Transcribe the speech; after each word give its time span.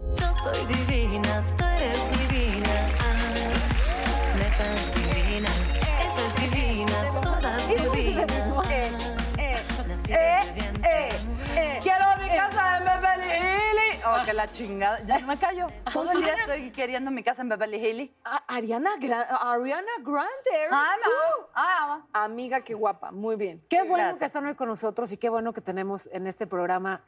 Yo 0.00 0.32
soy 0.32 0.64
divina, 0.66 1.42
tú 1.56 1.64
eres 1.64 2.18
divina. 2.20 2.70
Ah, 3.00 4.36
netas 4.38 4.94
divinas, 4.94 5.74
esa 5.74 6.26
es 6.26 6.34
divina, 6.52 7.20
todas 7.20 7.68
divinas. 7.68 8.68
Eh, 8.70 8.92
eh, 10.08 11.10
eh. 11.56 11.78
Quiero 11.82 12.04
mi 12.22 12.28
casa 12.28 12.78
en 12.78 12.84
Beverly 12.84 13.26
Hills. 13.26 14.04
Oh, 14.06 14.24
que 14.24 14.32
la 14.32 14.48
chingada. 14.52 15.00
Ya 15.04 15.18
me 15.18 15.36
callo. 15.36 15.66
Todo 15.92 16.12
el 16.12 16.22
día 16.22 16.34
estoy 16.34 16.70
queriendo 16.70 17.10
mi 17.10 17.24
casa 17.24 17.42
en 17.42 17.48
Beverly 17.48 17.76
Hills. 17.84 18.10
A- 18.24 18.44
Ariana, 18.54 18.90
Gra- 19.00 19.26
Ariana 19.28 19.90
Grande, 20.00 20.50
eres 20.54 20.70
Ah, 20.72 20.94
tú. 21.02 21.10
no. 21.10 21.48
Ah, 21.56 22.02
Amiga, 22.12 22.60
qué 22.60 22.74
guapa, 22.74 23.10
muy 23.10 23.34
bien. 23.34 23.64
Qué 23.68 23.78
bueno 23.82 23.96
Gracias. 23.96 24.18
que 24.20 24.24
están 24.26 24.46
hoy 24.46 24.54
con 24.54 24.68
nosotros 24.68 25.10
y 25.10 25.16
qué 25.16 25.28
bueno 25.28 25.52
que 25.52 25.60
tenemos 25.60 26.08
en 26.12 26.28
este 26.28 26.46
programa 26.46 27.02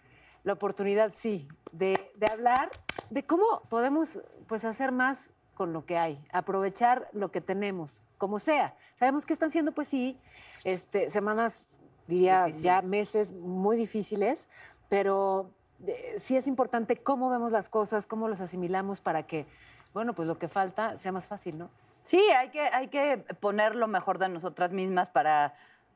la 0.45 0.53
oportunidad, 0.55 1.13
sí, 1.15 1.49
de, 1.73 2.13
de 2.17 2.27
hablar 2.27 2.71
de 3.11 3.25
cómo 3.25 3.63
podemos 3.69 4.21
pues, 4.47 4.65
hacer 4.65 4.93
más 4.93 5.31
con 5.55 5.73
lo 5.73 5.85
que 5.85 5.99
hay, 5.99 6.19
aprovechar 6.33 7.09
lo 7.13 7.31
que 7.31 7.41
tenemos, 7.41 8.01
como 8.17 8.39
sea. 8.39 8.75
Sabemos 8.95 9.27
que 9.27 9.35
están 9.35 9.51
siendo, 9.51 9.73
pues 9.73 9.89
sí, 9.89 10.19
este, 10.65 11.11
semanas, 11.11 11.67
diría 12.07 12.49
ya 12.49 12.81
meses 12.83 13.33
muy 13.33 13.77
difíciles, 13.77 14.49
pero 14.89 15.51
eh, 15.87 16.17
sí 16.19 16.37
es 16.37 16.47
importante 16.47 16.97
cómo 16.97 17.29
vemos 17.29 17.53
las 17.53 17.69
cosas, 17.69 18.07
cómo 18.07 18.29
las 18.29 18.41
asimilamos 18.41 19.01
para 19.01 19.27
que, 19.27 19.47
bueno, 19.93 20.15
pues 20.15 20.27
lo 20.27 20.39
que 20.39 20.49
falta 20.49 20.97
sea 20.97 21.13
más 21.13 21.27
fácil, 21.27 21.59
¿no? 21.59 21.69
Sí, 22.05 22.19
hay 22.19 22.49
que, 22.49 22.63
hay 22.63 22.89
que 22.89 23.19
poner 23.41 23.77
lo 23.77 23.87
mejor 23.87 24.19
de 24.19 24.29
nosotras 24.29 24.73
mismas 24.73 25.11
para, 25.11 25.55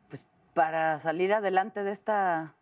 pues, 0.09 0.27
para 0.53 0.99
salir 0.99 1.33
adelante 1.33 1.83
de 1.83 1.93
esta 1.93 2.55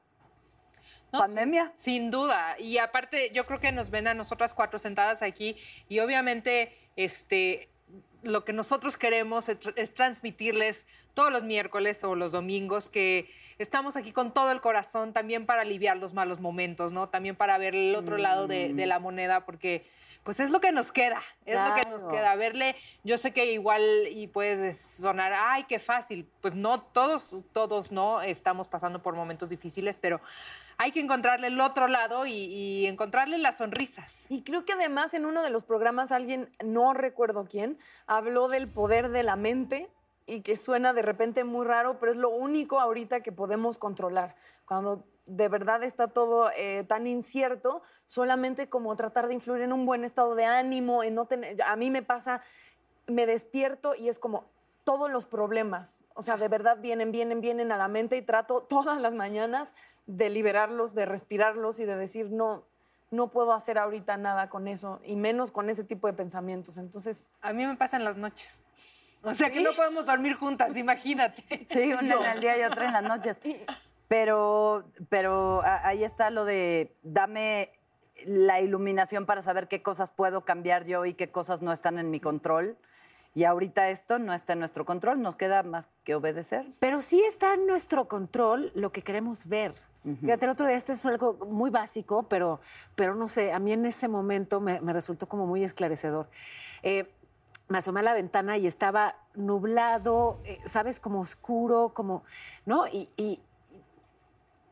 No, 1.12 1.18
pandemia. 1.18 1.72
Sin 1.76 2.10
duda. 2.10 2.56
Y 2.58 2.78
aparte, 2.78 3.30
yo 3.32 3.46
creo 3.46 3.60
que 3.60 3.72
nos 3.72 3.90
ven 3.90 4.08
a 4.08 4.14
nosotras 4.14 4.54
cuatro 4.54 4.78
sentadas 4.78 5.22
aquí 5.22 5.56
y 5.88 6.00
obviamente 6.00 6.76
este, 6.96 7.68
lo 8.22 8.44
que 8.44 8.52
nosotros 8.52 8.96
queremos 8.96 9.48
es, 9.48 9.58
es 9.76 9.92
transmitirles 9.92 10.86
todos 11.14 11.30
los 11.30 11.44
miércoles 11.44 12.02
o 12.04 12.14
los 12.14 12.32
domingos 12.32 12.88
que 12.88 13.30
estamos 13.58 13.96
aquí 13.96 14.12
con 14.12 14.32
todo 14.32 14.50
el 14.50 14.60
corazón 14.60 15.12
también 15.12 15.46
para 15.46 15.62
aliviar 15.62 15.98
los 15.98 16.14
malos 16.14 16.40
momentos, 16.40 16.92
¿no? 16.92 17.08
También 17.08 17.36
para 17.36 17.58
ver 17.58 17.74
el 17.74 17.94
otro 17.94 18.16
lado 18.16 18.46
de, 18.46 18.72
de 18.72 18.86
la 18.86 18.98
moneda 18.98 19.44
porque 19.44 19.84
pues 20.22 20.38
es 20.38 20.50
lo 20.50 20.60
que 20.60 20.70
nos 20.70 20.92
queda, 20.92 21.20
es 21.46 21.58
lo 21.58 21.74
que 21.74 21.88
nos 21.90 22.04
queda. 22.04 22.34
Verle, 22.36 22.76
yo 23.02 23.18
sé 23.18 23.32
que 23.32 23.52
igual 23.52 23.82
y 24.08 24.28
puede 24.28 24.72
sonar, 24.74 25.32
ay, 25.34 25.64
qué 25.64 25.80
fácil. 25.80 26.28
Pues 26.40 26.54
no, 26.54 26.80
todos, 26.80 27.44
todos 27.52 27.90
no 27.90 28.22
estamos 28.22 28.68
pasando 28.68 29.02
por 29.02 29.16
momentos 29.16 29.48
difíciles, 29.48 29.96
pero 30.00 30.20
hay 30.82 30.90
que 30.90 30.98
encontrarle 30.98 31.46
el 31.46 31.60
otro 31.60 31.86
lado 31.86 32.26
y, 32.26 32.86
encontrarle 32.86 33.38
las 33.38 33.58
sonrisas. 33.58 34.26
Y 34.28 34.42
creo 34.42 34.64
que 34.64 34.72
además 34.72 35.14
en 35.14 35.26
uno 35.26 35.42
de 35.42 35.50
los 35.50 35.62
programas 35.62 36.10
alguien, 36.10 36.50
no 36.64 36.92
recuerdo 36.92 37.46
quién, 37.48 37.78
habló 38.08 38.48
del 38.48 38.68
poder 38.68 39.10
de 39.10 39.22
la 39.22 39.36
mente 39.36 39.88
y 40.26 40.40
que 40.40 40.56
suena 40.56 40.92
de 40.92 41.02
repente 41.02 41.44
muy 41.44 41.64
raro, 41.64 42.00
pero 42.00 42.10
es 42.10 42.18
lo 42.18 42.30
único 42.30 42.80
ahorita 42.80 43.20
que 43.20 43.30
podemos 43.30 43.78
controlar. 43.78 44.34
Cuando 44.66 45.04
de 45.26 45.48
verdad 45.48 45.84
está 45.84 46.08
todo 46.08 46.50
eh, 46.56 46.84
tan 46.88 47.06
incierto, 47.06 47.82
solamente 48.06 48.68
como 48.68 48.96
tratar 48.96 49.28
de 49.28 49.34
influir 49.34 49.62
en 49.62 49.72
un 49.72 49.86
buen 49.86 50.02
estado 50.02 50.34
de 50.34 50.46
ánimo, 50.46 51.04
en 51.04 51.14
no 51.14 51.26
tener... 51.26 51.62
A 51.62 51.76
mí 51.76 51.92
me 51.92 52.02
pasa, 52.02 52.42
me 53.06 53.24
despierto 53.24 53.94
y 53.94 54.08
es 54.08 54.18
como 54.18 54.50
todos 54.84 55.10
los 55.10 55.26
problemas, 55.26 56.02
o 56.14 56.22
sea, 56.22 56.36
de 56.36 56.48
verdad 56.48 56.78
vienen, 56.80 57.12
vienen, 57.12 57.40
vienen 57.40 57.72
a 57.72 57.76
la 57.76 57.88
mente 57.88 58.16
y 58.16 58.22
trato 58.22 58.62
todas 58.68 59.00
las 59.00 59.14
mañanas 59.14 59.74
de 60.06 60.30
liberarlos, 60.30 60.94
de 60.94 61.06
respirarlos 61.06 61.78
y 61.78 61.84
de 61.84 61.96
decir, 61.96 62.30
no, 62.30 62.64
no 63.10 63.30
puedo 63.30 63.52
hacer 63.52 63.78
ahorita 63.78 64.16
nada 64.16 64.48
con 64.48 64.68
eso, 64.68 65.00
y 65.04 65.16
menos 65.16 65.52
con 65.52 65.70
ese 65.70 65.84
tipo 65.84 66.06
de 66.06 66.14
pensamientos. 66.14 66.78
Entonces, 66.78 67.28
A 67.40 67.52
mí 67.52 67.66
me 67.66 67.76
pasa 67.76 67.96
en 67.96 68.04
las 68.04 68.16
noches. 68.16 68.60
O 69.24 69.34
sea 69.34 69.50
que 69.50 69.60
no 69.60 69.72
podemos 69.74 70.06
dormir 70.06 70.34
juntas, 70.34 70.76
imagínate. 70.76 71.44
Sí, 71.68 71.92
una 71.92 72.14
en 72.14 72.24
el 72.24 72.40
día 72.40 72.58
y 72.58 72.64
otra 72.64 72.86
en 72.86 72.92
las 72.92 73.04
noches. 73.04 73.40
Pero, 74.08 74.84
pero 75.08 75.62
ahí 75.64 76.04
está 76.04 76.30
lo 76.30 76.44
de 76.44 76.96
dame 77.02 77.70
la 78.26 78.60
iluminación 78.60 79.26
para 79.26 79.42
saber 79.42 79.68
qué 79.68 79.82
cosas 79.82 80.10
puedo 80.10 80.44
cambiar 80.44 80.84
yo 80.84 81.06
y 81.06 81.14
qué 81.14 81.30
cosas 81.30 81.62
no 81.62 81.72
están 81.72 81.98
en 81.98 82.10
mi 82.10 82.20
control. 82.20 82.76
Y 83.34 83.44
ahorita 83.44 83.88
esto 83.88 84.18
no 84.18 84.34
está 84.34 84.52
en 84.52 84.58
nuestro 84.58 84.84
control, 84.84 85.22
nos 85.22 85.36
queda 85.36 85.62
más 85.62 85.88
que 86.04 86.14
obedecer. 86.14 86.66
Pero 86.78 87.00
sí 87.00 87.22
está 87.22 87.54
en 87.54 87.66
nuestro 87.66 88.06
control 88.08 88.72
lo 88.74 88.92
que 88.92 89.02
queremos 89.02 89.46
ver. 89.46 89.74
Fíjate, 90.20 90.46
el 90.46 90.50
otro 90.50 90.66
día, 90.66 90.74
este 90.74 90.94
es 90.94 91.06
algo 91.06 91.34
muy 91.46 91.70
básico, 91.70 92.24
pero, 92.24 92.60
pero 92.96 93.14
no 93.14 93.28
sé, 93.28 93.52
a 93.52 93.60
mí 93.60 93.72
en 93.72 93.86
ese 93.86 94.08
momento 94.08 94.60
me, 94.60 94.80
me 94.80 94.92
resultó 94.92 95.28
como 95.28 95.46
muy 95.46 95.62
esclarecedor. 95.62 96.28
Eh, 96.82 97.08
me 97.68 97.78
asomé 97.78 98.00
a 98.00 98.02
la 98.02 98.14
ventana 98.14 98.58
y 98.58 98.66
estaba 98.66 99.16
nublado, 99.34 100.40
eh, 100.44 100.58
¿sabes? 100.66 101.00
Como 101.00 101.20
oscuro, 101.20 101.90
como, 101.94 102.24
¿no? 102.66 102.86
Y, 102.88 103.08
y, 103.16 103.40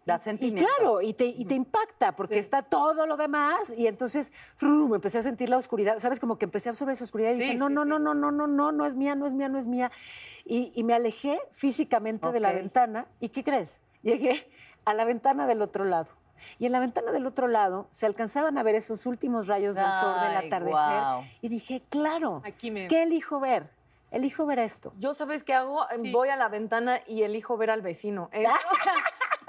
Da 0.07 0.17
y 0.17 0.21
sentimiento. 0.21 0.65
claro, 0.79 1.03
y 1.03 1.13
te, 1.13 1.27
y 1.27 1.45
te 1.45 1.55
impacta 1.55 2.17
porque 2.17 2.39
está 2.39 2.63
todo 2.63 3.07
lo 3.07 3.17
demás 3.19 3.73
y 3.77 3.87
entonces 3.87 4.33
¡rum! 4.59 4.95
empecé 4.95 5.19
a 5.19 5.23
sentir 5.23 5.49
la 5.51 5.59
oscuridad, 5.59 5.99
¿sabes? 5.99 6.19
Como 6.21 6.39
que 6.39 6.47
empecé 6.47 6.69
a 6.69 6.73
absorber 6.73 6.95
esa 6.95 7.05
oscuridad 7.05 7.31
y 7.33 7.35
Sí, 7.35 7.41
dije, 7.41 7.55
no, 7.55 7.69
sí, 7.69 7.75
no, 7.75 7.83
sí. 7.85 7.89
no, 7.91 7.99
no, 7.99 8.15
no, 8.15 8.31
no, 8.31 8.47
no, 8.47 8.73
no 8.73 8.87
es 8.87 8.95
mía, 8.95 9.15
no 9.15 9.27
es 9.27 9.35
mía, 9.35 9.49
no 9.51 9.59
es 9.59 9.67
mía. 9.67 9.91
Y, 10.47 10.73
y 10.75 10.85
me 10.85 10.95
alejé 10.95 11.39
físicamente 11.53 12.33
de 12.33 12.41
la 12.41 12.53
ventana 12.53 13.07
y 13.21 13.29
¿qué 13.29 13.45
crees? 13.45 13.81
Llegué 14.03 14.51
a 14.87 14.95
la 14.95 15.05
ventana 15.05 15.47
del 15.47 15.61
otro 15.61 15.85
lado. 15.85 16.09
Y 16.59 16.65
en 16.65 16.73
la 16.73 16.81
ventana 16.81 17.13
del 17.13 17.27
otro 17.27 17.49
lado 17.49 17.87
se 17.91 18.07
alcanzaban 18.07 18.57
a 18.57 18.63
ver 18.63 18.75
esos 18.75 19.05
últimos 19.05 19.47
rayos 19.49 19.77
del 19.77 19.93
sol 19.93 20.15
del 20.23 20.37
atardecer. 20.47 20.71
guau. 20.73 21.23
Y 21.43 21.49
dije, 21.51 21.83
claro, 21.91 22.41
Aquí 22.47 22.71
me- 22.71 22.89
¿qué 22.89 23.03
elijo 23.03 23.39
ver? 23.39 23.69
Elijo 24.11 24.47
ver 24.47 24.59
esto. 24.61 24.93
yo 24.99 25.13
sabes 25.13 25.45
qué 25.45 25.53
hago, 25.55 25.87
voy 26.11 26.31
a 26.31 26.37
la 26.37 26.49
ventana 26.49 26.99
y 27.07 27.23
elijo 27.23 27.59
ver 27.59 27.71
al 27.71 27.83
vecino. 27.83 28.31
Eh, 28.33 28.47
o 28.47 28.83
sea, 28.83 28.95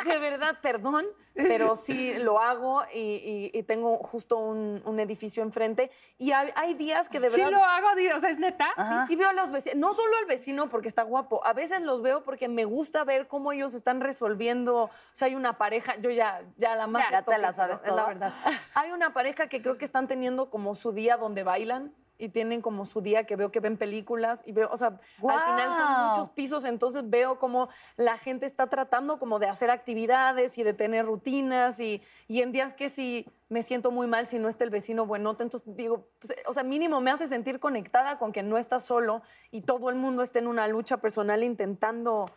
de 0.04 0.20
verdad, 0.20 0.58
perdón, 0.62 1.06
pero 1.34 1.76
sí 1.76 2.14
lo 2.16 2.40
hago 2.40 2.84
y, 2.94 3.00
y- 3.00 3.52
y 3.54 3.64
tengo 3.64 3.98
justo 3.98 4.38
un, 4.38 4.82
un 4.86 5.00
edificio 5.00 5.44
enfrente. 5.44 5.90
Y 6.18 6.32
hay, 6.32 6.52
hay 6.56 6.74
días 6.74 7.08
que 7.10 7.20
de 7.20 7.30
Sí 7.30 7.38
verdad... 7.42 7.52
lo 7.58 7.64
hago, 7.64 7.88
o 8.16 8.20
sea, 8.20 8.30
es 8.30 8.40
neta. 8.40 8.68
Sí, 8.78 9.08
sí 9.10 9.16
veo 9.16 9.30
a 9.30 9.34
los 9.34 9.52
vecinos, 9.52 9.78
no 9.78 9.94
solo 9.94 10.18
al 10.18 10.26
vecino 10.26 10.70
porque 10.70 10.88
está 10.88 11.04
guapo, 11.04 11.46
a 11.46 11.54
veces 11.54 11.82
los 11.82 12.02
veo 12.02 12.24
porque 12.24 12.48
me 12.48 12.66
gusta 12.66 13.04
ver 13.04 13.28
cómo 13.28 13.52
ellos 13.52 13.74
están 13.74 14.02
resolviendo, 14.02 14.84
o 14.86 14.90
sea, 15.12 15.28
hay 15.28 15.36
una 15.36 15.58
pareja, 15.58 15.96
yo 15.98 16.10
ya, 16.10 16.42
ya 16.58 16.76
la 16.76 16.88
más... 16.88 17.10
Ya 17.12 17.22
te 17.24 17.38
la 17.38 17.54
sabes 17.54 17.80
pero 17.82 17.92
es 17.94 17.96
la 17.96 18.02
toda. 18.04 18.14
verdad. 18.14 18.34
Hay 18.74 18.92
una 18.92 19.14
pareja 19.14 19.48
que 19.48 19.62
creo 19.62 19.78
que 19.78 19.86
están 19.86 20.08
teniendo 20.08 20.50
como 20.50 20.76
su 20.76 20.92
día 20.92 21.18
donde 21.18 21.44
bailan 21.44 21.94
y 22.22 22.30
tienen 22.30 22.62
como 22.62 22.86
su 22.86 23.02
día 23.02 23.26
que 23.26 23.36
veo 23.36 23.52
que 23.52 23.60
ven 23.60 23.78
películas 23.78 24.42
y 24.46 24.52
veo, 24.52 24.70
o 24.72 24.78
sea, 24.78 25.00
al 25.28 25.42
final 25.42 25.72
son 25.76 26.10
muchos 26.10 26.30
pisos, 26.30 26.66
entonces 26.66 27.10
veo 27.10 27.40
como 27.40 27.68
la 27.98 28.18
gente 28.20 28.46
está 28.46 28.68
tratando 28.68 29.18
como 29.18 29.40
de 29.40 29.48
hacer 29.48 29.72
actividades 29.72 30.60
y 30.60 30.64
de 30.64 30.74
tener 30.74 31.08
rutinas 31.08 31.80
y, 31.80 32.00
y 32.28 32.44
en 32.44 32.52
días 32.52 32.76
que 32.76 32.92
sí 32.92 33.26
me 33.50 33.64
siento 33.64 33.90
muy 33.90 34.06
mal 34.06 34.28
si 34.28 34.38
no 34.38 34.50
está 34.50 34.64
el 34.64 34.70
vecino 34.70 35.08
buenote, 35.08 35.42
entonces 35.42 35.76
digo, 35.76 36.06
pues, 36.20 36.34
o 36.46 36.54
sea, 36.54 36.62
mínimo 36.62 37.02
me 37.02 37.10
hace 37.10 37.28
sentir 37.28 37.60
conectada 37.60 38.20
con 38.20 38.32
que 38.32 38.44
no 38.44 38.60
estás 38.60 38.86
solo 38.86 39.24
y 39.50 39.62
todo 39.62 39.90
el 39.90 39.96
mundo 39.96 40.22
está 40.22 40.38
en 40.38 40.46
una 40.46 40.68
lucha 40.68 40.98
personal 40.98 41.44
intentando 41.44 42.28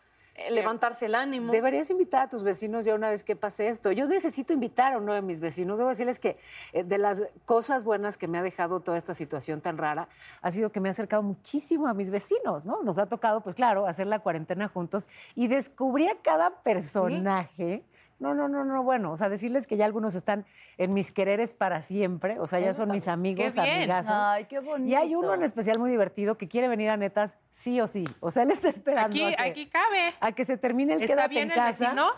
levantarse 0.51 1.07
el 1.07 1.15
ánimo. 1.15 1.53
Deberías 1.53 1.91
invitar 1.91 2.23
a 2.23 2.29
tus 2.29 2.43
vecinos 2.43 2.85
ya 2.85 2.95
una 2.95 3.09
vez 3.09 3.25
que 3.25 3.37
pase 3.37 3.69
esto. 3.69 3.93
Yo 3.93 4.07
necesito 4.07 4.53
invitar 4.53 4.93
a 4.93 4.99
uno 4.99 5.15
de 5.15 5.23
mis 5.23 5.41
vecinos. 5.41 5.79
Debo 5.79 5.91
decirles 5.91 6.19
que 6.19 6.39
eh, 6.73 6.85
de 6.85 6.99
las 6.99 7.23
cosas 7.45 7.85
buenas 7.85 8.19
que 8.19 8.27
me 8.27 8.39
ha 8.39 8.43
dejado 8.43 8.81
toda 8.81 8.99
esta 8.99 9.15
situación 9.15 9.61
tan 9.61 9.79
rara 9.79 10.09
ha 10.43 10.51
sido 10.51 10.71
que 10.71 10.81
me 10.81 10.89
ha 10.89 10.91
acercado 10.91 11.23
muchísimo 11.23 11.87
a 11.87 11.95
mis 11.95 12.11
vecinos, 12.11 12.67
¿no? 12.67 12.83
Nos 12.83 12.99
ha 12.99 13.07
tocado, 13.07 13.41
pues 13.43 13.55
claro, 13.55 13.87
hacer 13.87 14.07
la 14.07 14.19
cuarentena 14.19 14.69
juntos 14.69 15.09
y 15.35 15.47
descubrí 15.47 16.09
a 16.09 16.17
cada 16.23 16.63
personaje. 16.63 17.85
No, 18.25 18.49
no, 18.49 18.49
no, 18.49 18.65
no, 18.65 18.83
bueno, 18.83 19.13
o 19.13 19.17
sea, 19.17 19.29
decirles 19.29 19.67
que 19.67 19.77
ya 19.77 19.85
algunos 19.85 20.15
están 20.15 20.45
en 20.79 20.95
mis 20.95 21.13
quereres 21.13 21.55
para 21.55 21.83
siempre, 21.83 22.39
o 22.41 22.47
sea, 22.47 22.59
ya 22.61 22.73
son 22.75 22.91
mis 22.91 23.07
amigos, 23.09 23.57
amigazos. 23.59 24.15
Ay, 24.17 24.47
qué 24.47 24.61
bonito. 24.61 24.89
Y 24.91 24.95
hay 24.95 25.15
uno 25.15 25.35
en 25.35 25.43
especial 25.43 25.79
muy 25.79 25.91
divertido 25.91 26.37
que 26.37 26.49
quiere 26.49 26.69
venir 26.69 26.91
a 26.91 26.97
netas 26.97 27.37
sí 27.51 27.81
o 27.81 27.87
sí. 27.87 28.05
O 28.21 28.31
sea, 28.31 28.43
él 28.45 28.51
está 28.51 28.69
esperando 28.69 29.07
Aquí, 29.09 29.23
a, 29.25 29.37
que, 29.37 29.43
aquí 29.51 29.67
cabe. 29.67 30.15
a 30.21 30.33
que 30.33 30.45
se 30.45 30.57
termine 30.57 30.95
el 30.95 31.03
¿Está 31.03 31.15
quédate 31.15 31.29
bien 31.31 31.45
en 31.45 31.51
el 31.51 31.57
casa. 31.57 31.85
vecino? 31.87 32.11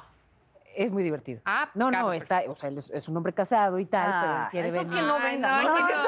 Es 0.77 0.93
muy 0.93 1.03
divertido. 1.03 1.41
Ah, 1.45 1.71
no, 1.75 1.89
claro, 1.89 2.07
no, 2.09 2.13
está, 2.13 2.43
o 2.49 2.55
sea, 2.57 2.69
él 2.69 2.79
es, 2.79 2.91
es 2.91 3.09
un 3.09 3.17
hombre 3.17 3.33
casado 3.33 3.79
y 3.79 3.87
tal, 3.87 4.05
pero 4.21 4.33
él 4.35 4.39
Ah, 4.43 4.49
quiere 4.51 4.69
entonces 4.69 4.89
venir. 4.91 5.03
que 5.05 5.09
no 5.09 5.21
venga. 5.21 5.63
no, 5.63 5.69
No, 5.69 5.79
no, 5.81 5.89
no, 5.89 6.07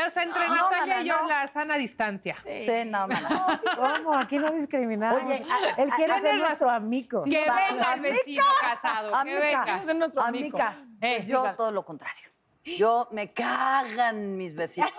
O 0.06 0.10
sea, 0.10 0.22
entre 0.22 0.48
No, 0.48 0.54
Natalia 0.54 1.00
y 1.02 1.06
yo, 1.06 1.20
no. 1.22 1.28
la 1.28 1.46
sana 1.48 1.74
distancia. 1.76 2.36
Sí, 2.44 2.68
no, 2.86 3.08
mana. 3.08 3.60
¿Cómo? 3.76 4.14
Aquí 4.14 4.38
no 4.38 4.50
discriminamos. 4.52 5.22
Oye, 5.22 5.44
a- 5.50 5.80
él 5.82 5.90
quiere 5.90 6.20
ser 6.20 6.36
nuestro 6.36 6.70
amigo. 6.70 7.24
Que 7.24 7.30
venga 7.70 7.94
el 7.94 8.00
vecino 8.00 8.44
casado, 8.60 9.12
que 9.24 9.34
venga. 9.34 9.62
Amigas, 9.62 9.88
Es 9.88 9.96
nuestro 9.96 10.22
amigo. 10.22 10.56
amigas, 10.58 10.78
Eh, 11.00 11.14
pues 11.18 11.26
yo 11.26 11.54
todo 11.56 11.70
lo 11.72 11.84
contrario. 11.84 12.28
Yo 12.64 13.08
me 13.12 13.32
cagan 13.32 14.36
mis 14.36 14.54
vecinos. 14.54 14.90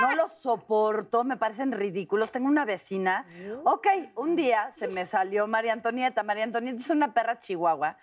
No 0.00 0.14
los 0.14 0.32
soporto, 0.32 1.24
me 1.24 1.36
parecen 1.36 1.72
ridículos. 1.72 2.30
Tengo 2.30 2.48
una 2.48 2.64
vecina. 2.64 3.26
Ok, 3.64 3.86
un 4.16 4.36
día 4.36 4.70
se 4.70 4.88
me 4.88 5.06
salió 5.06 5.46
María 5.46 5.72
Antonieta. 5.72 6.22
María 6.22 6.44
Antonieta 6.44 6.80
es 6.80 6.90
una 6.90 7.12
perra 7.12 7.38
chihuahua 7.38 7.96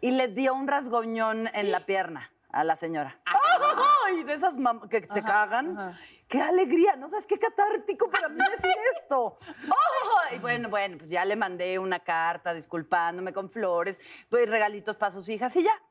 y 0.00 0.10
le 0.10 0.28
dio 0.28 0.54
un 0.54 0.68
rasgoñón 0.68 1.48
en 1.54 1.70
la 1.70 1.86
pierna 1.86 2.30
a 2.50 2.64
la 2.64 2.76
señora. 2.76 3.18
¡Ay! 3.24 4.24
De 4.24 4.34
esas 4.34 4.56
que 4.90 5.00
te 5.00 5.22
cagan. 5.22 5.96
¡Qué 6.28 6.40
alegría! 6.40 6.96
No 6.96 7.08
sabes 7.08 7.26
qué 7.26 7.38
catártico 7.38 8.10
para 8.10 8.28
mí 8.28 8.40
decir 8.50 8.74
esto. 8.94 9.38
¡Ay! 10.28 10.38
Bueno, 10.38 10.68
bueno, 10.68 10.98
pues 10.98 11.10
ya 11.10 11.24
le 11.24 11.36
mandé 11.36 11.78
una 11.78 12.00
carta 12.00 12.52
disculpándome 12.52 13.32
con 13.32 13.48
flores, 13.48 14.00
pues 14.28 14.48
regalitos 14.48 14.96
para 14.96 15.12
sus 15.12 15.28
hijas 15.28 15.54
y 15.56 15.62
ya. 15.62 15.82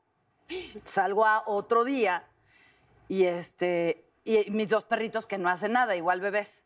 Salgo 0.84 1.24
a 1.24 1.44
otro 1.46 1.84
día 1.84 2.24
y 3.08 3.24
este 3.24 4.05
y 4.26 4.50
mis 4.50 4.68
dos 4.68 4.84
perritos 4.84 5.26
que 5.26 5.38
no 5.38 5.48
hacen 5.48 5.72
nada, 5.72 5.94
igual 5.96 6.20
bebés. 6.20 6.62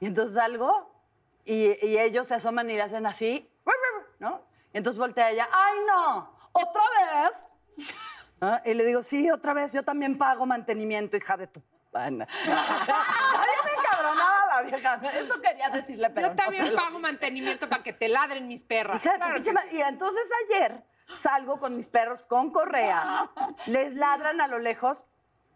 Y 0.00 0.06
entonces 0.06 0.34
salgo 0.34 0.90
y, 1.44 1.84
y 1.86 1.98
ellos 1.98 2.26
se 2.26 2.34
asoman 2.34 2.68
y 2.70 2.74
le 2.74 2.82
hacen 2.82 3.06
así, 3.06 3.50
¿no? 4.18 4.42
Y 4.72 4.78
entonces 4.78 4.98
voltea 4.98 5.30
ella, 5.30 5.48
¡ay 5.52 5.78
no! 5.86 6.36
¿Otra 6.52 6.82
vez? 7.22 7.46
¿Ah? 8.40 8.62
Y 8.64 8.74
le 8.74 8.84
digo, 8.84 9.02
sí, 9.02 9.30
otra 9.30 9.52
vez, 9.52 9.72
yo 9.72 9.82
también 9.82 10.16
pago 10.18 10.46
mantenimiento, 10.46 11.16
hija 11.16 11.36
de 11.36 11.46
tu 11.48 11.62
pana. 11.90 12.26
La 14.48 14.62
vieja. 14.62 15.00
Eso 15.14 15.40
quería 15.40 15.68
decirle, 15.70 16.10
pero 16.10 16.28
Yo 16.28 16.34
no 16.34 16.36
también 16.42 16.64
se 16.66 16.72
lo- 16.72 16.78
pago 16.78 16.98
mantenimiento 16.98 17.68
para 17.68 17.82
que 17.82 17.92
te 17.92 18.08
ladren 18.08 18.48
mis 18.48 18.64
perras. 18.64 19.04
Hija 19.04 19.16
Claro 19.16 19.42
sí. 19.42 19.50
Y 19.72 19.80
entonces 19.82 20.22
ayer 20.46 20.82
salgo 21.06 21.58
con 21.58 21.76
mis 21.76 21.86
perros 21.88 22.26
con 22.26 22.50
correa, 22.50 23.30
les 23.66 23.94
ladran 23.94 24.40
a 24.40 24.48
lo 24.48 24.58
lejos 24.58 25.06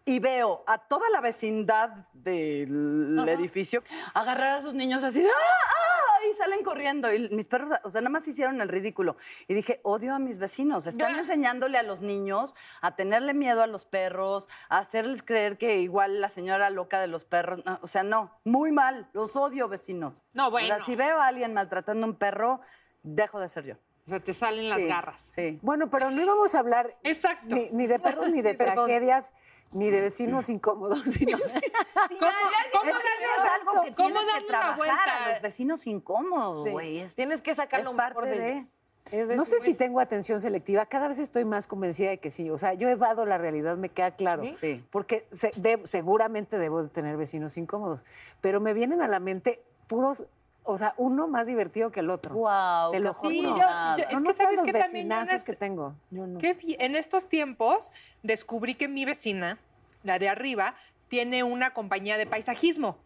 y 0.05 0.19
veo 0.19 0.65
a 0.67 0.79
toda 0.79 1.09
la 1.11 1.21
vecindad 1.21 2.07
del 2.13 3.25
edificio 3.29 3.83
agarrar 4.15 4.53
a 4.59 4.61
sus 4.63 4.75
niños 4.75 5.03
así, 5.05 5.25
¡ah! 5.25 5.31
¡ah! 5.31 6.27
Y 6.31 6.35
salen 6.35 6.63
corriendo. 6.63 7.13
Y 7.13 7.29
mis 7.31 7.47
perros, 7.49 7.71
o 7.83 7.91
sea, 7.91 8.01
nada 8.01 8.11
más 8.11 8.29
hicieron 8.29 8.61
el 8.61 8.69
ridículo. 8.69 9.17
Y 9.49 9.55
dije, 9.55 9.81
odio 9.83 10.15
a 10.15 10.21
mis 10.21 10.39
vecinos. 10.39 10.87
Están 10.87 11.13
Ya. 11.15 11.19
enseñándole 11.19 11.79
a 11.79 11.83
los 11.83 12.01
niños 12.01 12.55
a 12.81 12.95
tenerle 12.95 13.35
miedo 13.35 13.61
a 13.61 13.67
los 13.67 13.87
perros, 13.87 14.49
a 14.69 14.79
hacerles 14.79 15.25
creer 15.25 15.59
que 15.59 15.79
igual 15.81 16.21
la 16.21 16.29
señora 16.29 16.71
loca 16.71 17.01
de 17.01 17.09
los 17.09 17.25
perros. 17.25 17.65
no, 17.65 17.81
o 17.83 17.89
sea, 17.89 18.05
no, 18.05 18.31
muy 18.45 18.71
mal. 18.71 19.09
Los 19.15 19.35
odio, 19.35 19.69
vecinos. 19.69 20.23
No, 20.33 20.47
O 20.47 20.51
bueno. 20.53 20.69
sea, 20.69 20.85
si 20.85 20.95
veo 20.95 21.21
a 21.21 21.27
alguien 21.27 21.55
maltratando 21.55 22.07
a 22.07 22.11
un 22.11 22.17
perro, 22.17 22.61
dejo 23.03 23.41
de 23.41 23.49
ser 23.49 23.65
yo. 23.65 23.75
O 24.07 24.11
sea, 24.11 24.21
te 24.21 24.33
salen 24.35 24.69
las 24.69 24.79
Sí, 24.79 24.87
garras. 24.87 25.29
Sí. 25.35 25.59
Bueno, 25.63 25.91
pero 25.91 26.11
no 26.11 26.23
íbamos 26.23 26.55
a 26.55 26.61
hablar 26.61 26.97
Exacto. 27.03 27.55
ni, 27.55 27.69
ni 27.73 27.87
de 27.89 27.99
perros, 27.99 28.29
ni 28.31 28.43
de 28.43 28.55
Perdón. 28.55 28.87
tragedias, 28.87 29.33
ni 29.73 29.91
de 29.91 30.01
vecinos 30.01 30.49
incómodos, 30.49 31.01
sino... 31.05 31.39
¿Cómo, 31.39 31.51
Es 31.51 32.73
cómo 32.73 32.91
eso 32.91 32.99
es 33.37 33.51
algo 33.61 33.83
que 33.83 33.95
¿Cómo 33.95 34.09
tienes 34.21 34.35
que 34.41 34.47
trabajar 34.47 35.09
a 35.09 35.31
los 35.33 35.43
vecinos 35.43 35.87
incómodos, 35.87 36.69
güey. 36.69 36.99
Es- 37.01 37.15
Tienes 37.15 37.43
que 37.43 37.55
sacar 37.55 37.81
es 37.81 37.87
lo 37.87 37.97
parte 37.97 38.27
de, 38.27 38.39
de- 38.39 38.53
ellos. 38.53 38.75
Es 39.11 39.29
No 39.29 39.45
sé 39.45 39.59
si 39.59 39.75
tengo 39.75 40.01
atención 40.01 40.41
selectiva, 40.41 40.87
cada 40.87 41.09
vez 41.09 41.19
estoy 41.19 41.45
más 41.45 41.67
convencida 41.67 42.11
de 42.11 42.19
que 42.19 42.31
sí. 42.31 42.49
O 42.51 42.57
sea, 42.57 42.73
yo 42.75 42.89
evado 42.89 43.27
la 43.27 43.37
realidad, 43.37 43.77
me 43.77 43.89
queda 43.89 44.13
claro. 44.13 44.45
¿Sí? 44.45 44.55
Sí. 44.61 44.85
Porque 44.91 45.27
se- 45.33 45.51
de- 45.57 45.81
seguramente 45.85 46.57
debo 46.57 46.83
de 46.85 46.89
tener 46.89 47.17
vecinos 47.17 47.57
incómodos, 47.59 48.05
pero 48.41 48.61
me 48.61 48.73
vienen 48.73 49.03
a 49.03 49.09
la 49.09 49.19
mente 49.21 49.61
puros, 49.89 50.25
o 50.65 50.79
sea, 50.79 50.95
uno 50.97 51.27
más 51.29 51.47
divertido 51.47 51.91
que 51.91 52.01
el 52.01 52.11
otro. 52.11 52.35
Guau, 52.35 52.93
Te 52.93 53.01
lo 53.01 53.13
juro. 53.15 53.31
Sí, 53.31 53.43
yo- 53.43 53.49
afortunada. 53.51 53.97
yo- 53.97 54.05
no, 54.05 54.11
es 54.11 54.23
no 54.23 54.29
que 54.29 54.33
sabes 54.33 54.37
sabes 54.37 54.57
los 54.57 54.65
que 54.67 54.73
también 54.73 54.93
yo 54.93 54.99
en 55.01 55.09
vecinazos 55.09 55.33
este- 55.35 55.53
que 55.53 55.57
tengo. 55.59 55.95
Yo 56.11 56.27
no. 56.27 56.39
Qué 56.39 56.55
bien. 56.55 56.81
En 56.81 56.95
estos 56.97 57.29
tiempos 57.29 57.91
descubrí 58.23 58.75
que 58.75 58.89
mi 58.89 59.05
vecina, 59.05 59.59
la 60.03 60.19
de 60.19 60.29
arriba, 60.29 60.75
tiene 61.09 61.43
una 61.45 61.73
compañía 61.73 62.17
de 62.17 62.27
paisajismo. 62.27 62.97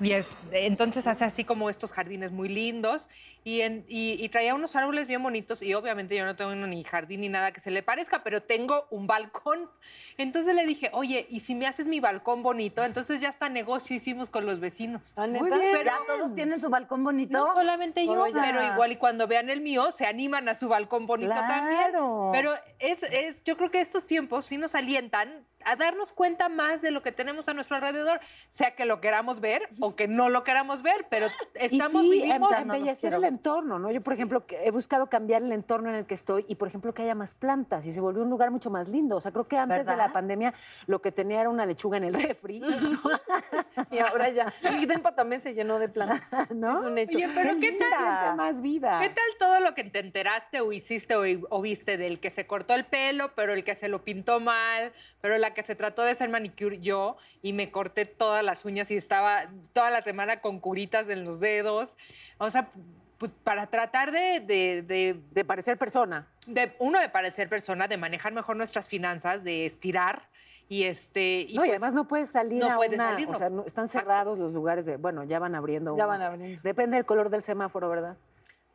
Y 0.00 0.12
es, 0.12 0.30
entonces 0.52 1.06
hace 1.08 1.24
así 1.24 1.44
como 1.44 1.68
estos 1.70 1.92
jardines 1.92 2.30
muy 2.30 2.48
lindos 2.48 3.08
y, 3.42 3.62
en- 3.62 3.84
y- 3.88 4.12
y 4.22 4.28
traía 4.28 4.54
unos 4.54 4.76
árboles 4.76 5.08
bien 5.08 5.22
bonitos 5.22 5.60
y 5.60 5.74
obviamente 5.74 6.14
yo 6.16 6.24
no 6.24 6.36
tengo 6.36 6.54
ni 6.54 6.84
jardín 6.84 7.22
ni 7.22 7.28
nada 7.28 7.50
que 7.50 7.60
se 7.60 7.70
le 7.72 7.82
parezca, 7.82 8.22
pero 8.22 8.42
tengo 8.42 8.86
un 8.90 9.06
balcón. 9.08 9.68
Entonces 10.16 10.54
le 10.54 10.66
dije, 10.66 10.90
oye, 10.92 11.26
¿y 11.30 11.40
si 11.40 11.54
me 11.56 11.66
haces 11.66 11.88
mi 11.88 11.98
balcón 11.98 12.42
bonito? 12.44 12.84
Entonces 12.84 13.20
ya 13.20 13.28
hasta 13.28 13.48
negocio 13.48 13.96
hicimos 13.96 14.28
con 14.30 14.46
los 14.46 14.60
vecinos. 14.60 15.02
Ah, 15.16 15.26
¿neta? 15.26 15.44
Muy 15.44 15.50
bien. 15.58 15.72
Pero- 15.72 15.84
¿Ya 15.90 15.98
todos 16.06 16.34
tienen 16.34 16.60
su 16.60 16.70
balcón 16.70 17.02
bonito? 17.02 17.36
No 17.36 17.52
solamente 17.54 18.04
yo, 18.06 18.26
pero 18.32 18.62
igual 18.74 18.92
y 18.92 18.96
cuando 18.96 19.26
vean 19.26 19.50
el 19.50 19.60
mío 19.60 19.90
se 19.90 20.06
animan 20.06 20.48
a 20.48 20.54
su 20.54 20.68
balcón 20.68 21.06
bonito 21.06 21.30
también. 21.34 21.76
Claro. 21.76 22.30
Pero 22.32 22.52
es, 22.78 23.02
es, 23.02 23.42
yo 23.44 23.56
creo 23.56 23.70
que 23.70 23.80
estos 23.80 24.06
tiempos 24.06 24.46
sí 24.46 24.58
nos 24.58 24.74
alientan 24.76 25.44
a 25.64 25.76
darnos 25.76 26.12
cuenta 26.12 26.48
más 26.48 26.82
de 26.82 26.90
lo 26.90 27.02
que 27.02 27.12
tenemos 27.12 27.48
a 27.48 27.54
nuestro 27.54 27.76
alrededor, 27.76 28.20
sea 28.48 28.74
que 28.74 28.84
lo 28.84 29.00
queramos 29.00 29.40
ver 29.40 29.68
o 29.80 29.94
que 29.94 30.08
no 30.08 30.28
lo 30.28 30.44
queramos 30.44 30.82
ver, 30.82 31.06
pero 31.10 31.28
estamos 31.54 32.04
y 32.04 32.10
sí, 32.10 32.22
vivimos 32.22 32.52
embellecer 32.52 33.14
el 33.14 33.24
entorno, 33.24 33.78
¿no? 33.78 33.90
Yo, 33.90 34.00
por 34.00 34.12
ejemplo, 34.12 34.44
he 34.48 34.70
buscado 34.70 35.08
cambiar 35.08 35.42
el 35.42 35.52
entorno 35.52 35.90
en 35.90 35.96
el 35.96 36.06
que 36.06 36.14
estoy 36.14 36.44
y, 36.48 36.54
por 36.54 36.68
ejemplo, 36.68 36.94
que 36.94 37.02
haya 37.02 37.14
más 37.14 37.34
plantas 37.34 37.86
y 37.86 37.92
se 37.92 38.00
volvió 38.00 38.22
un 38.22 38.30
lugar 38.30 38.50
mucho 38.50 38.70
más 38.70 38.88
lindo. 38.88 39.16
O 39.16 39.20
sea, 39.20 39.32
creo 39.32 39.48
que 39.48 39.56
antes 39.56 39.86
de 39.86 39.96
la 39.96 40.12
pandemia 40.12 40.54
lo 40.86 41.00
que 41.00 41.12
tenía 41.12 41.40
era 41.40 41.50
una 41.50 41.66
lechuga 41.66 41.96
en 41.98 42.04
el 42.04 42.14
refri, 42.14 42.62
Y 43.90 43.98
ahora 43.98 44.28
ya. 44.30 44.52
Y 44.80 44.86
Dempa 44.86 45.14
también 45.14 45.40
se 45.40 45.54
llenó 45.54 45.78
de 45.78 45.88
plantas. 45.88 46.22
¿no? 46.54 46.78
Es 46.78 46.84
un 46.84 46.98
hecho. 46.98 47.16
Oye, 47.18 47.28
pero 47.34 47.50
¿qué 47.60 47.72
Se 47.72 47.84
tal? 47.88 48.36
más 48.36 48.60
vida. 48.60 48.98
¿Qué 49.00 49.08
tal 49.08 49.24
todo 49.38 49.60
lo 49.60 49.74
que 49.74 49.84
te 49.84 49.98
enteraste 49.98 50.60
o 50.60 50.72
hiciste 50.72 51.16
o, 51.16 51.22
o 51.50 51.60
viste 51.60 51.96
del 51.96 52.20
que 52.20 52.30
se 52.30 52.46
cortó 52.46 52.74
el 52.74 52.84
pelo, 52.84 53.32
pero 53.34 53.52
el 53.52 53.64
que 53.64 53.74
se 53.74 53.88
lo 53.88 54.04
pintó 54.04 54.40
mal, 54.40 54.92
pero 55.20 55.36
la 55.38 55.47
que 55.54 55.62
se 55.62 55.74
trató 55.74 56.02
de 56.02 56.10
hacer 56.12 56.28
manicure 56.28 56.78
yo 56.80 57.16
y 57.42 57.52
me 57.52 57.70
corté 57.70 58.04
todas 58.06 58.44
las 58.44 58.64
uñas 58.64 58.90
y 58.90 58.96
estaba 58.96 59.48
toda 59.72 59.90
la 59.90 60.02
semana 60.02 60.40
con 60.40 60.60
curitas 60.60 61.08
en 61.08 61.24
los 61.24 61.40
dedos? 61.40 61.96
O 62.38 62.50
sea, 62.50 62.70
pues 63.18 63.32
para 63.44 63.66
tratar 63.66 64.12
de, 64.12 64.40
de- 64.40 64.82
de- 64.82 65.20
De 65.32 65.44
parecer 65.44 65.76
persona. 65.78 66.28
de- 66.46 66.74
uno, 66.78 67.00
de 67.00 67.08
parecer 67.08 67.48
persona, 67.48 67.88
de 67.88 67.96
manejar 67.96 68.32
mejor 68.32 68.56
nuestras 68.56 68.88
finanzas, 68.88 69.42
de 69.44 69.66
estirar 69.66 70.28
y 70.68 70.84
este... 70.84 71.46
no, 71.54 71.64
y 71.64 71.68
pues, 71.68 71.70
además 71.70 71.94
no 71.94 72.06
puedes 72.06 72.30
salir 72.30 72.60
no 72.62 72.72
a 72.72 72.76
puedes 72.76 72.94
una... 72.94 73.10
salir, 73.10 73.28
o 73.28 73.34
sea, 73.34 73.48
no- 73.50 73.64
están 73.66 73.88
cerrados 73.88 74.38
los 74.38 74.52
lugares 74.52 74.84
de... 74.86 74.96
Bueno, 74.98 75.24
ya 75.24 75.38
van 75.38 75.54
abriendo. 75.54 75.96
Ya 75.96 76.06
unos. 76.06 76.18
van 76.18 76.26
abriendo. 76.34 76.62
Depende 76.62 76.96
del 76.96 77.06
color 77.06 77.30
del 77.30 77.42
semáforo, 77.42 77.88
¿verdad? 77.88 78.16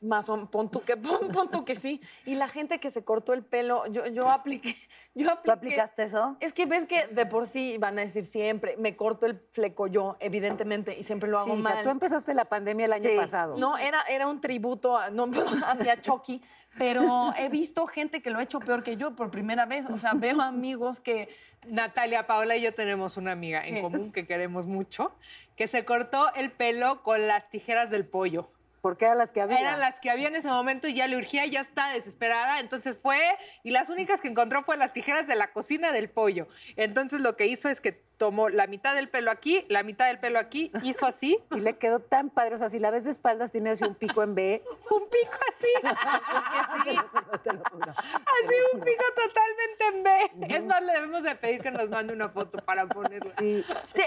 Más 0.03 0.29
o 0.29 0.45
pon 0.47 0.69
tú 0.69 0.81
que 0.81 0.97
pon, 0.97 1.29
pon 1.31 1.49
tú 1.49 1.63
que 1.63 1.75
sí. 1.75 2.01
Y 2.25 2.35
la 2.35 2.49
gente 2.49 2.79
que 2.79 2.91
se 2.91 3.03
cortó 3.03 3.33
el 3.33 3.43
pelo, 3.43 3.85
yo, 3.87 4.05
yo 4.07 4.29
apliqué, 4.29 4.75
yo 5.15 5.31
apliqué. 5.31 5.45
¿Tú 5.45 5.51
aplicaste 5.51 6.03
eso? 6.03 6.35
Es 6.41 6.51
que 6.53 6.65
ves 6.65 6.85
que 6.85 7.07
de 7.07 7.25
por 7.25 7.47
sí 7.47 7.77
van 7.77 7.97
a 7.97 8.01
decir 8.01 8.25
siempre, 8.25 8.75
me 8.77 8.95
corto 8.97 9.25
el 9.25 9.39
fleco 9.51 9.87
yo, 9.87 10.17
evidentemente, 10.19 10.97
y 10.99 11.03
siempre 11.03 11.29
lo 11.29 11.39
hago 11.39 11.53
Sí, 11.53 11.59
hija, 11.61 11.69
mal. 11.75 11.83
tú 11.83 11.89
empezaste 11.89 12.33
la 12.33 12.45
pandemia 12.45 12.85
el 12.85 12.93
año 12.93 13.09
Sí. 13.09 13.15
pasado. 13.17 13.55
No, 13.57 13.77
era, 13.77 14.01
era 14.09 14.27
un 14.27 14.41
tributo 14.41 14.97
a- 14.97 15.09
no, 15.09 15.29
hacia 15.67 16.01
Chucky, 16.01 16.41
pero 16.77 17.33
he 17.37 17.47
visto 17.49 17.85
gente 17.87 18.21
que 18.21 18.29
lo 18.29 18.39
ha 18.39 18.43
hecho 18.43 18.59
peor 18.59 18.83
que 18.83 18.97
yo 18.97 19.15
por 19.15 19.31
primera 19.31 19.65
vez. 19.65 19.85
O 19.89 19.97
sea, 19.97 20.13
veo 20.15 20.41
amigos 20.41 20.99
que 20.99 21.29
Natalia, 21.67 22.27
Paola 22.27 22.57
y 22.57 22.61
yo 22.61 22.73
tenemos 22.73 23.15
una 23.15 23.31
amiga 23.31 23.65
en 23.65 23.81
común 23.81 24.11
que 24.11 24.25
queremos 24.27 24.65
mucho, 24.67 25.15
que 25.55 25.67
se 25.69 25.85
cortó 25.85 26.33
el 26.33 26.51
pelo 26.51 27.03
con 27.03 27.25
las 27.27 27.49
tijeras 27.49 27.89
del 27.89 28.05
pollo. 28.05 28.49
Porque 28.83 29.05
eran 29.05 29.17
las 29.17 29.31
que 29.31 29.39
había. 29.39 29.61
Eran 29.61 29.79
las 29.79 30.01
que 30.01 30.09
había 30.09 30.27
en 30.27 30.35
ese 30.35 30.49
momento 30.49 30.89
y 30.89 30.93
ya 30.93 31.07
le 31.07 31.15
urgía, 31.15 31.45
ya 31.45 31.61
está 31.61 31.93
desesperada. 31.93 32.59
Entonces 32.59 32.97
fue 32.97 33.17
y 33.63 33.71
las 33.71 33.89
únicas 33.89 34.19
que 34.19 34.27
encontró 34.27 34.61
fue 34.61 34.75
las 34.75 34.91
tijeras 34.91 35.25
de 35.25 35.37
la 35.37 35.53
cocina 35.53 35.93
del 35.93 36.09
pollo. 36.09 36.49
Entonces 36.75 37.21
lo 37.21 37.37
que 37.37 37.45
hizo 37.45 37.69
es 37.69 37.79
que 37.79 38.03
tomó 38.17 38.49
la 38.49 38.67
mitad 38.67 38.95
del 38.95 39.09
pelo 39.09 39.31
aquí, 39.31 39.65
la 39.69 39.83
mitad 39.83 40.07
del 40.07 40.19
pelo 40.19 40.39
aquí, 40.39 40.71
hizo 40.83 41.05
así, 41.05 41.37
Y 41.51 41.59
le 41.59 41.77
quedó 41.77 41.99
tan 41.99 42.29
padre. 42.29 42.55
O 42.55 42.57
sea, 42.57 42.69
si 42.69 42.79
la 42.79 42.89
ves 42.91 43.05
de 43.05 43.11
espaldas, 43.11 43.51
tiene 43.51 43.71
así 43.71 43.83
un 43.83 43.95
pico 43.95 44.23
en 44.23 44.35
B. 44.35 44.63
un 44.91 45.03
pico 45.09 45.37
así. 45.53 45.67
Sí, 46.83 46.97
así 46.97 48.55
un 48.73 48.81
pico 48.81 49.03
totalmente 49.15 49.85
en 49.93 50.03
B. 50.03 50.55
Es 50.55 50.63
más, 50.65 50.83
le 50.83 50.93
debemos 50.93 51.23
de 51.23 51.35
pedir 51.35 51.61
que 51.61 51.71
nos 51.71 51.89
mande 51.89 52.13
una 52.13 52.29
foto 52.29 52.57
para 52.65 52.87
ponerla. 52.87 53.25
Sí. 53.31 53.63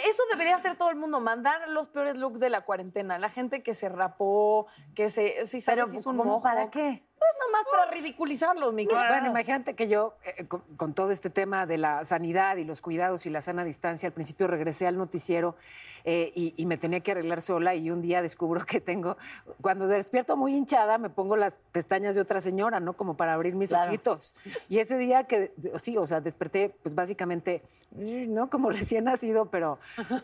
Eso 0.06 0.22
debería 0.30 0.56
hacer 0.56 0.76
todo 0.76 0.90
el 0.90 0.96
mundo, 0.96 1.20
mandar 1.20 1.68
los 1.68 1.88
peores 1.88 2.16
looks 2.18 2.40
de 2.40 2.50
la 2.50 2.62
cuarentena. 2.62 3.18
La 3.18 3.30
gente 3.30 3.62
que 3.62 3.74
se 3.74 3.88
rapó, 3.88 4.66
que 4.94 5.08
se, 5.10 5.46
si 5.46 5.60
sabes, 5.60 5.84
Pero, 5.86 5.98
hizo 5.98 6.10
un 6.10 6.16
¿cómo, 6.18 6.30
mojo. 6.32 6.42
¿para 6.42 6.70
qué? 6.70 7.05
Pues 7.18 7.30
nomás 7.46 7.64
para 7.70 7.90
ridiculizarlos, 7.92 8.72
mi 8.74 8.86
querida. 8.86 9.08
Bueno, 9.08 9.26
imagínate 9.30 9.74
que 9.74 9.88
yo, 9.88 10.14
eh, 10.24 10.46
con, 10.46 10.60
con 10.76 10.92
todo 10.94 11.10
este 11.10 11.30
tema 11.30 11.64
de 11.66 11.78
la 11.78 12.04
sanidad 12.04 12.56
y 12.58 12.64
los 12.64 12.80
cuidados 12.80 13.24
y 13.26 13.30
la 13.30 13.40
sana 13.40 13.64
distancia, 13.64 14.06
al 14.08 14.12
principio 14.12 14.46
regresé 14.46 14.86
al 14.86 14.98
noticiero 14.98 15.56
eh, 16.04 16.30
y, 16.36 16.52
y 16.56 16.66
me 16.66 16.76
tenía 16.76 17.00
que 17.00 17.12
arreglar 17.12 17.42
sola 17.42 17.74
y 17.74 17.90
un 17.90 18.00
día 18.02 18.22
descubro 18.22 18.64
que 18.64 18.80
tengo, 18.80 19.16
cuando 19.60 19.86
despierto 19.88 20.36
muy 20.36 20.54
hinchada, 20.54 20.98
me 20.98 21.10
pongo 21.10 21.36
las 21.36 21.56
pestañas 21.72 22.14
de 22.14 22.20
otra 22.20 22.40
señora, 22.40 22.78
¿no? 22.80 22.92
Como 22.92 23.16
para 23.16 23.32
abrir 23.32 23.54
mis 23.56 23.70
Claro. 23.70 23.88
ojitos. 23.88 24.34
Y 24.68 24.78
ese 24.78 24.98
día 24.98 25.24
que, 25.24 25.52
sí, 25.78 25.96
o 25.96 26.06
sea, 26.06 26.20
desperté, 26.20 26.76
pues 26.82 26.94
básicamente, 26.94 27.62
¿no? 27.92 28.50
Como 28.50 28.70
recién 28.70 29.04
nacido, 29.04 29.46
pero 29.46 29.78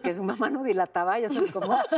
que 0.04 0.14
su 0.14 0.22
mamá 0.22 0.50
no 0.50 0.62
dilataba, 0.62 1.18
ya 1.18 1.30
sabes 1.30 1.50
cómo. 1.52 1.76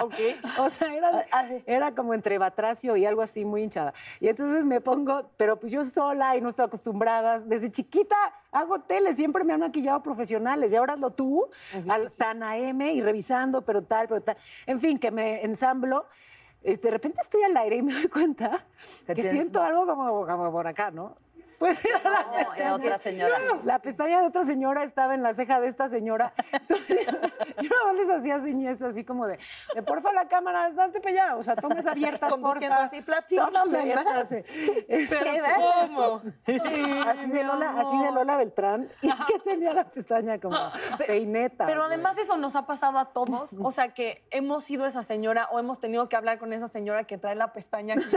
Ok. 0.00 0.14
O 0.58 0.70
sea, 0.70 0.94
era, 0.94 1.26
era 1.66 1.94
como 1.94 2.14
entre 2.14 2.38
batracio 2.38 2.96
y 2.96 3.04
algo 3.06 3.22
así 3.22 3.44
muy 3.44 3.62
hinchada. 3.62 3.94
Y 4.20 4.28
entonces 4.28 4.64
me 4.64 4.80
pongo, 4.80 5.30
pero 5.36 5.58
pues 5.58 5.72
yo 5.72 5.84
sola 5.84 6.36
y 6.36 6.40
no 6.40 6.48
estoy 6.48 6.66
acostumbrada. 6.66 7.38
Desde 7.40 7.70
chiquita 7.70 8.16
hago 8.50 8.80
tele, 8.80 9.14
siempre 9.14 9.44
me 9.44 9.52
han 9.52 9.60
maquillado 9.60 10.02
profesionales 10.02 10.72
y 10.72 10.76
ahora 10.76 10.96
lo 10.96 11.10
tú, 11.10 11.48
al, 11.88 12.10
tan 12.16 12.42
AM 12.42 12.80
y 12.80 13.00
revisando, 13.02 13.62
pero 13.62 13.82
tal, 13.82 14.08
pero 14.08 14.20
tal. 14.22 14.36
En 14.66 14.80
fin, 14.80 14.98
que 14.98 15.10
me 15.10 15.44
ensamblo. 15.44 16.06
eh, 16.62 16.76
De 16.76 16.90
repente 16.90 17.20
estoy 17.20 17.42
al 17.42 17.56
aire 17.56 17.76
y 17.76 17.82
me 17.82 17.92
doy 17.92 18.08
cuenta 18.08 18.64
Que 19.06 19.30
siento 19.30 19.62
algo 19.62 19.86
como, 19.86 20.26
como 20.26 20.50
por 20.50 20.66
acá, 20.66 20.90
¿no? 20.90 21.16
Pues 21.58 21.84
era 21.84 21.98
la 22.10 22.22
No, 22.22 22.32
pestaña. 22.32 22.74
otra 22.74 22.98
señora. 22.98 23.38
La 23.64 23.78
pestaña 23.80 24.20
de 24.20 24.26
otra 24.28 24.44
señora 24.44 24.84
estaba 24.84 25.14
en 25.14 25.22
la 25.22 25.34
ceja 25.34 25.60
de 25.60 25.66
esta 25.68 25.88
señora. 25.88 26.32
Entonces, 26.52 27.06
yo 27.62 27.68
nada 27.68 27.84
más 27.86 27.94
les 27.96 28.10
hacía 28.10 28.38
señas 28.40 28.80
así 28.82 29.04
como 29.04 29.26
de, 29.26 29.38
de, 29.74 29.82
porfa 29.82 30.12
la 30.12 30.28
cámara, 30.28 30.70
date 30.72 31.00
para 31.00 31.10
allá. 31.24 31.36
O 31.36 31.42
sea, 31.42 31.56
tomas 31.56 31.84
abiertas, 31.86 32.30
Conduciendo 32.30 32.76
porfa. 32.76 32.84
así, 32.84 33.02
platícame 33.02 33.58
abiertas, 33.78 34.32
eh. 34.32 34.44
Este, 34.88 35.18
¿Cómo? 35.56 36.22
así 37.08 37.30
de 37.30 37.44
Lola, 37.44 37.74
así 37.80 37.98
de 38.02 38.12
Lola 38.12 38.36
Beltrán. 38.36 38.88
Y 39.02 39.08
es 39.08 39.24
que 39.26 39.38
tenía 39.40 39.72
la 39.72 39.84
pestaña 39.84 40.38
como 40.40 40.56
peineta. 41.06 41.66
Pero 41.66 41.82
además 41.84 42.16
eso 42.18 42.36
nos 42.36 42.54
ha 42.56 42.66
pasado 42.66 42.98
a 42.98 43.06
todos, 43.12 43.56
o 43.60 43.70
sea 43.70 43.94
que 43.94 44.24
hemos 44.30 44.64
sido 44.64 44.86
esa 44.86 45.02
señora 45.02 45.48
o 45.50 45.58
hemos 45.58 45.80
tenido 45.80 46.08
que 46.08 46.16
hablar 46.16 46.38
con 46.38 46.52
esa 46.52 46.68
señora 46.68 47.04
que 47.04 47.18
trae 47.18 47.34
la 47.34 47.52
pestaña 47.52 47.94
aquí. 47.94 48.04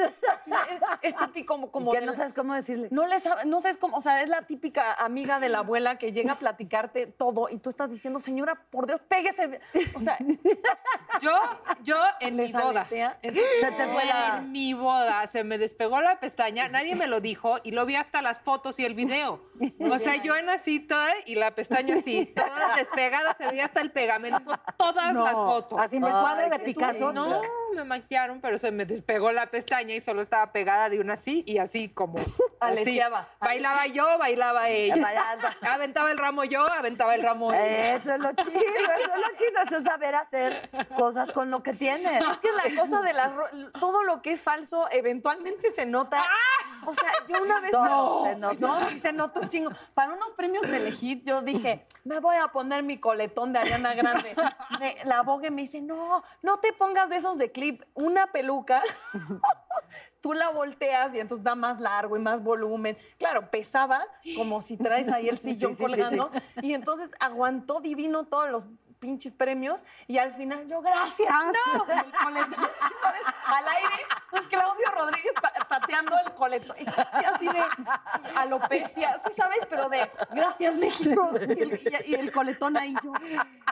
Es, 1.02 1.14
es 1.14 1.18
típico 1.18 1.54
como, 1.54 1.72
como 1.72 1.92
que 1.92 2.02
no 2.02 2.14
sabes 2.14 2.34
cómo 2.34 2.54
decirle. 2.56 2.88
no 2.92 3.06
le 3.06 3.20
sabe- 3.36 3.46
no 3.50 3.62
sabes 3.62 3.78
cómo, 3.78 3.98
o 3.98 4.02
sea, 4.02 4.22
es 4.22 4.30
la 4.30 4.44
típica 4.44 4.94
amiga 4.94 5.40
de 5.40 5.50
la 5.50 5.60
abuela 5.60 5.98
que 5.98 6.12
llega 6.12 6.34
a 6.34 6.40
platicarte 6.40 7.08
todo 7.08 7.50
y 7.50 7.58
tú 7.60 7.70
estás 7.70 7.90
diciendo, 7.90 8.20
señora, 8.20 8.56
por 8.70 8.88
Dios, 8.88 9.02
péguese. 9.08 9.60
O 9.96 10.00
sea, 10.00 10.18
Yo, 11.22 11.32
yo 11.84 11.98
en 12.20 12.36
mi 12.36 12.52
boda. 12.52 12.82
aletea. 12.82 13.18
Se 13.22 13.32
te 13.32 13.88
fue 13.88 14.06
la... 14.06 14.38
En 14.40 14.52
mi 14.52 14.74
boda 14.74 15.28
se 15.28 15.44
me 15.44 15.58
despegó 15.60 16.02
la 16.02 16.20
pestaña, 16.20 16.68
nadie 16.68 16.96
me 16.96 17.06
lo 17.08 17.22
dijo 17.22 17.58
y 17.64 17.72
lo 17.72 17.86
vi 17.86 17.96
hasta 17.96 18.22
las 18.22 18.40
fotos 18.40 18.80
y 18.80 18.86
el 18.86 18.96
video. 18.96 19.40
O 19.92 20.00
sea, 20.00 20.16
yo 20.16 20.36
en 20.36 20.50
así 20.50 20.80
toda 20.80 21.12
y 21.26 21.36
la 21.36 21.54
pestaña 21.54 21.98
así, 21.98 22.26
todas 22.36 22.76
despegadas, 22.76 23.38
se 23.38 23.48
veía 23.48 23.66
hasta 23.66 23.82
el 23.82 23.92
pegamento, 23.92 24.52
todas 24.78 25.14
No, 25.14 25.24
las 25.26 25.34
fotos. 25.36 25.80
Así 25.80 26.00
me 26.00 26.08
Ay, 26.08 26.14
cuadro 26.14 26.50
de 26.50 26.60
Picasso. 26.60 27.12
No, 27.14 27.40
me 27.76 27.84
maquillaron, 27.84 28.42
pero 28.42 28.58
se 28.58 28.72
me 28.72 28.86
despegó 28.86 29.32
la 29.32 29.48
pestaña 29.52 29.94
y 29.94 30.00
solo 30.00 30.22
estaba 30.22 30.52
pegada 30.52 30.90
de 30.90 31.00
una 31.00 31.14
así 31.14 31.44
y 31.46 31.60
así 31.60 31.90
como 31.90 32.16
así. 32.62 32.82
Aleteaba. 32.82 33.28
Bailaba 33.40 33.88
yo, 33.88 34.18
bailaba 34.18 34.70
ella. 34.70 34.96
Bailaba. 35.02 35.56
Aventaba 35.74 36.12
el 36.12 36.18
ramo 36.18 36.44
yo, 36.44 36.66
aventaba 36.72 37.16
el 37.16 37.24
ramo 37.24 37.52
ella. 37.52 37.96
Eso 37.96 38.14
es 38.14 38.20
lo 38.20 38.32
chido, 38.34 38.50
eso 38.52 39.14
es 39.14 39.18
lo 39.18 39.38
chido, 39.38 39.62
eso 39.66 39.78
es 39.78 39.84
saber 39.84 40.16
hacer 40.16 40.70
cosas 40.96 41.32
con 41.32 41.52
lo 41.52 41.64
que 41.64 41.74
tienes. 41.74 42.22
Es 42.22 42.38
que 42.38 42.50
la 42.52 42.82
cosa 42.82 43.02
de 43.02 43.14
las 43.14 43.32
todo 43.80 44.04
lo 44.04 44.22
que 44.22 44.32
es 44.32 44.42
falso 44.44 44.88
eventualmente 44.92 45.72
se 45.72 45.86
nota. 45.86 46.24
O 46.86 46.96
sea, 46.96 47.12
yo 47.28 47.42
una 47.42 47.60
vez 47.60 47.72
Todo 47.72 48.24
se 48.26 48.36
nota. 48.36 48.56
No, 48.60 48.90
sí 48.90 49.00
se 49.00 49.14
nota 49.14 49.40
un 49.40 49.50
chingo. 49.50 49.72
Para 49.94 50.14
unos 50.14 50.32
premios 50.32 50.64
Telehit 50.64 51.26
yo 51.26 51.42
dije, 51.42 51.86
me 52.04 52.20
voy 52.20 52.36
a 52.38 52.48
poner 52.48 52.84
mi 52.84 53.00
coletón 53.00 53.54
de 53.54 53.60
Ariana 53.60 53.94
Grande. 53.94 54.36
Me- 54.80 54.98
la 55.06 55.20
abogue 55.20 55.52
me 55.52 55.62
dice, 55.64 55.82
"No, 55.82 56.24
no 56.42 56.60
te 56.60 56.74
pongas 56.74 57.10
de 57.10 57.18
esos 57.18 57.38
de 57.38 57.52
clip, 57.52 57.84
una 57.94 58.32
peluca." 58.32 58.82
Tú 60.22 60.34
la 60.34 60.50
volteas 60.50 61.14
y 61.16 61.20
entonces 61.20 61.44
da 61.44 61.56
más 61.56 61.80
largo 61.82 62.16
y 62.16 62.20
más 62.20 62.44
volumen. 62.44 62.96
Claro, 63.18 63.50
pesaba 63.50 64.06
como 64.36 64.62
si 64.62 64.78
traes 64.78 65.08
ahí 65.10 65.28
el 65.28 65.38
sillón 65.40 65.72
Sí, 65.72 65.78
sí, 65.78 65.84
sí, 65.84 65.84
colgando. 65.84 66.32
Y 66.62 66.74
entonces 66.74 67.10
aguantó 67.20 67.82
divino 67.82 68.26
todos 68.26 68.50
los 68.50 68.64
pinches 69.02 69.34
premios 69.34 69.84
y 70.08 70.20
al 70.20 70.32
final 70.34 70.66
yo, 70.68 70.80
gracias. 70.82 71.28
No, 71.34 71.84
el 71.94 72.12
coletón, 72.12 72.70
al 73.48 73.68
aire, 73.68 74.06
un 74.32 74.44
Claudio 74.48 74.92
Rodríguez 74.96 75.34
pa- 75.42 75.68
pateando 75.68 76.16
el 76.24 76.34
coletón. 76.36 76.76
Y 76.80 77.26
así 77.26 77.48
de 77.48 77.64
alopecia, 78.36 79.20
sí 79.26 79.34
sabes, 79.36 79.60
pero 79.70 79.90
de 79.90 80.10
gracias 80.30 80.76
México. 80.76 81.30
Y 81.34 81.62
el, 81.62 81.74
y- 82.06 82.12
y 82.12 82.16
el 82.16 82.32
coletón 82.32 82.78
ahí 82.78 82.94
yo. 83.04 83.12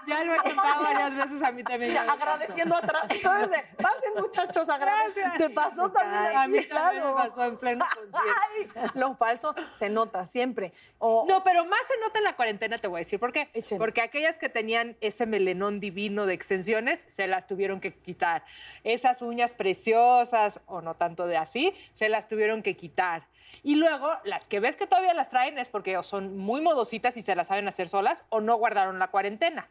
Ya 0.08 0.24
lo 0.24 0.34
he 0.34 0.38
contado 0.44 0.84
varias 0.84 1.16
veces 1.16 1.44
a 1.44 1.52
mí 1.52 1.64
también. 1.64 1.94
ya, 1.94 2.12
agradeciendo 2.12 2.76
atrás. 2.76 3.04
Entonces, 3.10 3.52
de, 3.52 3.76
pasen 3.84 4.14
muchachos, 4.18 4.68
agradecen. 4.68 5.32
Te 5.38 5.50
pasó 5.52 5.92
también 5.92 6.38
A 6.38 6.48
mí 6.48 6.66
también 6.66 7.04
me 7.04 7.14
pasó 7.14 7.44
en 7.46 7.58
pleno 7.58 7.86
concierto. 7.86 8.18
Ay, 8.52 8.90
lo 8.96 9.14
falso 9.14 9.54
se 9.78 9.90
nota 9.90 10.26
siempre. 10.26 10.74
O, 10.98 11.26
No, 11.30 11.44
pero 11.44 11.66
más 11.66 11.82
se 11.88 11.98
nota 12.00 12.18
en 12.18 12.24
la 12.24 12.36
cuarentena, 12.36 12.80
te 12.80 12.88
voy 12.88 12.98
a 12.98 13.04
decir 13.04 13.20
por 13.20 13.32
qué. 13.32 13.52
Porque 13.78 14.02
aquellas 14.02 14.40
que 14.40 14.50
tenían 14.50 14.98
ese 15.02 15.19
melenón 15.26 15.80
divino 15.80 16.26
de 16.26 16.34
extensiones, 16.34 17.06
se 17.08 17.28
las 17.28 17.48
tuvieron 17.48 17.80
que 17.80 17.94
quitar. 17.94 18.44
Esas 18.84 19.22
uñas 19.22 19.54
preciosas, 19.54 20.62
o 20.66 20.82
no 20.82 20.96
tanto 20.96 21.28
de 21.28 21.38
así, 21.38 21.74
se 21.94 22.10
las 22.10 22.28
tuvieron 22.28 22.62
que 22.62 22.76
quitar. 22.76 23.28
Y 23.64 23.76
luego, 23.76 24.12
las 24.24 24.48
que 24.48 24.60
ves 24.60 24.76
que 24.76 24.88
todavía 24.88 25.14
las 25.14 25.30
traen 25.30 25.58
es 25.58 25.70
porque 25.70 26.02
son 26.04 26.38
muy 26.38 26.62
modositas 26.62 27.18
y 27.18 27.22
se 27.22 27.36
las 27.36 27.48
saben 27.48 27.68
hacer 27.68 27.90
solas, 27.90 28.26
o 28.30 28.42
no 28.42 28.56
guardaron 28.56 29.00
la 29.00 29.08
cuarentena. 29.08 29.70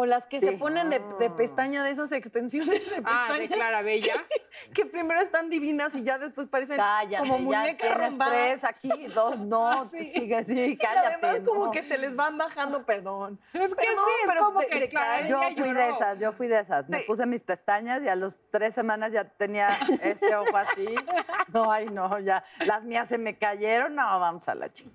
O 0.00 0.06
las 0.06 0.26
que 0.28 0.38
se 0.38 0.52
Sí. 0.52 0.56
ponen 0.58 0.90
de, 0.90 1.00
de 1.18 1.28
pestaña 1.30 1.82
de 1.82 1.90
esas 1.90 2.12
extensiones 2.12 2.88
de 2.88 3.02
Ah, 3.04 3.26
de 3.32 3.40
pestaña. 3.40 3.56
Clara 3.56 3.82
Bella. 3.82 4.14
que 4.74 4.86
primero 4.86 5.20
están 5.20 5.50
divinas 5.50 5.92
y 5.96 6.02
ya 6.04 6.18
después 6.18 6.46
parecen 6.46 6.76
Cállate, 6.76 7.28
como 7.28 7.50
ya 7.50 7.60
muñeca 7.62 7.88
tienes 7.88 8.16
tres 8.18 8.64
aquí, 8.64 8.90
dos 9.14 9.40
no, 9.52 9.90
Sí. 9.90 10.10
sigue 10.12 10.36
así, 10.36 10.56
Y 10.72 10.76
cállate. 10.76 11.14
además 11.24 11.40
como 11.48 11.66
no. 11.66 11.70
que 11.72 11.82
se 11.82 11.98
les 11.98 12.14
van 12.14 12.38
bajando, 12.38 12.84
perdón. 12.86 13.40
Es 13.52 13.70
que 13.70 13.74
Perdón, 13.74 14.04
sí, 14.06 14.12
es 14.22 14.28
pero 14.28 14.44
como 14.44 14.60
te- 14.60 14.66
que 14.68 14.78
te 14.78 14.88
Clara. 14.88 15.26
Yo 15.26 15.40
fui 15.42 15.54
lloró. 15.56 15.74
de 15.80 15.88
esas, 15.90 16.18
yo 16.20 16.32
fui 16.32 16.46
de 16.46 16.60
esas. 16.60 16.88
Me 16.88 16.98
Sí. 16.98 17.04
puse 17.06 17.26
mis 17.26 17.42
pestañas 17.42 18.00
y 18.02 18.08
a 18.08 18.14
los 18.14 18.38
tres 18.50 18.74
semanas 18.74 19.10
ya 19.12 19.24
tenía 19.24 19.70
este 20.02 20.34
ojo 20.36 20.56
así. 20.56 20.86
No, 21.52 21.72
ay, 21.72 21.86
no, 21.86 22.18
ya. 22.18 22.44
Las 22.66 22.84
mías 22.84 23.08
se 23.08 23.16
me 23.16 23.38
cayeron. 23.38 23.94
No, 23.94 24.04
vamos 24.20 24.46
a 24.48 24.54
la 24.54 24.70
chica. 24.70 24.90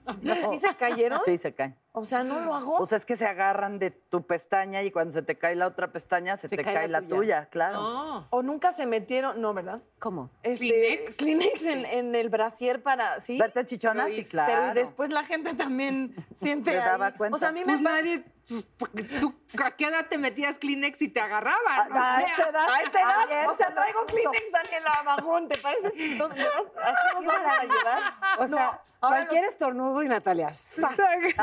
¿Sí 0.52 0.60
se 0.60 0.76
cayeron? 0.76 1.20
Sí, 1.26 1.38
se 1.40 1.54
caen. 1.56 1.76
O 1.96 2.06
sea, 2.06 2.24
no 2.24 2.40
lo 2.40 2.56
hago. 2.56 2.78
O 2.78 2.86
sea, 2.88 2.98
es 2.98 3.06
que 3.06 3.16
se 3.16 3.28
agarran 3.28 3.78
de 3.78 3.92
tu 3.92 4.26
pestaña 4.26 4.82
y 4.82 4.90
cuando 4.90 5.14
se 5.14 5.22
te 5.22 5.38
cae 5.38 5.56
la 5.56 5.68
otra 5.68 5.92
pestaña, 5.92 6.38
se, 6.38 6.50
Se 6.50 6.58
te 6.58 6.64
cae 6.64 6.74
cae, 6.74 6.88
la 6.88 7.02
la 7.02 7.08
tuya. 7.08 7.16
tuya, 7.18 7.46
claro. 7.52 7.82
No. 7.82 8.28
o 8.32 8.42
nunca 8.42 8.74
se 8.74 8.88
metieron, 8.88 9.40
no, 9.40 9.54
¿verdad? 9.54 9.80
¿Cómo? 10.00 10.32
Este, 10.42 10.58
Kleenex. 10.68 11.18
Kleenex 11.18 11.62
en, 11.66 11.86
en 11.86 12.16
el 12.16 12.30
brasier 12.30 12.82
para, 12.82 13.20
¿sí? 13.20 13.38
Verte 13.38 13.64
chichona, 13.66 14.10
sí, 14.10 14.26
claro. 14.26 14.52
Pero 14.52 14.72
y 14.72 14.74
después 14.74 15.12
la 15.12 15.24
gente 15.24 15.54
también 15.54 16.16
siente 16.34 16.72
Se 16.72 16.78
daba 16.78 17.08
ahí. 17.08 17.14
cuenta. 17.14 17.36
O 17.36 17.38
sea, 17.38 17.50
a 17.50 17.52
mí 17.52 17.60
me 17.60 17.66
Pues 17.74 17.82
nadie, 17.82 18.20
pues, 18.22 18.33
tú, 18.48 19.34
¿a 19.64 19.72
qué 19.76 19.86
edad 19.88 20.08
te 20.10 20.18
metías 20.18 20.58
Kleenex 20.58 21.02
y 21.02 21.08
te 21.10 21.20
agarraban? 21.22 21.62
A, 21.68 21.80
O 21.80 21.82
a 21.82 22.18
sea, 22.18 22.22
esta 22.28 22.50
edad. 22.50 22.70
A 22.70 22.82
esta 22.82 23.02
edad, 23.02 23.20
ayer 23.28 23.50
o 23.50 23.56
sea, 23.56 23.68
se 23.68 23.74
traigo. 23.74 24.06
Kleenex, 24.06 24.52
Daniela 24.52 25.02
Bajón, 25.06 25.48
¿te 25.48 25.58
parece 25.60 25.92
chistoso? 25.98 26.34
Así 26.36 27.16
nos 27.16 27.26
vamos 27.26 27.54
a 27.60 27.64
llevar. 27.64 28.14
O 28.40 28.48
sea, 28.48 28.66
No, 28.66 28.82
ahora 29.02 29.18
cualquier 29.18 29.46
estornudo 29.46 30.04
y 30.04 30.08
Natalia. 30.10 30.54
¡za! 30.54 30.90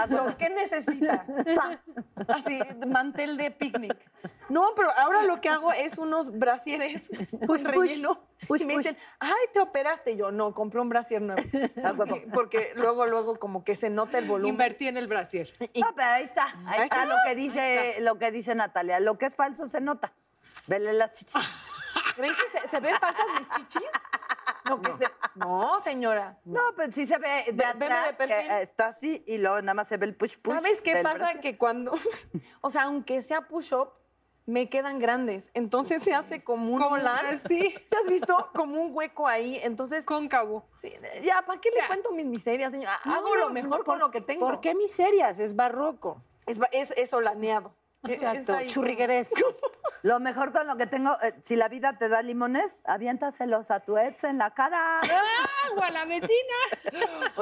lo, 0.09 0.26
lo 0.26 0.37
que 0.37 0.50
necesita. 0.50 1.25
Sa. 1.54 1.80
Así, 2.28 2.61
mantel 2.87 3.37
de 3.37 3.50
picnic. 3.50 3.97
No, 4.49 4.73
pero 4.75 4.90
ahora 4.99 5.23
lo 5.23 5.40
que 5.40 5.49
hago 5.49 5.73
es 5.73 5.97
unos 5.99 6.37
brasieres 6.37 7.09
con 7.30 7.47
push, 7.47 7.62
relleno. 7.62 8.21
push, 8.49 8.62
y 8.62 8.66
me 8.66 8.75
push. 8.75 8.83
dicen, 8.85 8.99
ay, 9.21 9.30
te 9.52 9.61
operaste. 9.61 10.16
Yo, 10.16 10.33
no, 10.33 10.52
compré 10.54 10.80
un 10.80 10.88
brasier 10.88 11.23
nuevo. 11.23 11.40
A 11.85 11.92
huevo. 11.92 11.97
Porque, 11.97 12.26
porque 12.35 12.73
luego, 12.75 13.07
luego 13.07 13.38
como 13.38 13.62
que 13.64 13.76
se 13.76 13.90
nota 13.90 14.19
el 14.19 14.26
volumen. 14.26 14.54
Invertí 14.54 14.88
en 14.88 14.97
el 14.97 15.07
brasier. 15.07 15.52
No, 15.76 15.95
pero 15.95 16.09
ahí 16.09 16.25
está. 16.25 16.47
Ahí, 16.66 16.80
Ahí 16.80 16.88
está, 16.90 17.04
lo 17.06 17.14
que 17.25 17.35
dice, 17.35 17.97
lo 18.00 18.18
que 18.18 18.30
dice 18.30 18.54
Natalia. 18.54 19.00
Lo 19.00 19.18
que 19.18 19.26
es 19.26 19.37
falso 19.37 19.66
se 19.66 19.80
nota. 19.80 20.12
Vele 20.66 20.92
las 20.92 21.12
chichis. 21.12 21.35
¿Creen 22.16 22.35
que 22.35 22.59
se, 22.61 22.68
se 22.68 22.80
ven 22.80 22.97
falsas 23.00 23.25
mis 23.38 23.49
chichis? 23.50 23.88
Lo 24.68 24.80
que 24.80 24.92
se- 24.92 25.11
No, 25.35 25.80
señora. 25.80 26.38
No, 26.44 26.61
pero 26.76 26.92
sí 26.92 27.06
se 27.06 27.18
ve 27.18 27.44
de 27.47 27.52
de 27.52 27.64
atrás, 27.64 28.09
que, 28.09 28.14
perfil. 28.14 28.50
eh, 28.50 28.62
está 28.62 28.87
así 28.88 29.25
y 29.26 29.38
luego 29.38 29.61
nada 29.62 29.75
más 29.75 29.88
se 29.88 29.97
ve 29.97 30.06
el 30.06 30.14
push 30.14 30.37
push. 30.38 30.54
¿Sabes 30.54 30.80
qué 30.82 30.97
pasa? 31.02 31.14
brazo. 31.18 31.40
Que 31.40 31.56
cuando, 31.56 31.92
o 32.61 32.70
sea, 32.70 32.82
aunque 32.82 33.23
sea 33.23 33.49
push-up, 33.49 33.90
me 34.47 34.68
quedan 34.68 34.99
grandes. 34.99 35.50
Entonces 35.54 36.02
se 36.02 36.14
hace 36.14 36.42
como 36.44 36.73
un 36.75 36.78
volar. 36.78 37.25
así. 37.26 37.75
¿Se 37.88 37.97
has 37.97 38.06
visto? 38.06 38.50
Como 38.54 38.80
un 38.82 38.94
hueco 38.94 39.26
ahí. 39.26 39.59
Entonces, 39.62 40.04
Cóncavo. 40.04 40.68
sí, 40.80 40.92
ya, 41.23 41.42
¿para 41.42 41.61
qué 41.61 41.70
le 41.70 41.87
cuento 41.87 42.11
mis 42.12 42.26
miserias, 42.26 42.70
señora? 42.70 43.00
Hago 43.04 43.35
lo 43.37 43.50
mejor 43.50 43.85
con 43.85 43.99
lo 43.99 44.11
que 44.11 44.20
tengo. 44.20 44.47
¿Por 44.47 44.61
qué 44.61 44.75
miserias? 44.75 45.38
Es 45.38 45.56
barroco. 45.56 46.23
Es, 46.50 46.59
ba- 46.59 46.69
es, 46.73 46.90
es 46.97 47.12
olaneado. 47.14 47.75
Es- 48.09 48.23
es 48.23 48.23
Exacto, 48.23 48.66
churrigueresco. 48.66 49.40
Lo 50.02 50.19
mejor 50.19 50.50
con 50.52 50.66
lo 50.66 50.78
que 50.78 50.87
tengo, 50.87 51.12
eh, 51.23 51.35
si 51.42 51.57
la 51.57 51.69
vida 51.69 51.99
te 51.99 52.09
da 52.09 52.23
limones, 52.23 52.80
aviéntaselos 52.87 53.71
a 53.71 53.80
tu 53.80 53.99
ex 53.99 54.25
en 54.25 54.38
la 54.38 54.50
cara. 54.54 55.00
¡Ah, 55.02 55.69
o 55.76 55.83
a 55.83 55.90
la 55.90 56.07
vecina! 56.07 56.57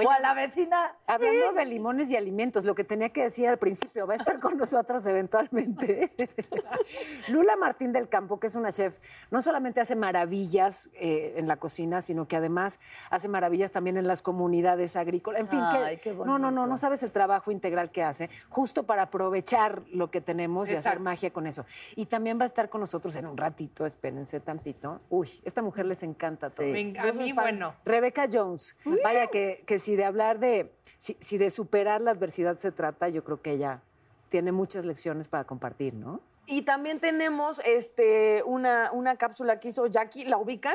O 0.07 0.11
a 0.11 0.21
la 0.21 0.35
vecina. 0.35 0.97
Hablando 1.07 1.53
de 1.53 1.65
limones 1.65 2.11
y 2.11 2.17
alimentos, 2.17 2.65
lo 2.65 2.75
que 2.75 2.85
tenía 2.85 3.11
que 3.11 3.23
decir 3.23 3.49
al 3.49 3.59
principio, 3.59 4.07
va 4.07 4.15
a 4.15 4.17
estar 4.17 4.39
con 4.41 4.57
nosotros 4.59 5.05
eventualmente. 5.07 6.13
Lula 7.29 7.57
Martín 7.57 7.93
del 7.93 8.09
Campo, 8.09 8.39
que 8.41 8.49
es 8.49 8.55
una 8.55 8.73
chef, 8.73 8.99
no 9.31 9.43
solamente 9.43 9.81
hace 9.81 9.97
maravillas 9.97 10.91
eh, 10.95 11.35
en 11.37 11.49
la 11.49 11.57
cocina, 11.57 12.01
sino 12.01 12.27
que 12.29 12.37
además 12.37 12.81
hace 13.11 13.29
maravillas 13.29 13.73
también 13.73 13.97
en 13.97 14.07
las 14.07 14.23
comunidades 14.23 14.97
agrícolas. 14.97 15.41
En 15.41 15.49
fin, 15.49 15.61
Ay, 15.63 15.97
que, 15.97 16.11
qué 16.11 16.15
no, 16.15 16.39
no, 16.39 16.51
no, 16.51 16.67
no 16.67 16.77
sabes 16.77 17.03
el 17.03 17.13
trabajo 17.13 17.51
integral 17.51 17.91
que 17.91 18.03
hace, 18.03 18.31
justo 18.49 18.85
para 18.85 19.03
aprovechar 19.03 19.83
lo 19.93 20.11
que 20.11 20.21
tenemos 20.21 20.71
y 20.71 20.75
hacer 20.75 21.01
magia 21.01 21.33
con 21.33 21.47
eso. 21.47 21.65
Y 21.97 22.07
también 22.07 22.39
va 22.39 22.45
a 22.45 22.47
estar 22.47 22.69
con 22.69 22.81
nosotros 22.81 23.15
en 23.17 23.27
un 23.27 23.37
ratito, 23.37 23.87
espérense 23.87 24.41
tantito. 24.41 25.01
Uy, 25.09 25.31
esta 25.45 25.63
mujer 25.63 25.87
les 25.87 26.03
encanta 26.03 26.51
todo. 26.51 26.71
Venga, 26.71 27.03
a 27.03 27.13
mí, 27.13 27.33
bueno. 27.33 27.75
Rebeca 27.85 28.29
Jones, 28.31 28.77
vaya 29.05 29.29
que, 29.29 29.63
que 29.67 29.79
si 29.89 29.97
de 29.97 30.05
hablar 30.05 30.39
de, 30.39 30.71
si, 30.99 31.17
si 31.19 31.39
de 31.39 31.49
superar 31.49 32.03
la 32.03 32.11
adversidad 32.11 32.59
se 32.59 32.71
trata, 32.73 33.09
yo 33.09 33.25
creo 33.25 33.41
que 33.41 33.53
ella 33.53 33.81
tiene 34.29 34.53
muchas 34.53 34.85
lecciones 34.85 35.29
para 35.29 35.45
compartir, 35.45 35.95
¿no? 35.95 36.21
Y 36.45 36.61
también 36.61 37.01
tenemos 37.01 37.59
este, 37.65 38.43
una, 38.43 38.91
una 38.93 39.17
cápsula 39.17 39.59
que 39.61 39.69
hizo 39.69 39.87
Jackie. 39.87 40.27
¿La 40.27 40.37
ubican? 40.37 40.75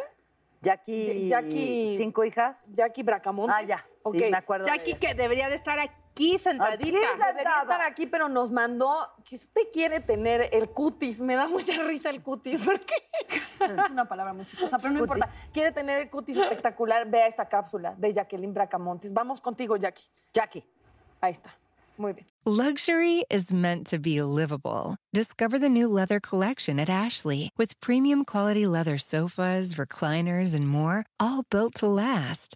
Jackie, 0.64 1.30
Jackie- 1.30 1.96
cinco 1.96 2.24
hijas. 2.24 2.64
Jackie 2.74 3.04
Bracamontes. 3.04 3.56
Ah, 3.56 3.62
ya. 3.62 3.86
Ok. 4.02 4.16
Sí, 4.16 4.26
me 4.32 4.38
acuerdo. 4.38 4.66
Jackie 4.66 4.96
que 4.96 5.14
debería 5.14 5.48
de 5.50 5.56
estar 5.56 5.78
aquí 5.78 5.94
sentadita. 6.40 6.86
Debería 6.86 7.62
estar 7.62 7.82
aquí, 7.82 8.06
pero 8.08 8.30
nos 8.30 8.52
mandó 8.52 9.08
que 9.26 9.36
usted 9.36 9.62
quiere 9.72 10.00
tener 10.00 10.50
el 10.52 10.70
cutis. 10.70 11.20
Me 11.20 11.36
da 11.36 11.48
mucha 11.48 11.82
risa 11.84 12.10
el 12.10 12.22
cutis, 12.22 12.62
porque 12.64 12.94
es 13.60 13.92
una 13.92 14.08
palabra 14.08 14.34
muy 14.34 14.46
chistosa, 14.46 14.78
pero 14.78 14.94
no 14.94 15.00
Cutis. 15.00 15.16
importa. 15.16 15.34
Quiere 15.54 15.72
tener 15.72 16.02
el 16.02 16.10
cutis 16.10 16.38
espectacular. 16.38 17.10
Vea 17.10 17.28
esta 17.28 17.48
cápsula 17.48 17.96
de 17.98 18.14
Jacqueline 18.14 18.54
Bracamontes. 18.54 19.14
Vamos 19.14 19.42
contigo, 19.42 19.76
Jackie. 19.78 20.04
Jackie. 20.34 20.64
Ahí 21.22 21.32
está. 21.32 21.56
Muy 21.98 22.14
bien. 22.14 22.26
Luxury 22.46 23.24
is 23.30 23.54
meant 23.54 23.86
to 23.88 24.00
be 24.00 24.22
livable. 24.22 24.98
Discover 25.14 25.60
the 25.60 25.70
new 25.70 25.88
leather 25.88 26.20
collection 26.20 26.80
at 26.80 26.90
Ashley 26.90 27.50
with 27.58 27.80
premium 27.82 28.26
quality 28.26 28.66
leather 28.66 28.98
sofas, 28.98 29.76
recliners, 29.76 30.56
and 30.56 30.68
more, 30.68 31.06
all 31.20 31.44
built 31.50 31.76
to 31.76 31.88
last. 31.88 32.56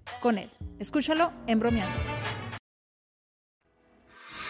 con 0.19 0.37
él. 0.37 0.49
Escúchalo 0.79 1.31
en 1.47 1.59
bromeando. 1.59 1.95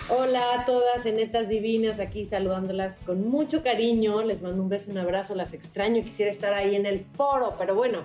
Hola 0.10 0.62
a 0.62 0.66
todas, 0.66 1.06
netas 1.06 1.48
divinas, 1.48 2.00
aquí 2.00 2.26
saludándolas 2.26 3.00
con 3.00 3.30
mucho 3.30 3.64
cariño. 3.64 4.24
Les 4.24 4.42
mando 4.42 4.62
un 4.62 4.68
beso, 4.70 4.92
un 4.92 4.98
abrazo, 4.98 5.36
las 5.36 5.54
extraño. 5.54 6.02
Quisiera 6.02 6.32
estar 6.32 6.54
ahí 6.54 6.76
en 6.76 6.86
el 6.86 7.00
foro, 7.00 7.56
pero 7.58 7.76
bueno, 7.76 8.04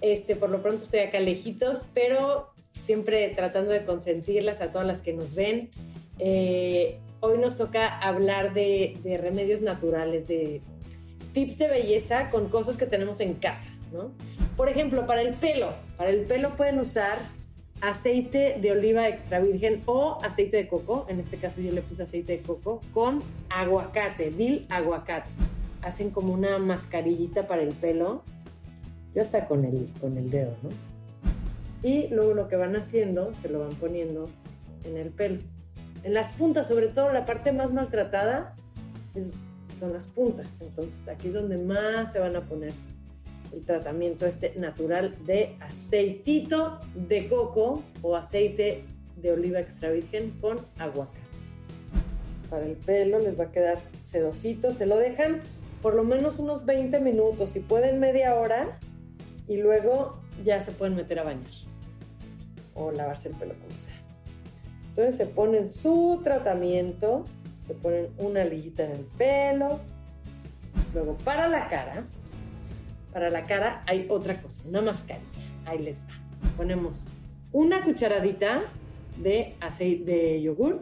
este, 0.00 0.36
por 0.36 0.50
lo 0.50 0.62
pronto 0.62 0.84
estoy 0.84 1.00
acá 1.00 1.18
lejitos, 1.18 1.80
pero 1.94 2.52
siempre 2.80 3.28
tratando 3.30 3.72
de 3.72 3.84
consentirlas 3.84 4.60
a 4.60 4.70
todas 4.70 4.86
las 4.86 5.02
que 5.02 5.12
nos 5.12 5.34
ven. 5.34 5.70
Eh, 6.18 6.98
hoy 7.20 7.38
nos 7.38 7.56
toca 7.56 7.98
hablar 7.98 8.54
de 8.54 9.18
remedios 9.20 9.62
naturales, 9.62 10.28
de 10.28 10.60
tips 11.32 11.58
de 11.58 11.68
belleza 11.68 12.30
con 12.30 12.48
cosas 12.48 12.76
que 12.76 12.86
tenemos 12.86 13.20
en 13.20 13.34
casa, 13.34 13.68
¿no? 13.92 14.12
Por 14.56 14.68
ejemplo, 14.68 15.06
para 15.06 15.22
el 15.22 15.34
pelo, 15.34 15.68
para 15.96 16.10
el 16.10 16.22
pelo 16.22 16.56
pueden 16.56 16.78
usar 16.78 17.18
aceite 17.80 18.58
de 18.60 18.72
oliva 18.72 19.08
extra 19.08 19.40
virgen 19.40 19.80
o 19.86 20.18
aceite 20.22 20.56
de 20.56 20.68
coco, 20.68 21.06
en 21.08 21.18
este 21.20 21.36
caso 21.38 21.60
yo 21.60 21.72
le 21.72 21.82
puse 21.82 22.04
aceite 22.04 22.36
de 22.36 22.42
coco, 22.42 22.80
con 22.94 23.20
aguacate, 23.50 24.30
vil 24.30 24.66
aguacate. 24.70 25.30
Hacen 25.82 26.10
como 26.10 26.32
una 26.32 26.58
mascarillita 26.58 27.48
para 27.48 27.62
el 27.62 27.74
pelo, 27.74 28.22
yo 29.14 29.22
hasta 29.22 29.46
con 29.46 29.64
el, 29.64 29.88
con 30.00 30.16
el 30.16 30.30
dedo, 30.30 30.54
¿no? 30.62 30.68
Y 31.82 32.06
luego 32.08 32.34
lo 32.34 32.46
que 32.46 32.54
van 32.54 32.76
haciendo, 32.76 33.32
se 33.34 33.48
lo 33.48 33.58
van 33.60 33.74
poniendo 33.74 34.28
en 34.84 34.96
el 34.96 35.10
pelo. 35.10 35.40
En 36.04 36.14
las 36.14 36.32
puntas, 36.36 36.68
sobre 36.68 36.86
todo 36.88 37.12
la 37.12 37.24
parte 37.24 37.50
más 37.52 37.72
maltratada, 37.72 38.54
es- 39.16 39.32
son 39.80 39.92
las 39.92 40.06
puntas. 40.06 40.46
Entonces 40.60 41.08
aquí 41.08 41.28
es 41.28 41.34
donde 41.34 41.58
más 41.58 42.12
se 42.12 42.20
van 42.20 42.36
a 42.36 42.42
poner 42.42 42.72
el 43.52 43.64
tratamiento 43.64 44.26
este 44.26 44.54
natural 44.56 45.16
de 45.24 45.56
aceitito 45.60 46.80
de 46.94 47.28
coco 47.28 47.82
o 48.02 48.16
aceite 48.16 48.84
de 49.16 49.32
oliva 49.32 49.60
extra 49.60 49.90
virgen 49.90 50.30
con 50.40 50.58
aguacate. 50.78 51.18
Para 52.50 52.66
el 52.66 52.76
pelo 52.76 53.18
les 53.18 53.38
va 53.38 53.44
a 53.44 53.52
quedar 53.52 53.80
sedosito, 54.04 54.72
se 54.72 54.86
lo 54.86 54.96
dejan 54.98 55.40
por 55.80 55.94
lo 55.94 56.04
menos 56.04 56.38
unos 56.38 56.64
20 56.64 57.00
minutos, 57.00 57.50
si 57.50 57.60
pueden 57.60 57.98
media 57.98 58.36
hora, 58.36 58.78
y 59.48 59.56
luego 59.56 60.20
ya 60.44 60.62
se 60.62 60.70
pueden 60.70 60.94
meter 60.94 61.18
a 61.18 61.24
bañar 61.24 61.50
o 62.74 62.92
lavarse 62.92 63.28
el 63.28 63.34
pelo 63.34 63.54
como 63.54 63.78
sea. 63.78 64.00
Entonces 64.90 65.16
se 65.16 65.26
ponen 65.26 65.68
su 65.68 66.20
tratamiento, 66.22 67.24
se 67.56 67.74
ponen 67.74 68.08
una 68.18 68.44
liguita 68.44 68.84
en 68.84 68.92
el 68.92 69.04
pelo, 69.18 69.80
luego 70.94 71.16
para 71.24 71.48
la 71.48 71.68
cara, 71.68 72.04
para 73.12 73.30
la 73.30 73.44
cara 73.44 73.82
hay 73.86 74.06
otra 74.08 74.40
cosa, 74.40 74.62
una 74.66 74.80
mascarilla. 74.80 75.26
Ahí 75.66 75.78
les 75.78 76.02
va. 76.02 76.52
Ponemos 76.56 77.04
una 77.52 77.82
cucharadita 77.82 78.62
de 79.18 79.54
aceite 79.60 80.12
de 80.12 80.42
yogur. 80.42 80.80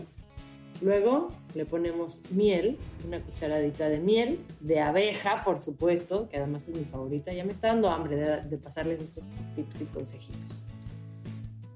Luego 0.81 1.29
le 1.55 1.67
ponemos 1.67 2.23
miel, 2.31 2.79
una 3.07 3.21
cucharadita 3.21 3.89
de 3.89 3.99
miel, 3.99 4.39
de 4.61 4.81
abeja, 4.81 5.43
por 5.45 5.59
supuesto, 5.59 6.29
que 6.31 6.39
además 6.39 6.67
es 6.69 6.77
mi 6.77 6.85
favorita. 6.85 7.33
Ya 7.33 7.45
me 7.45 7.53
está 7.53 7.69
dando 7.69 7.91
hambre 7.91 8.17
de, 8.17 8.57
pasarles 8.57 9.03
estos 9.03 9.25
tips 9.57 9.83
y 9.83 9.85
consejitos. 9.87 10.65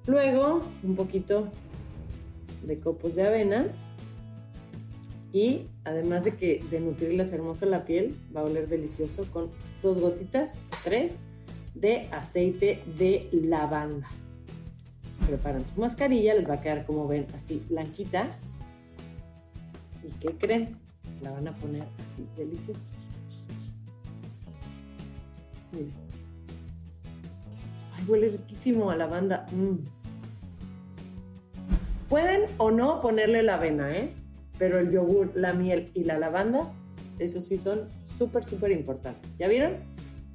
Luego 0.07 0.61
un 0.83 0.97
poquito 0.97 1.49
de 2.62 2.79
copos 2.79 3.14
de 3.14 3.27
avena. 3.27 3.67
Y 5.33 5.67
además 5.83 6.23
de 6.23 6.37
que 6.37 6.64
de 6.71 6.79
nutrirles 6.79 7.33
hermoso 7.33 7.67
la 7.67 7.85
piel, 7.85 8.17
va 8.35 8.43
a 8.43 8.45
oler 8.45 8.69
delicioso 8.69 9.25
con 9.33 9.51
dos 9.85 10.01
gotitas, 10.01 10.59
tres, 10.83 11.14
de 11.75 12.09
aceite 12.11 12.83
de 12.99 13.29
lavanda. 13.33 14.09
Preparan 15.27 15.64
su 15.66 15.81
mascarilla, 15.81 16.35
les 16.35 16.49
va 16.49 16.55
a 16.55 16.61
quedar 16.61 16.87
como 16.87 17.07
ven 17.07 17.27
así 17.37 17.62
blanquita. 17.68 18.27
¿Y 20.03 20.09
qué 20.20 20.37
creen? 20.38 20.77
Se 21.05 21.23
la 21.23 21.33
van 21.33 21.49
a 21.49 21.55
poner 21.57 21.83
así 21.83 22.27
deliciosa. 22.37 22.81
Miren. 25.73 25.92
Ay, 27.94 28.05
huele 28.09 28.29
riquísimo 28.31 28.90
a 28.90 28.97
lavanda. 28.97 29.47
Mm. 29.53 29.85
Pueden 32.09 32.42
o 32.59 32.70
no 32.70 33.01
ponerle 33.01 33.42
la 33.42 33.57
avena, 33.57 33.94
¿eh? 33.94 34.12
Pero 34.59 34.79
el 34.79 34.90
yogur, 34.90 35.33
la 35.35 35.53
miel 35.53 35.90
y 35.94 36.05
la 36.05 36.18
lavanda 36.18 36.73
esos 37.18 37.44
sí 37.44 37.59
son 37.59 37.88
súper, 38.16 38.44
súper 38.44 38.72
importantes. 38.72 39.37
¿Ya 39.38 39.48
vieron? 39.48 39.79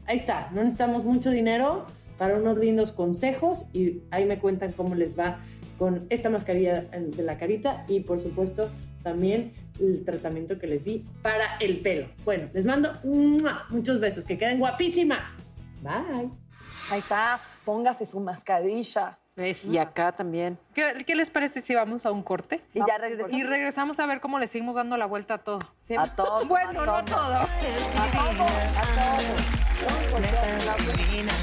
Ahí 0.05 0.17
está, 0.17 0.49
no 0.51 0.61
necesitamos 0.61 1.05
mucho 1.05 1.29
dinero 1.29 1.85
para 2.17 2.37
unos 2.37 2.57
lindos 2.57 2.91
consejos 2.91 3.65
y 3.73 4.01
ahí 4.11 4.25
me 4.25 4.39
cuentan 4.39 4.73
cómo 4.73 4.95
les 4.95 5.17
va 5.17 5.39
con 5.77 6.05
esta 6.09 6.29
mascarilla 6.29 6.81
de 6.81 7.23
la 7.23 7.37
carita 7.37 7.85
y 7.87 8.01
por 8.01 8.19
supuesto 8.19 8.69
también 9.01 9.53
el 9.79 10.03
tratamiento 10.03 10.59
que 10.59 10.67
les 10.67 10.83
di 10.83 11.05
para 11.21 11.57
el 11.57 11.79
pelo. 11.81 12.09
Bueno, 12.25 12.49
les 12.53 12.65
mando 12.65 12.91
muchos 13.69 13.99
besos, 13.99 14.25
que 14.25 14.37
queden 14.37 14.59
guapísimas. 14.59 15.23
Bye. 15.81 16.29
Ahí 16.91 16.99
está, 16.99 17.39
póngase 17.63 18.05
su 18.05 18.19
mascarilla. 18.19 19.19
Y 19.39 19.77
acá 19.77 20.11
también. 20.11 20.57
¿Qué, 20.73 21.03
qué 21.05 21.15
les 21.15 21.29
parece 21.29 21.61
si 21.61 21.73
vamos 21.73 22.05
a 22.05 22.11
un 22.11 22.23
corte? 22.23 22.61
Y 22.73 22.79
ya 22.79 22.97
regresamos. 22.97 23.33
Y 23.33 23.43
regresamos 23.43 23.99
a 23.99 24.05
ver 24.05 24.19
cómo 24.19 24.37
le 24.39 24.47
seguimos 24.47 24.75
dando 24.75 24.97
la 24.97 25.05
vuelta 25.05 25.35
a 25.35 25.37
todo. 25.37 25.59
A 25.97 26.07
todo. 26.07 26.45
Bueno, 26.49 26.85
no 26.85 26.95
a 26.95 27.05
todo. 27.05 27.47
Netas 30.19 30.97
divinas, 30.97 31.35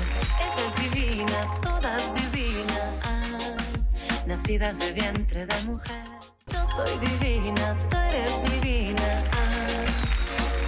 esa 0.47 0.67
es 0.67 0.93
divina, 0.93 1.47
todas 1.63 2.15
divinas, 2.15 2.95
nacidas 4.27 4.79
de 4.79 4.93
vientre 4.93 5.47
de 5.47 5.63
mujer. 5.63 6.03
Yo 6.53 6.67
soy 6.67 6.99
divina, 6.99 7.75
tú 7.91 7.97
eres 7.97 8.43
divina. 8.51 9.21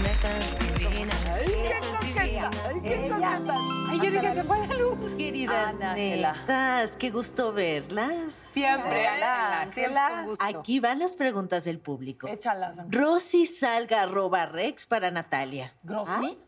Netas 0.03 0.79
divinas, 0.79 2.08
Ay, 2.19 4.01
yo 4.01 4.11
dije, 4.11 4.35
se 4.35 4.45
fue 4.45 4.67
la 4.67 4.75
luz. 4.75 5.15
Queridas 5.15 5.75
netas, 5.79 6.97
qué 6.97 7.11
gusto 7.11 7.53
verlas. 7.53 8.33
Siempre, 8.33 9.07
Ángela, 9.07 9.69
siempre 9.73 10.01
Ángela. 10.01 10.21
un 10.21 10.27
gusto. 10.27 10.45
Aquí 10.45 10.81
van 10.81 10.99
las 10.99 11.15
preguntas 11.15 11.65
del 11.65 11.79
público. 11.79 12.27
Échalas. 12.29 12.79
Rosy 12.91 13.47
Salga 13.47 14.03
arroba 14.03 14.47
Rex 14.47 14.87
para 14.87 15.11
Natalia. 15.11 15.75
¿Grossi? 15.83 16.39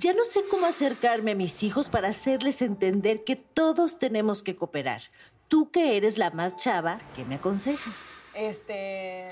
Ya 0.00 0.12
no 0.12 0.22
sé 0.22 0.40
cómo 0.48 0.66
acercarme 0.66 1.32
a 1.32 1.34
mis 1.34 1.62
hijos 1.62 1.88
para 1.88 2.08
hacerles 2.08 2.62
entender 2.62 3.24
que 3.24 3.36
todos 3.36 3.98
tenemos 3.98 4.42
que 4.42 4.54
cooperar. 4.54 5.02
Tú 5.48 5.70
que 5.70 5.96
eres 5.96 6.18
la 6.18 6.30
más 6.30 6.56
chava, 6.56 7.00
¿qué 7.16 7.24
me 7.24 7.36
aconsejas? 7.36 8.14
Este. 8.34 9.30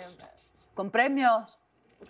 Con 0.75 0.91
premios. 0.91 1.59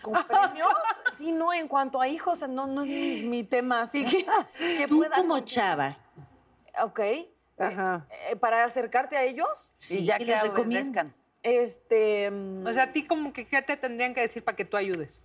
¿Con 0.03 0.15
premios? 0.27 0.69
Sí, 1.17 1.33
no, 1.33 1.53
en 1.53 1.69
cuanto 1.69 2.01
a 2.01 2.09
hijos, 2.09 2.47
no, 2.49 2.67
no 2.67 2.83
es 2.83 2.89
mi, 2.89 3.23
mi 3.23 3.45
tema, 3.45 3.83
así 3.83 4.05
que. 4.05 4.25
que 4.59 4.87
Tú 4.89 4.99
pueda- 4.99 5.17
como 5.17 5.41
chava, 5.41 5.97
Ok. 6.83 7.01
Ajá. 7.59 8.07
Eh, 8.29 8.37
para 8.37 8.65
acercarte 8.65 9.17
a 9.17 9.25
ellos, 9.25 9.73
sí, 9.79 10.01
y 10.01 10.05
ya 10.05 10.19
¿qué 10.19 10.27
que 10.27 10.65
les 10.67 10.87
este. 11.43 12.29
O 12.67 12.73
sea, 12.73 12.85
a 12.85 12.93
ti 12.93 13.07
como 13.07 13.33
que 13.33 13.47
qué 13.47 13.63
te 13.63 13.77
tendrían 13.77 14.15
que 14.15 14.21
decir 14.21 14.45
para 14.45 14.57
que 14.57 14.65
tú 14.65 14.77
ayudes. 14.77 15.23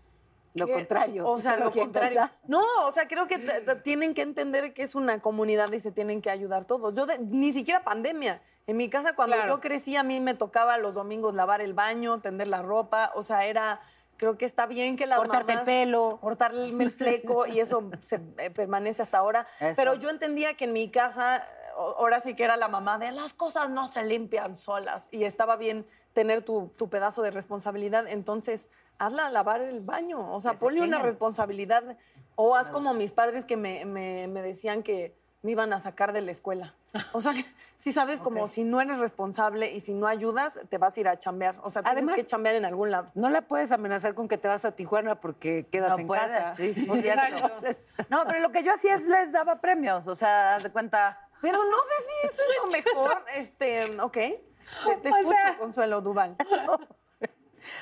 Lo 0.53 0.67
contrario. 0.67 1.25
O 1.25 1.39
sea, 1.39 1.57
lo 1.57 1.71
contrario. 1.71 2.19
pensar. 2.19 2.37
No, 2.47 2.61
o 2.85 2.91
sea, 2.91 3.07
creo 3.07 3.27
que 3.27 3.37
tienen 3.83 4.13
que 4.13 4.21
entender 4.21 4.73
que 4.73 4.83
es 4.83 4.95
una 4.95 5.19
comunidad 5.21 5.71
y 5.71 5.79
se 5.79 5.91
tienen 5.91 6.21
que 6.21 6.29
ayudar 6.29 6.65
todos. 6.65 6.93
Yo 6.95 7.05
de- 7.05 7.19
ni 7.19 7.53
siquiera 7.53 7.83
pandemia. 7.83 8.41
En 8.67 8.77
mi 8.77 8.89
casa 8.89 9.13
cuando 9.15 9.35
Claro. 9.37 9.55
yo 9.55 9.59
crecí 9.61 9.95
a 9.95 10.03
mí 10.03 10.19
me 10.19 10.33
tocaba 10.35 10.77
los 10.77 10.93
domingos 10.93 11.33
lavar 11.33 11.61
el 11.61 11.73
baño, 11.73 12.19
tender 12.21 12.47
la 12.47 12.61
ropa, 12.61 13.11
o 13.15 13.23
sea, 13.23 13.45
era 13.45 13.81
creo 14.21 14.37
que 14.37 14.45
está 14.45 14.67
bien 14.67 14.95
que 14.97 15.07
las 15.07 15.17
Cortarte 15.17 15.53
el 15.53 15.61
pelo. 15.61 16.19
cortarme 16.21 16.83
el 16.83 16.91
fleco 16.91 17.47
y 17.47 17.59
eso 17.59 17.89
se 18.01 18.21
eh, 18.37 18.51
permanece 18.51 19.01
hasta 19.01 19.17
ahora. 19.17 19.47
Eso. 19.59 19.73
Pero 19.75 19.95
yo 19.95 20.11
entendía 20.11 20.53
que 20.53 20.65
en 20.65 20.73
mi 20.73 20.91
casa 20.91 21.43
o- 21.75 21.95
ahora 21.97 22.19
sí 22.19 22.35
que 22.35 22.43
era 22.43 22.55
la 22.55 22.67
mamá 22.67 22.99
de 22.99 23.11
las 23.11 23.33
cosas 23.33 23.71
no 23.71 23.87
se 23.87 24.03
limpian 24.05 24.57
solas 24.57 25.07
y 25.11 25.23
estaba 25.23 25.55
bien 25.57 25.87
tener 26.13 26.43
tu, 26.43 26.71
tu 26.77 26.87
pedazo 26.87 27.23
de 27.23 27.31
responsabilidad. 27.31 28.07
Entonces, 28.07 28.69
hazla 28.99 29.31
lavar 29.31 29.61
el 29.61 29.79
baño. 29.79 30.31
O 30.35 30.39
sea, 30.39 30.53
ponle 30.53 30.81
una 30.81 30.99
responsabilidad. 31.01 31.97
O 32.35 32.55
haz 32.55 32.69
como 32.69 32.93
mis 32.93 33.11
padres 33.11 33.43
que 33.45 33.57
me, 33.57 33.85
me- 33.85 34.27
me 34.27 34.43
decían 34.43 34.83
que 34.83 35.19
me 35.43 35.51
iban 35.51 35.73
a 35.73 35.79
sacar 35.79 36.13
de 36.13 36.21
la 36.21 36.31
escuela. 36.31 36.75
O 37.13 37.21
sea, 37.21 37.33
si 37.77 37.91
sabes, 37.91 38.19
como 38.19 38.47
si 38.47 38.63
no 38.63 38.79
eres 38.81 38.99
responsable 38.99 39.71
y 39.71 39.79
si 39.81 39.93
no 39.93 40.07
ayudas, 40.07 40.59
te 40.69 40.77
vas 40.77 40.95
a 40.95 40.99
ir 40.99 41.07
a 41.07 41.17
chambear. 41.17 41.55
O 41.63 41.71
sea, 41.71 41.81
tienes 41.81 41.97
Además- 42.03 42.15
que 42.15 42.25
chambear 42.25 42.55
en 42.55 42.65
algún 42.65 42.91
lado. 42.91 43.07
No 43.15 43.29
la 43.29 43.41
puedes 43.41 43.71
amenazar 43.71 44.13
con 44.13 44.27
que 44.27 44.37
te 44.37 44.47
vas 44.47 44.65
a 44.65 44.71
Tijuana 44.73 45.19
porque 45.19 45.65
quédate 45.71 45.93
No 45.93 45.99
en 45.99 46.07
puedes, 46.07 46.25
casa. 46.27 46.55
sí, 46.55 46.73
sí, 46.73 46.87
No, 48.09 48.23
pero 48.27 48.39
lo 48.39 48.51
que 48.51 48.63
yo 48.63 48.73
hacía 48.73 48.95
es 48.95 49.07
les 49.07 49.31
daba 49.31 49.59
premios. 49.59 50.07
O 50.07 50.15
sea, 50.15 50.55
haz 50.55 50.63
de 50.63 50.71
cuenta. 50.71 51.27
Pero 51.41 51.57
no 51.57 51.77
sé 51.77 52.03
si 52.05 52.27
eso 52.27 52.41
es 52.43 52.57
lo 52.63 52.71
mejor. 52.71 53.25
Este, 53.35 53.99
ok. 53.99 54.13
Te, 54.13 55.09
escucho, 55.09 55.29
sea- 55.29 55.57
Consuelo 55.57 56.01
Duval. 56.01 56.35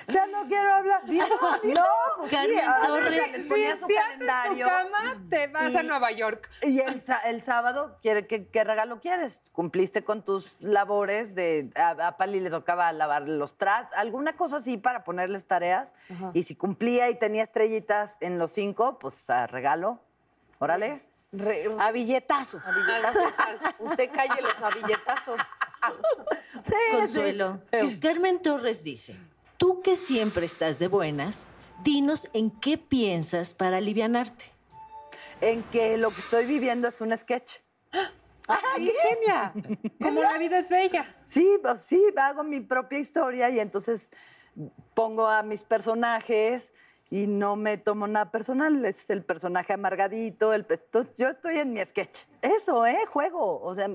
Ya 0.08 0.28
no 0.28 0.46
quiero 0.48 0.74
hablar. 0.74 1.02
No, 1.64 1.86
pues 2.18 2.32
Carmen 2.32 2.60
a 2.60 2.80
ver, 2.80 2.88
Torres. 2.88 3.22
Si, 3.36 3.42
su 3.44 3.54
si 3.56 3.66
haces 3.66 3.80
tu 3.80 3.88
calendario. 3.96 4.68
cama, 4.68 5.24
te 5.30 5.48
vas 5.48 5.76
a 5.76 5.84
Nueva 5.84 6.12
York. 6.12 6.50
Y 6.64 6.80
el, 6.82 7.02
el 7.26 7.42
sábado, 7.42 7.98
¿quiere, 8.02 8.28
qué, 8.28 8.48
qué 8.48 8.64
regalo 8.64 9.00
quieres? 9.00 9.42
Cumpliste 9.52 10.04
con 10.04 10.24
tus 10.24 10.56
labores 10.60 11.36
de... 11.36 11.70
A, 11.76 12.08
a 12.08 12.18
Pali 12.18 12.40
le 12.40 12.50
tocaba 12.50 12.92
lavar 12.92 13.24
los 13.28 13.58
trastes, 13.58 13.98
alguna 13.98 14.36
cosa 14.36 14.58
así 14.58 14.78
para 14.78 15.04
ponerles 15.04 15.46
tareas. 15.46 15.94
Y 16.34 16.44
si 16.44 16.56
cumplía 16.56 17.10
y 17.10 17.16
tenía 17.18 17.44
estrellitas 17.44 18.18
en 18.20 18.40
los 18.40 18.52
cinco, 18.52 19.00
pues 19.00 19.30
a 19.30 19.48
regalo. 19.48 20.00
Órale. 20.60 21.02
Re- 21.32 21.70
A 21.80 21.92
billetazos. 21.92 22.62
billetazos. 22.76 23.34
Usted 23.80 24.10
calle 24.12 24.42
los 24.42 24.62
abilletazos. 24.62 25.40
Sí, 26.64 26.74
Consuelo, 26.92 27.62
Carmen 28.02 28.42
Torres 28.42 28.84
dice, 28.84 29.16
tú 29.60 29.82
que 29.84 29.96
siempre 29.96 30.48
estás 30.48 30.80
de 30.80 30.88
buenas, 30.88 31.46
dinos 31.84 32.30
en 32.34 32.50
qué 32.50 32.80
piensas 32.80 33.54
para 33.54 33.78
alivianarte. 33.78 34.46
En 35.42 35.62
que 35.64 35.98
lo 35.98 36.10
que 36.10 36.22
estoy 36.22 36.46
viviendo 36.48 36.88
es 36.88 37.00
un 37.02 37.16
sketch. 37.16 37.58
¡Ay, 38.48 38.88
qué 38.88 38.94
genia! 39.10 39.54
Como 40.02 40.24
la 40.24 40.38
vida 40.40 40.58
es 40.58 40.70
bella. 40.70 41.16
Sí, 41.28 41.48
pues 41.62 41.82
sí, 41.82 42.02
hago 42.18 42.44
mi 42.44 42.62
propia 42.62 42.98
historia 42.98 43.50
y 43.52 43.60
entonces 43.60 44.10
pongo 44.96 45.28
a 45.28 45.44
mis 45.44 45.62
personajes 45.64 46.74
y 47.12 47.28
no 47.28 47.56
me 47.56 47.78
tomo 47.78 48.08
nada 48.08 48.32
personal. 48.32 48.84
Es 48.86 49.10
el 49.12 49.24
personaje 49.24 49.74
amargadito. 49.74 50.54
El, 50.54 50.66
yo 51.18 51.30
estoy 51.30 51.60
en 51.60 51.74
mi 51.74 51.80
sketch. 51.82 52.22
Eso, 52.42 52.86
¿eh? 52.88 53.06
Juego. 53.12 53.62
O 53.62 53.76
sea, 53.76 53.88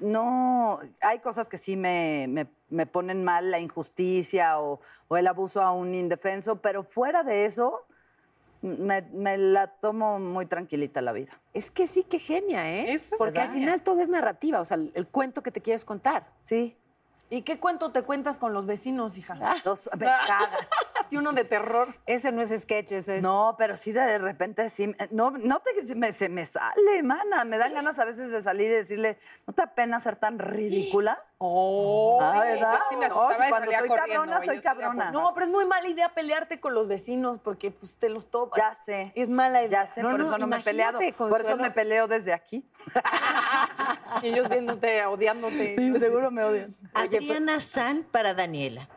no. 0.00 0.80
Hay 1.02 1.20
cosas 1.20 1.48
que 1.48 1.58
sí 1.58 1.76
me, 1.76 2.26
me- 2.28 2.48
me 2.70 2.86
ponen 2.86 3.24
mal, 3.24 3.50
la 3.50 3.58
injusticia 3.58 4.60
o, 4.60 4.80
o 5.08 5.16
el 5.16 5.26
abuso 5.26 5.62
a 5.62 5.72
un 5.72 5.94
indefenso, 5.94 6.60
pero 6.60 6.82
fuera 6.82 7.22
de 7.22 7.46
eso, 7.46 7.86
me, 8.60 9.02
me 9.12 9.38
la 9.38 9.68
tomo 9.68 10.18
muy 10.18 10.46
tranquilita 10.46 11.00
la 11.00 11.12
vida. 11.12 11.40
Es 11.54 11.70
que 11.70 11.86
sí, 11.86 12.04
qué 12.04 12.18
genia, 12.18 12.74
¿eh? 12.74 12.92
Es 12.92 13.10
Porque 13.16 13.40
al 13.40 13.50
final 13.52 13.82
todo 13.82 14.00
es 14.00 14.08
narrativa, 14.08 14.60
o 14.60 14.64
sea, 14.64 14.76
el, 14.76 14.92
el 14.94 15.06
cuento 15.06 15.42
que 15.42 15.50
te 15.50 15.60
quieres 15.60 15.84
contar. 15.84 16.28
Sí. 16.42 16.76
¿Y 17.30 17.42
qué 17.42 17.60
cuento 17.60 17.92
te 17.92 18.02
cuentas 18.02 18.38
con 18.38 18.52
los 18.54 18.64
vecinos, 18.64 19.18
hija? 19.18 19.56
Los, 19.64 19.90
me. 19.98 20.06
Así 21.08 21.16
uno 21.16 21.32
de 21.32 21.44
terror. 21.44 21.94
Ese 22.06 22.30
no 22.32 22.42
es 22.42 22.50
sketch, 22.62 22.92
ese 22.92 23.16
es... 23.16 23.22
No, 23.22 23.54
pero 23.58 23.76
sí 23.76 23.92
de 23.92 24.18
repente 24.18 24.68
sí. 24.70 24.94
No, 25.10 25.30
no 25.30 25.60
te, 25.60 25.86
se 25.86 25.94
me, 25.94 26.12
se 26.12 26.28
me 26.28 26.44
sale, 26.46 27.02
mana. 27.02 27.44
Me 27.44 27.56
dan 27.58 27.72
ganas 27.74 27.98
a 27.98 28.04
veces 28.04 28.30
de 28.30 28.42
salir 28.42 28.66
y 28.66 28.74
decirle, 28.74 29.16
¿no 29.46 29.54
te 29.54 29.62
apena 29.62 29.98
ser 30.00 30.16
tan 30.16 30.38
ridícula? 30.38 31.22
Oh, 31.40 32.18
Ah, 32.20 32.40
¿verdad? 32.40 32.72
yo 32.74 32.78
sí 32.90 32.96
me 32.96 33.06
No, 33.06 33.14
asustaba 33.14 33.38
si 33.38 33.46
y 33.46 33.48
cuando 33.48 33.70
soy 33.70 33.88
cabrona, 33.88 34.40
soy 34.40 34.58
cabrona. 34.58 35.10
No, 35.12 35.32
pero 35.34 35.46
es 35.46 35.52
muy 35.52 35.66
mala 35.66 35.88
idea 35.88 36.12
pelearte 36.12 36.58
con 36.58 36.74
los 36.74 36.88
vecinos 36.88 37.38
porque 37.38 37.70
pues 37.70 37.96
te 37.96 38.08
los 38.08 38.28
topas. 38.28 38.58
Ya 38.58 38.74
sé. 38.74 39.12
Es 39.14 39.28
mala 39.28 39.62
idea. 39.62 39.84
Ya 39.84 39.86
sé, 39.86 40.02
No, 40.02 40.10
por 40.10 40.18
no, 40.18 40.26
eso 40.26 40.38
no 40.38 40.48
me 40.48 40.56
he 40.56 40.60
peleado. 40.64 40.98
Por 41.16 41.40
eso 41.40 41.56
me 41.56 41.70
peleo 41.70 42.08
desde 42.08 42.32
aquí. 42.32 42.68
Y 44.22 44.28
ellos 44.30 44.48
viéndote, 44.48 45.06
odiándote. 45.06 45.76
Sí, 45.76 46.00
seguro 46.00 46.32
me 46.32 46.42
odian. 46.42 46.74
Adriana 46.92 47.60
San 47.60 48.02
para 48.02 48.34
Daniela. 48.34 48.88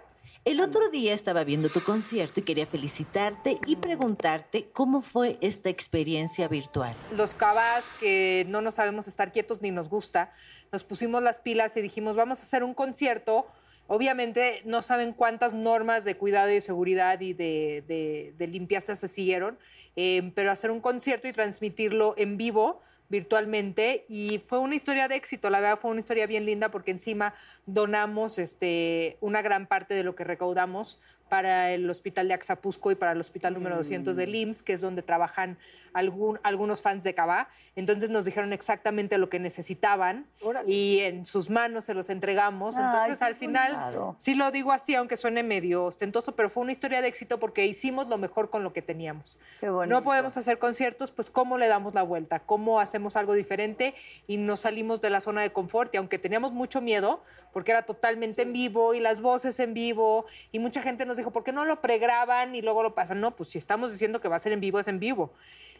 El 0.43 0.59
otro 0.59 0.89
día 0.89 1.13
estaba 1.13 1.43
viendo 1.43 1.69
tu 1.69 1.83
concierto 1.83 2.39
y 2.39 2.43
quería 2.43 2.65
felicitarte 2.65 3.59
y 3.67 3.75
preguntarte 3.75 4.69
cómo 4.73 5.01
fue 5.03 5.37
esta 5.39 5.69
experiencia 5.69 6.47
virtual. 6.47 6.95
los 7.15 7.35
cabas 7.35 7.93
que 7.99 8.45
no 8.49 8.61
nos 8.61 8.75
sabemos 8.75 9.07
estar 9.07 9.31
quietos 9.31 9.61
ni 9.61 9.69
nos 9.69 9.87
gusta, 9.87 10.33
nos 10.71 10.83
pusimos 10.83 11.21
las 11.21 11.37
pilas 11.37 11.77
y 11.77 11.81
dijimos, 11.81 12.15
vamos 12.15 12.39
a 12.39 12.43
hacer 12.43 12.63
un 12.63 12.73
concierto. 12.73 13.45
Obviamente 13.87 14.61
no 14.65 14.81
saben 14.81 15.13
cuántas 15.13 15.53
normas 15.53 16.05
de 16.05 16.15
cuidado 16.17 16.49
y 16.49 16.55
de 16.55 16.61
seguridad 16.61 17.19
y 17.21 17.33
de, 17.33 17.83
de- 17.87 18.33
de 18.35 18.47
limpieza 18.47 18.95
se 18.95 19.07
siguieron, 19.07 19.59
eh, 19.95 20.31
pero 20.33 20.49
hacer 20.49 20.71
un 20.71 20.79
concierto 20.79 21.27
y 21.27 21.33
transmitirlo 21.33 22.15
en 22.17 22.37
vivo 22.37 22.81
virtualmente 23.11 24.05
y 24.07 24.39
fue 24.39 24.57
una 24.57 24.73
historia 24.73 25.07
de 25.07 25.15
éxito, 25.15 25.49
la 25.49 25.59
verdad 25.59 25.77
fue 25.77 25.91
una 25.91 25.99
historia 25.99 26.25
bien 26.25 26.45
linda 26.45 26.71
porque 26.71 26.91
encima 26.91 27.35
donamos 27.67 28.39
este, 28.39 29.17
una 29.19 29.41
gran 29.43 29.67
parte 29.67 29.93
de 29.93 30.03
lo 30.03 30.15
que 30.15 30.23
recaudamos 30.23 30.99
para 31.31 31.71
el 31.71 31.89
hospital 31.89 32.27
de 32.27 32.33
Axapusco 32.33 32.91
y 32.91 32.95
para 32.95 33.13
el 33.13 33.19
hospital 33.21 33.53
número 33.53 33.77
200 33.77 34.17
del 34.17 34.35
IMSS, 34.35 34.63
que 34.63 34.73
es 34.73 34.81
donde 34.81 35.01
trabajan 35.01 35.57
algún, 35.93 36.41
algunos 36.43 36.81
fans 36.81 37.05
de 37.05 37.13
Cabá. 37.13 37.47
Entonces 37.77 38.09
nos 38.09 38.25
dijeron 38.25 38.51
exactamente 38.51 39.17
lo 39.17 39.29
que 39.29 39.39
necesitaban 39.39 40.25
y 40.67 40.99
en 40.99 41.25
sus 41.25 41.49
manos 41.49 41.85
se 41.85 41.93
los 41.93 42.09
entregamos. 42.09 42.75
Ay, 42.75 42.83
Entonces 42.83 43.21
al 43.21 43.35
final, 43.35 43.93
sí 44.17 44.33
lo 44.33 44.51
digo 44.51 44.73
así, 44.73 44.93
aunque 44.93 45.15
suene 45.15 45.41
medio 45.41 45.85
ostentoso, 45.85 46.35
pero 46.35 46.49
fue 46.49 46.63
una 46.63 46.73
historia 46.73 47.01
de 47.01 47.07
éxito 47.07 47.39
porque 47.39 47.65
hicimos 47.65 48.09
lo 48.09 48.17
mejor 48.17 48.49
con 48.49 48.63
lo 48.63 48.73
que 48.73 48.81
teníamos. 48.81 49.39
Qué. 49.61 49.67
No 49.67 50.03
podemos 50.03 50.35
hacer 50.35 50.59
conciertos, 50.59 51.13
pues 51.13 51.29
cómo 51.29 51.57
le 51.57 51.69
damos 51.69 51.93
la 51.93 52.03
vuelta, 52.03 52.39
cómo 52.39 52.81
hacemos 52.81 53.15
algo 53.15 53.35
diferente 53.35 53.95
y 54.27 54.35
nos 54.35 54.59
salimos 54.59 54.99
de 54.99 55.09
la 55.09 55.21
zona 55.21 55.43
de 55.43 55.53
confort. 55.53 55.93
Y 55.93 55.97
aunque 55.97 56.19
teníamos 56.19 56.51
mucho 56.51 56.81
miedo, 56.81 57.23
porque 57.53 57.71
era 57.71 57.83
totalmente 57.83 58.41
en 58.41 58.51
vivo 58.51 58.93
y 58.93 58.99
las 58.99 59.21
voces 59.21 59.59
en 59.61 59.73
vivo, 59.73 60.25
y 60.51 60.59
mucha 60.59 60.81
gente 60.81 61.05
nos 61.05 61.20
dijo, 61.21 61.31
¿por 61.31 61.43
qué 61.43 61.51
no 61.51 61.65
lo 61.65 61.81
pregraban 61.81 62.55
y 62.55 62.61
luego 62.61 62.83
lo 62.83 62.93
pasan? 62.95 63.19
No, 63.21 63.31
pues 63.35 63.49
si 63.49 63.57
estamos 63.57 63.91
diciendo 63.91 64.19
que 64.19 64.27
va 64.27 64.35
a 64.35 64.39
ser 64.39 64.51
en 64.53 64.59
vivo, 64.59 64.79
es 64.79 64.87
en 64.87 64.99
vivo. 64.99 65.31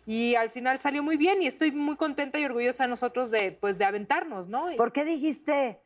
Y 0.08 0.36
al 0.36 0.50
final 0.50 0.80
salió 0.80 1.04
muy 1.04 1.16
bien 1.18 1.42
y 1.42 1.48
estoy 1.48 1.72
muy 1.72 1.96
contenta 1.96 2.40
y 2.40 2.46
orgullosa 2.46 2.86
de 2.86 2.90
nosotros 2.90 3.30
de, 3.30 3.52
pues, 3.52 3.78
de 3.78 3.86
aventarnos, 3.86 4.48
¿no? 4.48 4.68
¿Por 4.78 4.92
qué 4.94 5.04
dijiste 5.06 5.78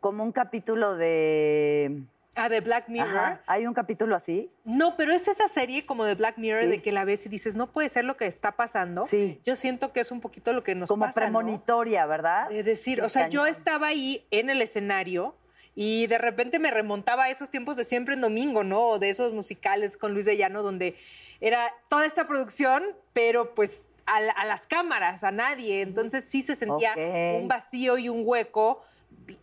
como 0.00 0.24
un 0.24 0.32
capítulo 0.32 0.96
de... 0.96 2.02
Ah, 2.36 2.48
de 2.48 2.60
Black 2.60 2.88
Mirror. 2.88 3.08
Ajá, 3.18 3.42
¿Hay 3.46 3.66
un 3.66 3.74
capítulo 3.74 4.14
así? 4.16 4.50
No, 4.64 4.96
pero 4.96 5.12
es 5.12 5.26
esa 5.28 5.48
serie 5.48 5.84
como 5.84 6.04
de 6.04 6.14
Black 6.14 6.38
Mirror 6.38 6.64
Sí. 6.64 6.70
de 6.70 6.80
que 6.82 6.92
la 6.92 7.04
ves 7.04 7.26
y 7.26 7.28
dices, 7.28 7.54
no 7.56 7.70
puede 7.72 7.88
ser 7.88 8.04
lo 8.04 8.16
que 8.16 8.26
está 8.26 8.52
pasando. 8.52 9.04
Sí. 9.04 9.40
Yo 9.44 9.56
siento 9.56 9.92
que 9.92 10.00
es 10.00 10.10
un 10.12 10.20
poquito 10.20 10.52
lo 10.52 10.62
que 10.62 10.74
nos 10.76 10.88
Como 10.88 11.04
pasa, 11.06 11.20
¿no? 11.28 11.38
premonitoria, 11.40 12.06
¿verdad? 12.06 12.48
De 12.48 12.62
decir, 12.62 13.00
Qué 13.00 13.04
o 13.04 13.08
sea, 13.08 13.28
yo 13.28 13.46
estaba 13.46 13.88
ahí 13.88 14.24
en 14.30 14.48
el 14.48 14.62
escenario 14.62 15.34
y 15.74 16.06
de 16.08 16.18
repente 16.18 16.58
me 16.58 16.70
remontaba 16.70 17.24
a 17.24 17.30
esos 17.30 17.50
tiempos 17.50 17.76
de 17.76 17.84
siempre 17.84 18.14
en 18.14 18.20
domingo, 18.20 18.64
¿no? 18.64 18.82
O 18.88 18.98
de 18.98 19.10
esos 19.10 19.32
musicales 19.32 19.96
con 19.96 20.12
Luis 20.14 20.24
de 20.26 20.36
Llano, 20.36 20.62
donde 20.62 20.96
era 21.40 21.72
toda 21.88 22.04
esta 22.06 22.26
producción, 22.26 22.84
pero 23.12 23.54
pues 23.54 23.86
a, 24.06 24.20
la- 24.20 24.32
a 24.32 24.44
las 24.44 24.66
cámaras, 24.66 25.22
a 25.24 25.30
nadie. 25.30 25.80
Entonces 25.82 26.24
sí 26.24 26.42
se 26.42 26.56
sentía 26.56 26.94
un 27.40 27.48
vacío 27.48 27.96
y 27.98 28.08
un 28.08 28.22
hueco. 28.24 28.82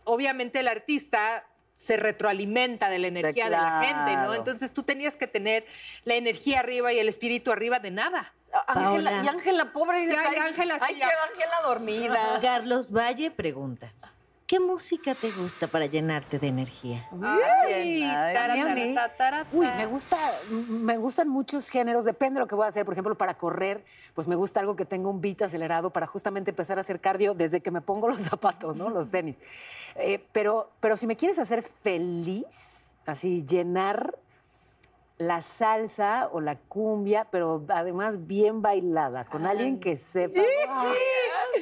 Obviamente 0.04 0.60
el 0.60 0.68
artista 0.68 1.44
se 1.74 1.96
retroalimenta 1.96 2.90
de 2.90 2.98
la 2.98 3.06
energía 3.06 3.44
de 3.44 3.50
la 3.52 3.80
gente, 3.84 4.16
¿no? 4.16 4.34
Entonces 4.34 4.72
tú 4.72 4.82
tenías 4.82 5.16
que 5.16 5.26
tener 5.28 5.64
la 6.04 6.14
energía 6.16 6.58
arriba 6.60 6.92
y 6.92 6.98
el 6.98 7.08
espíritu 7.08 7.52
arriba 7.52 7.78
de 7.78 7.90
nada. 7.92 8.34
Ángela, 8.66 9.10
Paola. 9.10 9.22
y 9.24 9.28
Ángela, 9.28 9.72
pobre, 9.72 10.04
y 10.04 10.10
Ángela, 10.10 10.78
sí, 10.78 10.84
ay, 10.88 10.98
ya. 10.98 11.08
quedó 11.08 11.18
Ángela 11.32 11.56
dormida. 11.64 12.38
Carlos 12.42 12.90
Valle 12.92 13.30
pregunta, 13.30 13.92
¿qué 14.48 14.58
música 14.58 15.14
te 15.14 15.30
gusta 15.30 15.66
para 15.66 15.84
llenarte 15.86 16.38
de 16.38 16.48
energía? 16.48 17.06
Ay, 17.22 18.02
ay, 18.02 18.34
Uy, 19.52 19.66
me 19.66 19.84
gusta, 19.86 20.16
me 20.50 20.96
gustan 20.96 21.28
muchos 21.28 21.68
géneros, 21.68 22.06
depende 22.06 22.38
de 22.38 22.40
lo 22.40 22.48
que 22.48 22.54
voy 22.54 22.64
a 22.64 22.68
hacer. 22.68 22.86
Por 22.86 22.94
ejemplo, 22.94 23.14
para 23.14 23.34
correr, 23.34 23.84
pues 24.14 24.26
me 24.26 24.34
gusta 24.36 24.60
algo 24.60 24.74
que 24.74 24.86
tenga 24.86 25.10
un 25.10 25.20
beat 25.20 25.42
acelerado 25.42 25.90
para 25.90 26.06
justamente 26.06 26.50
empezar 26.50 26.78
a 26.78 26.80
hacer 26.80 26.98
cardio 26.98 27.34
desde 27.34 27.60
que 27.60 27.70
me 27.70 27.82
pongo 27.82 28.08
los 28.08 28.22
zapatos, 28.30 28.78
¿no? 28.78 28.88
Los 28.88 29.10
tenis. 29.10 29.36
Eh, 29.96 30.24
pero, 30.32 30.70
pero 30.80 30.96
si 30.96 31.06
me 31.06 31.14
quieres 31.14 31.38
hacer 31.38 31.62
feliz, 31.62 32.90
así 33.04 33.44
llenar 33.46 34.18
la 35.18 35.40
salsa 35.42 36.28
o 36.32 36.40
la 36.40 36.56
cumbia, 36.56 37.26
pero 37.30 37.64
además 37.68 38.26
bien 38.26 38.62
bailada, 38.62 39.24
con 39.24 39.46
alguien 39.46 39.80
que 39.80 39.96
sepa. 39.96 40.40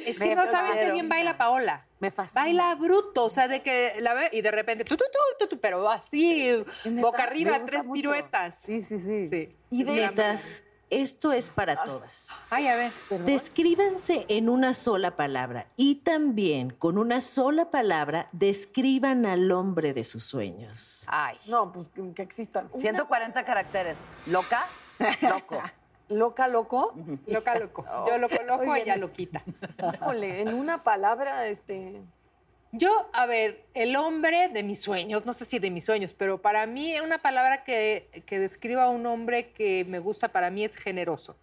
Es 0.05 0.19
que 0.19 0.29
Me 0.29 0.35
no 0.35 0.45
sabes 0.45 0.75
qué 0.75 0.91
bien 0.91 1.09
baila 1.09 1.37
Paola. 1.37 1.87
Me 1.99 2.11
fascina. 2.11 2.41
Baila 2.43 2.75
bruto, 2.75 3.25
o 3.25 3.29
sea, 3.29 3.47
de 3.47 3.63
que 3.63 3.95
la 3.99 4.13
ve 4.13 4.29
y 4.31 4.41
de 4.41 4.51
repente, 4.51 4.83
tu, 4.85 4.95
tu, 4.95 5.05
tu, 5.05 5.19
tu, 5.39 5.47
tu, 5.47 5.59
pero 5.59 5.89
así, 5.89 6.63
boca 7.01 7.23
arriba, 7.23 7.59
tres 7.65 7.85
mucho. 7.87 8.01
piruetas. 8.01 8.61
Sí, 8.61 8.81
sí, 8.81 8.99
sí. 8.99 9.25
Sí. 9.27 9.57
Y 9.71 9.83
Netas, 9.83 10.63
esto 10.89 11.31
es 11.31 11.49
para 11.49 11.83
todas. 11.83 12.29
Ay, 12.49 12.67
a 12.67 12.75
ver. 12.75 12.91
Descríbanse 13.25 14.25
en 14.29 14.49
una 14.49 14.73
sola 14.73 15.15
palabra 15.15 15.67
y 15.75 15.95
también 15.95 16.71
con 16.71 16.97
una 16.97 17.21
sola 17.21 17.71
palabra 17.71 18.29
describan 18.31 19.25
al 19.25 19.51
hombre 19.51 19.93
de 19.93 20.03
sus 20.03 20.23
sueños. 20.23 21.03
Ay. 21.07 21.37
No, 21.47 21.71
pues 21.71 21.89
que, 21.89 22.13
que 22.13 22.21
existan. 22.21 22.69
Una 22.71 22.81
140 22.81 23.43
caracteres. 23.45 24.05
¿Loca? 24.25 24.65
Loco. 25.21 25.61
Loca, 26.09 26.47
loco. 26.47 26.93
Loca, 27.25 27.59
loco. 27.59 27.85
Yo 28.07 28.17
loco, 28.17 28.35
loco, 28.45 28.75
ella 28.75 28.95
loquita. 28.95 29.43
Híjole, 29.93 30.41
en 30.41 30.53
una 30.53 30.81
palabra, 30.81 31.47
este. 31.47 32.01
Yo, 32.71 33.09
a 33.13 33.25
ver, 33.25 33.63
el 33.73 33.95
hombre 33.95 34.49
de 34.49 34.61
mis 34.63 34.81
sueños, 34.81 35.25
no 35.25 35.33
sé 35.33 35.45
si 35.45 35.59
de 35.59 35.71
mis 35.71 35.85
sueños, 35.85 36.13
pero 36.13 36.41
para 36.41 36.65
mí 36.65 36.99
una 36.99 37.17
palabra 37.17 37.63
que, 37.63 38.23
que 38.25 38.39
describa 38.39 38.83
a 38.83 38.89
un 38.89 39.05
hombre 39.05 39.51
que 39.51 39.85
me 39.85 39.99
gusta 39.99 40.27
para 40.29 40.49
mí 40.49 40.63
es 40.63 40.75
generoso. 40.75 41.37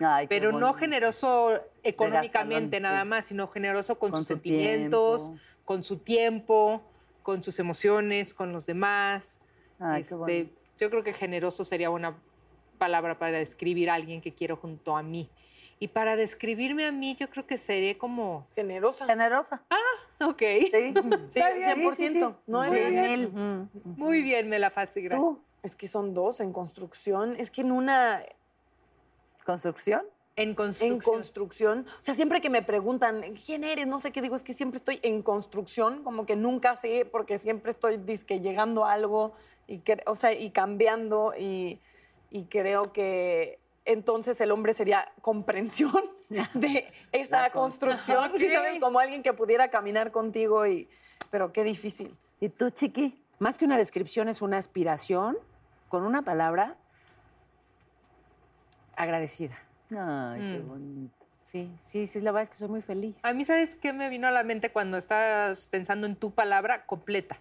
Ay, 0.00 0.26
Pero 0.26 0.52
no 0.52 0.72
generoso 0.74 1.60
económicamente 1.84 2.80
nada 2.80 3.02
sí. 3.02 3.08
más, 3.08 3.26
sino 3.26 3.46
generoso 3.46 3.98
con, 3.98 4.10
Con 4.10 4.20
sus 4.20 4.26
su 4.28 4.32
sentimientos, 4.34 5.26
tiempo. 5.26 5.42
con 5.64 5.84
su 5.84 5.98
tiempo, 5.98 6.82
con 7.22 7.42
sus 7.42 7.58
emociones, 7.60 8.34
con 8.34 8.52
los 8.52 8.66
demás. 8.66 9.38
Ay, 9.78 10.04
bonito. 10.10 10.50
yo 10.78 10.90
creo 10.90 11.04
que 11.04 11.12
generoso 11.12 11.64
sería 11.64 11.90
una 11.90 12.16
palabra 12.78 13.18
para 13.18 13.38
describir 13.38 13.88
a 13.88 13.94
alguien 13.94 14.20
que 14.20 14.34
quiero 14.34 14.56
junto 14.56 14.96
a 14.96 15.02
mí. 15.02 15.30
Y 15.84 15.88
para 15.88 16.16
describirme 16.16 16.86
a 16.86 16.92
mí, 16.92 17.14
yo 17.14 17.28
creo 17.28 17.46
que 17.46 17.58
sería 17.58 17.98
como... 17.98 18.46
Generosa. 18.54 19.04
Generosa. 19.04 19.62
Ok. 20.18 20.38
Sí. 20.40 20.70
Sí, 20.72 20.94
Está 21.28 21.50
bien, 21.50 21.78
100%. 21.78 21.94
sí, 21.94 22.08
sí, 22.08 22.12
sí. 22.14 22.20
No 22.46 22.64
Muy 22.64 22.78
es 22.78 22.90
bien. 22.90 23.70
Muy 23.84 24.22
bien, 24.22 24.48
me 24.48 24.58
la 24.58 24.70
fácil, 24.70 25.04
gracias. 25.04 25.20
¿Tú? 25.20 25.42
Es 25.62 25.76
que 25.76 25.86
son 25.86 26.14
dos 26.14 26.40
en 26.40 26.54
construcción. 26.54 27.36
Es 27.36 27.50
que 27.50 27.60
en 27.60 27.70
una. 27.70 28.22
¿Construcción? 29.44 30.00
En 30.36 30.48
En 30.50 30.54
construcción. 30.54 31.14
construcción. 31.16 31.86
O 31.98 32.02
sea, 32.02 32.14
siempre 32.14 32.40
que 32.40 32.48
me 32.48 32.62
preguntan, 32.62 33.22
¿quién 33.44 33.62
eres? 33.62 33.86
No 33.86 33.98
sé 33.98 34.10
qué 34.10 34.22
digo, 34.22 34.36
es 34.36 34.42
que 34.42 34.54
siempre 34.54 34.78
estoy 34.78 35.00
en 35.02 35.20
construcción, 35.20 36.02
como 36.02 36.24
que 36.24 36.34
nunca 36.34 36.76
sé, 36.76 37.04
porque 37.04 37.38
siempre 37.38 37.72
estoy 37.72 37.98
disque 37.98 38.40
llegando 38.40 38.86
a 38.86 38.92
algo 38.94 39.34
y, 39.66 39.80
que, 39.80 40.02
o 40.06 40.14
sea, 40.14 40.32
y 40.32 40.48
cambiando. 40.48 41.34
Y, 41.38 41.78
y 42.30 42.46
creo 42.46 42.90
que 42.94 43.58
entonces 43.84 44.40
el 44.40 44.50
hombre 44.50 44.74
sería 44.74 45.12
comprensión 45.20 45.92
de 46.54 46.92
esa 47.12 47.42
La 47.42 47.50
construcción. 47.50 48.30
¿sí 48.36 48.48
sabes? 48.52 48.78
Como 48.80 48.98
alguien 48.98 49.22
que 49.22 49.32
pudiera 49.32 49.68
caminar 49.70 50.10
contigo, 50.10 50.66
y, 50.66 50.88
pero 51.30 51.52
qué 51.52 51.64
difícil. 51.64 52.16
¿Y 52.40 52.48
tú, 52.48 52.70
chiqui? 52.70 53.22
Más 53.38 53.58
que 53.58 53.64
una 53.64 53.76
descripción 53.76 54.28
es 54.28 54.42
una 54.42 54.58
aspiración 54.58 55.36
con 55.88 56.04
una 56.04 56.22
palabra 56.22 56.76
agradecida. 58.96 59.56
Ay, 59.90 60.40
qué 60.40 60.58
Mm. 60.58 60.68
bonito. 60.68 61.14
Sí, 61.42 61.70
sí, 61.80 62.06
sí, 62.06 62.20
la 62.20 62.32
verdad 62.32 62.44
es 62.44 62.50
que 62.50 62.56
soy 62.56 62.68
muy 62.68 62.82
feliz. 62.82 63.18
A 63.24 63.32
mí, 63.32 63.44
¿sabes 63.44 63.76
qué 63.76 63.92
me 63.92 64.08
vino 64.08 64.26
a 64.26 64.30
la 64.32 64.42
mente 64.42 64.72
cuando 64.72 64.96
estabas 64.96 65.66
pensando 65.66 66.06
en 66.06 66.16
tu 66.16 66.32
palabra 66.32 66.84
completa? 66.86 67.38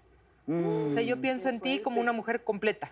O 0.47 0.89
sea, 0.89 1.01
yo 1.01 1.21
pienso 1.21 1.47
en 1.49 1.61
ti 1.61 1.79
como 1.79 2.01
una 2.01 2.11
mujer 2.11 2.43
completa. 2.43 2.91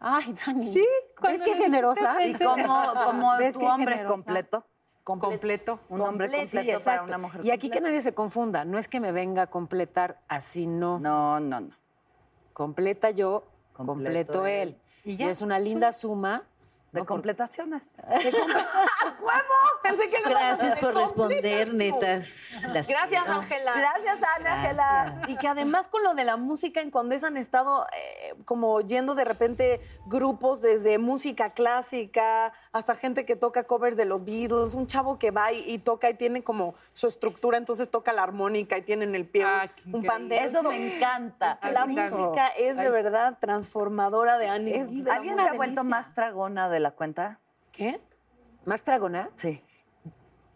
Ay, 0.00 0.34
Dani. 0.44 0.72
Sí, 0.72 0.84
¿Ves 1.22 1.40
cuando 1.40 1.44
qué 1.44 1.54
generosa? 1.56 2.24
¿Y 2.24 2.32
cómo, 2.34 2.82
cómo 3.04 3.36
¿Ves 3.38 3.54
tu 3.58 3.66
hombre 3.66 3.94
generosa? 3.96 4.14
completo? 4.14 4.66
Completo. 5.04 5.80
Un 5.88 6.00
hombre 6.02 6.26
Completo, 6.26 6.50
completo 6.56 6.78
sí, 6.80 6.84
para 6.84 7.02
una 7.02 7.16
mujer 7.18 7.44
Y 7.44 7.50
aquí 7.50 7.70
que 7.70 7.80
nadie 7.80 8.02
se 8.02 8.12
confunda, 8.12 8.64
no 8.66 8.78
es 8.78 8.88
que 8.88 9.00
me 9.00 9.10
venga 9.10 9.42
a 9.42 9.46
completar 9.46 10.20
así, 10.28 10.66
no. 10.66 10.98
No, 10.98 11.40
no, 11.40 11.60
no. 11.60 11.70
Completa 12.52 13.10
yo, 13.10 13.44
Completo 13.72 13.86
completo 14.32 14.46
él. 14.46 14.68
él. 14.68 14.76
Y 15.04 15.12
Y 15.12 15.16
ya. 15.16 15.30
es 15.30 15.40
una 15.40 15.58
linda 15.58 15.92
suma. 15.92 16.42
De 16.92 17.00
¿no? 17.00 17.06
Por- 17.06 17.16
completaciones. 17.16 17.82
Pensé 19.82 20.10
que 20.10 20.20
no 20.20 20.30
Gracias 20.30 20.78
por 20.78 20.94
de 20.94 21.00
responder, 21.00 21.74
netas. 21.74 22.62
Las 22.72 22.88
Gracias, 22.88 23.22
quiero. 23.24 23.40
Ángela. 23.40 23.72
Gracias, 23.74 24.18
Ana, 24.36 24.54
Ángela. 24.54 25.22
Y 25.28 25.36
que 25.36 25.48
además 25.48 25.88
con 25.88 26.02
lo 26.02 26.14
de 26.14 26.24
la 26.24 26.36
música 26.36 26.80
en 26.80 26.90
Condesa 26.90 27.26
han 27.28 27.36
estado 27.36 27.86
eh, 27.92 28.34
como 28.44 28.80
yendo 28.80 29.14
de 29.14 29.24
repente 29.24 29.80
grupos 30.06 30.60
desde 30.62 30.98
música 30.98 31.50
clásica 31.50 32.52
hasta 32.72 32.96
gente 32.96 33.24
que 33.24 33.36
toca 33.36 33.64
covers 33.64 33.96
de 33.96 34.04
los 34.04 34.24
Beatles, 34.24 34.74
un 34.74 34.86
chavo 34.86 35.18
que 35.18 35.30
va 35.30 35.52
y, 35.52 35.64
y 35.70 35.78
toca 35.78 36.10
y 36.10 36.14
tiene 36.14 36.42
como 36.42 36.74
su 36.92 37.06
estructura, 37.06 37.58
entonces 37.58 37.90
toca 37.90 38.12
la 38.12 38.22
armónica 38.22 38.78
y 38.78 38.82
tiene 38.82 39.04
en 39.04 39.14
el 39.14 39.26
pie 39.26 39.44
Ah, 39.48 39.70
un, 39.92 40.04
pandero. 40.04 40.44
Eso 40.44 40.62
me 40.62 40.96
encanta. 40.96 41.58
La 41.72 41.86
música 41.86 42.48
es 42.48 42.76
de 42.76 42.90
verdad 42.90 43.38
transformadora 43.40 44.38
de 44.38 44.48
ánimos. 44.48 45.06
¿Alguien 45.08 45.36
se 45.36 45.48
ha 45.48 45.52
vuelto 45.54 45.84
más 45.84 46.14
tragona 46.14 46.68
de 46.68 46.77
la 46.80 46.92
cuenta? 46.92 47.40
¿Qué? 47.72 48.00
¿Más 48.64 48.82
tragona? 48.82 49.30
Sí. 49.36 49.62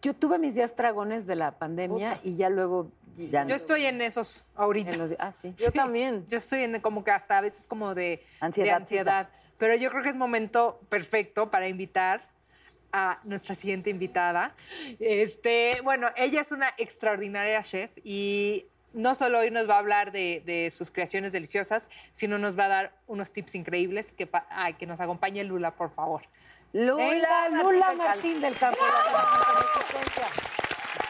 Yo 0.01 0.13
tuve 0.13 0.37
mis 0.37 0.55
días 0.55 0.75
tragones 0.75 1.25
de 1.25 1.35
la 1.35 1.57
pandemia 1.57 2.19
y 2.23 2.35
ya 2.35 2.49
luego... 2.49 2.91
Ya 3.15 3.43
Yo 3.43 3.49
no. 3.49 3.55
estoy 3.55 3.85
en 3.85 4.01
esos 4.01 4.47
ahorita. 4.55 4.91
en 4.91 4.97
los 4.99 5.09
di- 5.11 5.15
ah, 5.19 5.31
sí. 5.31 5.53
Yo 5.57 5.71
también. 5.71 6.25
Yo 6.29 6.37
estoy 6.39 6.63
en 6.63 6.81
como 6.81 7.03
que 7.03 7.11
hasta 7.11 7.37
a 7.37 7.41
veces 7.41 7.67
como 7.67 7.93
de 7.95 8.23
Ansiedad. 8.39 8.69
de 8.69 8.73
ansiedad. 8.75 9.29
Pero 9.59 9.75
yo 9.75 9.89
creo 9.91 10.01
que 10.03 10.09
es 10.09 10.15
momento 10.15 10.79
perfecto 10.89 11.51
para 11.51 11.67
invitar 11.67 12.27
a 12.91 13.19
nuestra 13.23 13.55
siguiente 13.55 13.89
invitada. 13.91 14.55
Este, 14.99 15.79
bueno, 15.83 16.07
ella 16.15 16.41
es 16.41 16.51
una 16.51 16.73
extraordinaria 16.77 17.61
chef 17.61 17.91
y 18.03 18.67
no 18.93 19.15
solo 19.15 19.39
hoy 19.39 19.51
nos 19.51 19.69
va 19.69 19.75
a 19.75 19.79
hablar 19.79 20.11
de, 20.11 20.41
de 20.45 20.71
sus 20.71 20.91
creaciones 20.91 21.33
deliciosas, 21.33 21.89
sino 22.11 22.37
nos 22.37 22.57
va 22.57 22.65
a 22.65 22.69
dar 22.69 22.93
unos 23.07 23.31
tips 23.31 23.55
increíbles. 23.55 24.11
Que, 24.11 24.29
ay, 24.49 24.73
que 24.75 24.85
nos 24.85 24.99
acompañe 24.99 25.43
Lula, 25.43 25.71
por 25.71 25.91
favor. 25.91 26.21
Lula, 26.73 26.95
Venga, 26.95 27.49
Lula 27.49 27.93
Martín 27.95 28.41
del 28.41 28.57
Campo. 28.57 28.79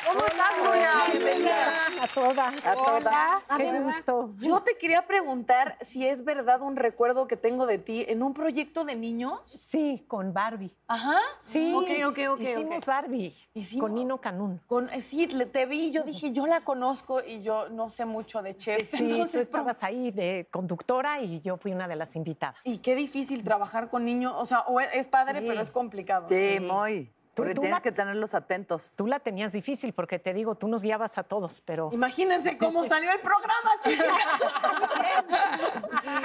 ¿Cómo 0.05 0.19
estás, 0.25 0.57
Lula? 0.57 1.03
Bienvenida 1.11 1.85
a 2.01 2.07
todas. 2.07 2.65
A 2.65 2.75
todas. 2.75 3.03
Hola, 3.03 3.41
A 3.47 3.57
qué 3.57 3.71
gusto. 3.79 4.33
Yo 4.39 4.61
te 4.61 4.77
quería 4.77 5.05
preguntar 5.07 5.77
si 5.81 6.05
es 6.07 6.23
verdad 6.23 6.61
un 6.61 6.75
recuerdo 6.75 7.27
que 7.27 7.37
tengo 7.37 7.65
de 7.65 7.77
ti 7.77 8.05
en 8.07 8.21
un 8.23 8.33
proyecto 8.33 8.83
de 8.85 8.95
niños. 8.95 9.39
Sí, 9.45 10.03
con 10.07 10.33
Barbie. 10.33 10.75
Ajá. 10.87 11.17
Sí, 11.39 11.73
Ok, 11.73 11.89
ok, 12.07 12.19
ok. 12.33 12.39
hicimos. 12.41 12.85
Barbie 12.85 13.33
Hicimos- 13.53 13.81
con 13.81 13.93
Nino 13.95 14.19
Canún. 14.19 14.59
Con, 14.67 14.89
eh, 14.89 15.01
sí, 15.01 15.27
te 15.27 15.65
vi, 15.65 15.91
yo 15.91 16.03
dije, 16.03 16.31
yo 16.31 16.47
la 16.47 16.61
conozco 16.61 17.21
y 17.23 17.41
yo 17.41 17.69
no 17.69 17.89
sé 17.89 18.05
mucho 18.05 18.41
de 18.41 18.55
chef. 18.55 18.89
Sí, 18.89 18.97
tú 18.97 19.03
Entonces, 19.05 19.41
estabas 19.43 19.83
ahí 19.83 20.11
de 20.11 20.47
conductora 20.51 21.21
y 21.21 21.39
yo 21.41 21.57
fui 21.57 21.71
una 21.71 21.87
de 21.87 21.95
las 21.95 22.15
invitadas. 22.15 22.57
Y 22.63 22.79
qué 22.79 22.95
difícil 22.95 23.43
trabajar 23.43 23.89
con 23.89 24.03
niños. 24.05 24.33
O 24.37 24.45
sea, 24.45 24.61
o 24.61 24.79
es- 24.79 25.07
padre, 25.07 25.39
Sí. 25.41 25.45
pero 25.47 25.61
es 25.61 25.69
complicado. 25.71 26.25
Sí, 26.27 26.57
muy. 26.59 27.11
Tú- 27.34 27.41
Porque 27.41 27.56
tú 27.56 27.62
tienes 27.62 27.80
la- 27.80 27.82
que 27.82 27.91
tenerlos 27.91 28.36
atentos. 28.36 28.93
Tú 28.96 29.08
la 29.08 29.19
tenías 29.19 29.52
difícil 29.52 29.91
porque 29.93 30.19
te 30.19 30.34
digo, 30.34 30.54
tú 30.54 30.67
nos 30.67 30.84
guiabas 30.84 31.17
a 31.17 31.24
todos, 31.24 31.62
pero 31.62 31.89
Imagínense 31.91 32.60
cómo 32.60 32.86
salió 33.02 33.12
el 33.12 33.22
programa, 33.22 33.72
chicas. 33.82 34.08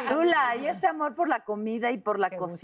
Lula, 0.11 0.57
y 0.57 0.67
este 0.67 0.87
amor 0.87 1.15
por 1.15 1.29
la 1.29 1.41
comida 1.45 1.91
y 1.91 1.99
por 1.99 2.19
la 2.19 2.31
Qué 2.31 2.37
gusto. 2.37 2.55